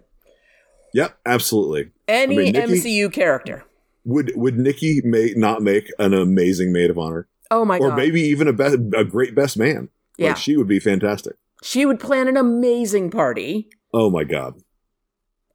[0.93, 1.91] Yep, absolutely.
[2.07, 3.63] Any I mean, Nikki- MCU character.
[4.05, 7.93] Would would Nikki may not make an amazing maid of honor, Oh my or god.
[7.93, 9.89] Or maybe even a be- a great best man?
[10.17, 10.29] Yeah.
[10.29, 11.35] like, she would be fantastic.
[11.61, 13.69] she would plan an amazing party.
[13.93, 14.61] Oh my god,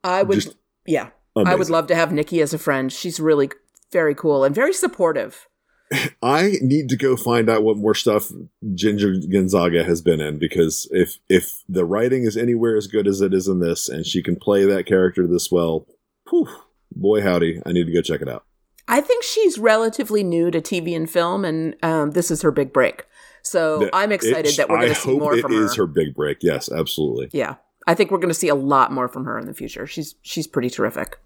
[0.04, 0.56] I would Just
[0.86, 1.10] yeah.
[1.36, 2.92] I would love to have Nikki as a friend.
[2.92, 3.50] She's really
[3.90, 5.48] very cool and very supportive.
[6.22, 8.30] I need to go find out what more stuff
[8.74, 13.20] Ginger Gonzaga has been in because if if the writing is anywhere as good as
[13.20, 15.86] it is in this, and she can play that character this well,
[16.30, 16.48] whew,
[16.94, 18.44] boy howdy, I need to go check it out.
[18.88, 22.72] I think she's relatively new to TV and film, and um, this is her big
[22.72, 23.04] break.
[23.42, 25.64] So That- I'm excited it- that we're going to see more it from her.
[25.64, 26.38] is her big break.
[26.42, 27.28] Yes, absolutely.
[27.32, 27.56] Yeah,
[27.86, 29.86] I think we're going to see a lot more from her in the future.
[29.86, 31.18] She's she's pretty terrific.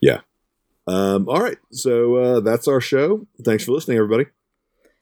[0.00, 0.20] Yeah.
[0.86, 3.26] Um, all right, so uh, that's our show.
[3.44, 4.24] Thanks for listening, everybody.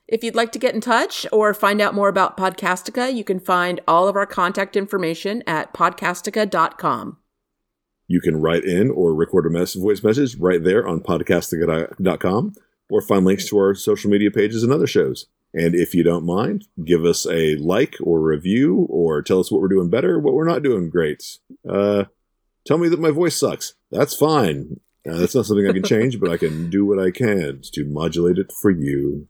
[0.09, 3.41] If you'd like to get in touch or find out more about Podcastica, you can
[3.41, 7.19] find all of our contact information at podcastica.com.
[8.09, 12.55] You can write in or record a mess- voice message right there on podcastica.com
[12.89, 15.27] or find links to our social media pages and other shows.
[15.57, 19.63] And if you don't mind, give us a like or review or tell us what
[19.63, 21.39] we're doing better, what we're not doing great.
[21.69, 22.05] Uh,
[22.67, 23.73] tell me that my voice sucks.
[23.91, 24.81] That's fine.
[25.09, 27.85] Uh, that's not something I can change, but I can do what I can to
[27.87, 29.29] modulate it for you.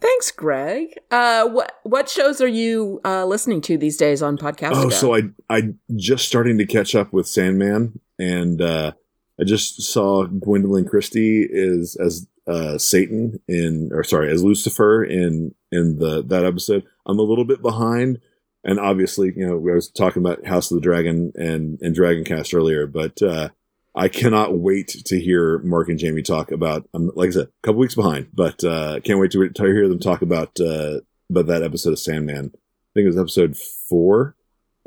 [0.00, 0.98] Thanks, Greg.
[1.10, 4.84] Uh, what what shows are you uh, listening to these days on Podcastica?
[4.84, 8.92] Oh, so I I just starting to catch up with Sandman, and uh,
[9.40, 15.54] I just saw Gwendoline Christie is as uh, Satan in, or sorry, as Lucifer in
[15.72, 16.84] in the that episode.
[17.06, 18.20] I'm a little bit behind,
[18.64, 22.24] and obviously, you know, I was talking about House of the Dragon and and Dragon
[22.24, 23.48] Cast earlier, but uh,
[23.94, 26.88] I cannot wait to hear Mark and Jamie talk about.
[26.94, 29.88] I'm like I said, a couple weeks behind, but uh, can't wait to, to hear
[29.88, 31.00] them talk about uh,
[31.30, 32.52] about that episode of Sandman.
[32.54, 34.36] I think it was episode four.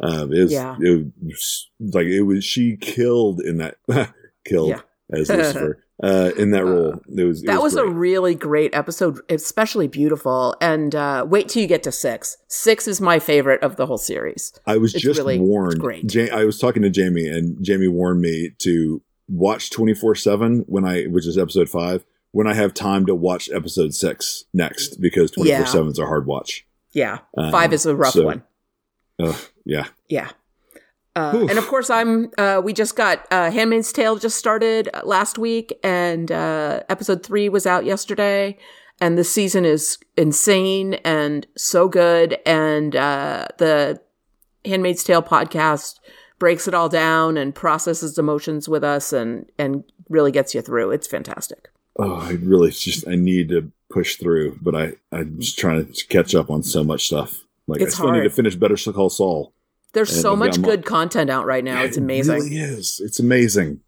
[0.01, 0.75] Um, it was, Yeah.
[0.79, 3.77] it was like it was she killed in that
[4.45, 4.81] killed Yeah.
[5.13, 6.99] As Lucifer uh, in that role.
[7.15, 10.55] It was it that was, a really great episode, especially beautiful.
[10.61, 12.37] And uh, wait till you get to six.
[12.47, 14.53] Six is my favorite of the whole series.
[14.65, 15.79] I was It's just really- warned.
[15.79, 16.13] great.
[16.13, 20.59] Ja- I was talking to Jamie, and Jamie warned me to watch twenty four seven
[20.67, 25.01] when I, which is episode five, when I have time to watch episode six next,
[25.01, 26.65] because twenty four seven is a hard watch.
[26.93, 28.43] Yeah, Um, five is a rough so- one.
[29.19, 29.35] Ugh,
[29.65, 30.29] yeah, Yeah.
[31.17, 32.29] Uh, and of course, I'm.
[32.37, 37.23] Uh, we just got uh, *Handmaid's Tale* just started uh, last week, and uh, episode
[37.23, 38.57] three was out yesterday.
[38.99, 42.37] And the season is insane and so good.
[42.45, 43.99] And uh, the
[44.65, 45.99] *Handmaid's Tale* podcast
[46.39, 50.91] breaks it all down and processes emotions with us, and and really gets you through.
[50.91, 51.69] It's fantastic.
[51.99, 56.05] oh, I really just I need to push through, but I I'm just trying to
[56.07, 57.43] catch up on so much stuff.
[57.67, 59.53] Like It's I still need to finish Better Call Saul.
[59.93, 61.81] There's And so much mo- good content out right now.
[61.83, 62.35] It's It amazing.
[62.35, 62.99] really is.
[63.03, 63.79] It's amazing.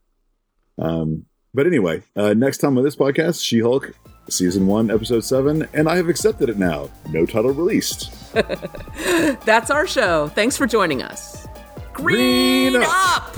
[0.77, 3.91] Um, but anyway, uh, next time on this podcast, She Hulk,
[4.29, 6.89] season one, episode seven, and I have accepted it now.
[7.09, 8.11] No title released.
[9.45, 10.29] That's our show.
[10.29, 11.47] Thanks for joining us.
[11.93, 13.37] Green, Green up.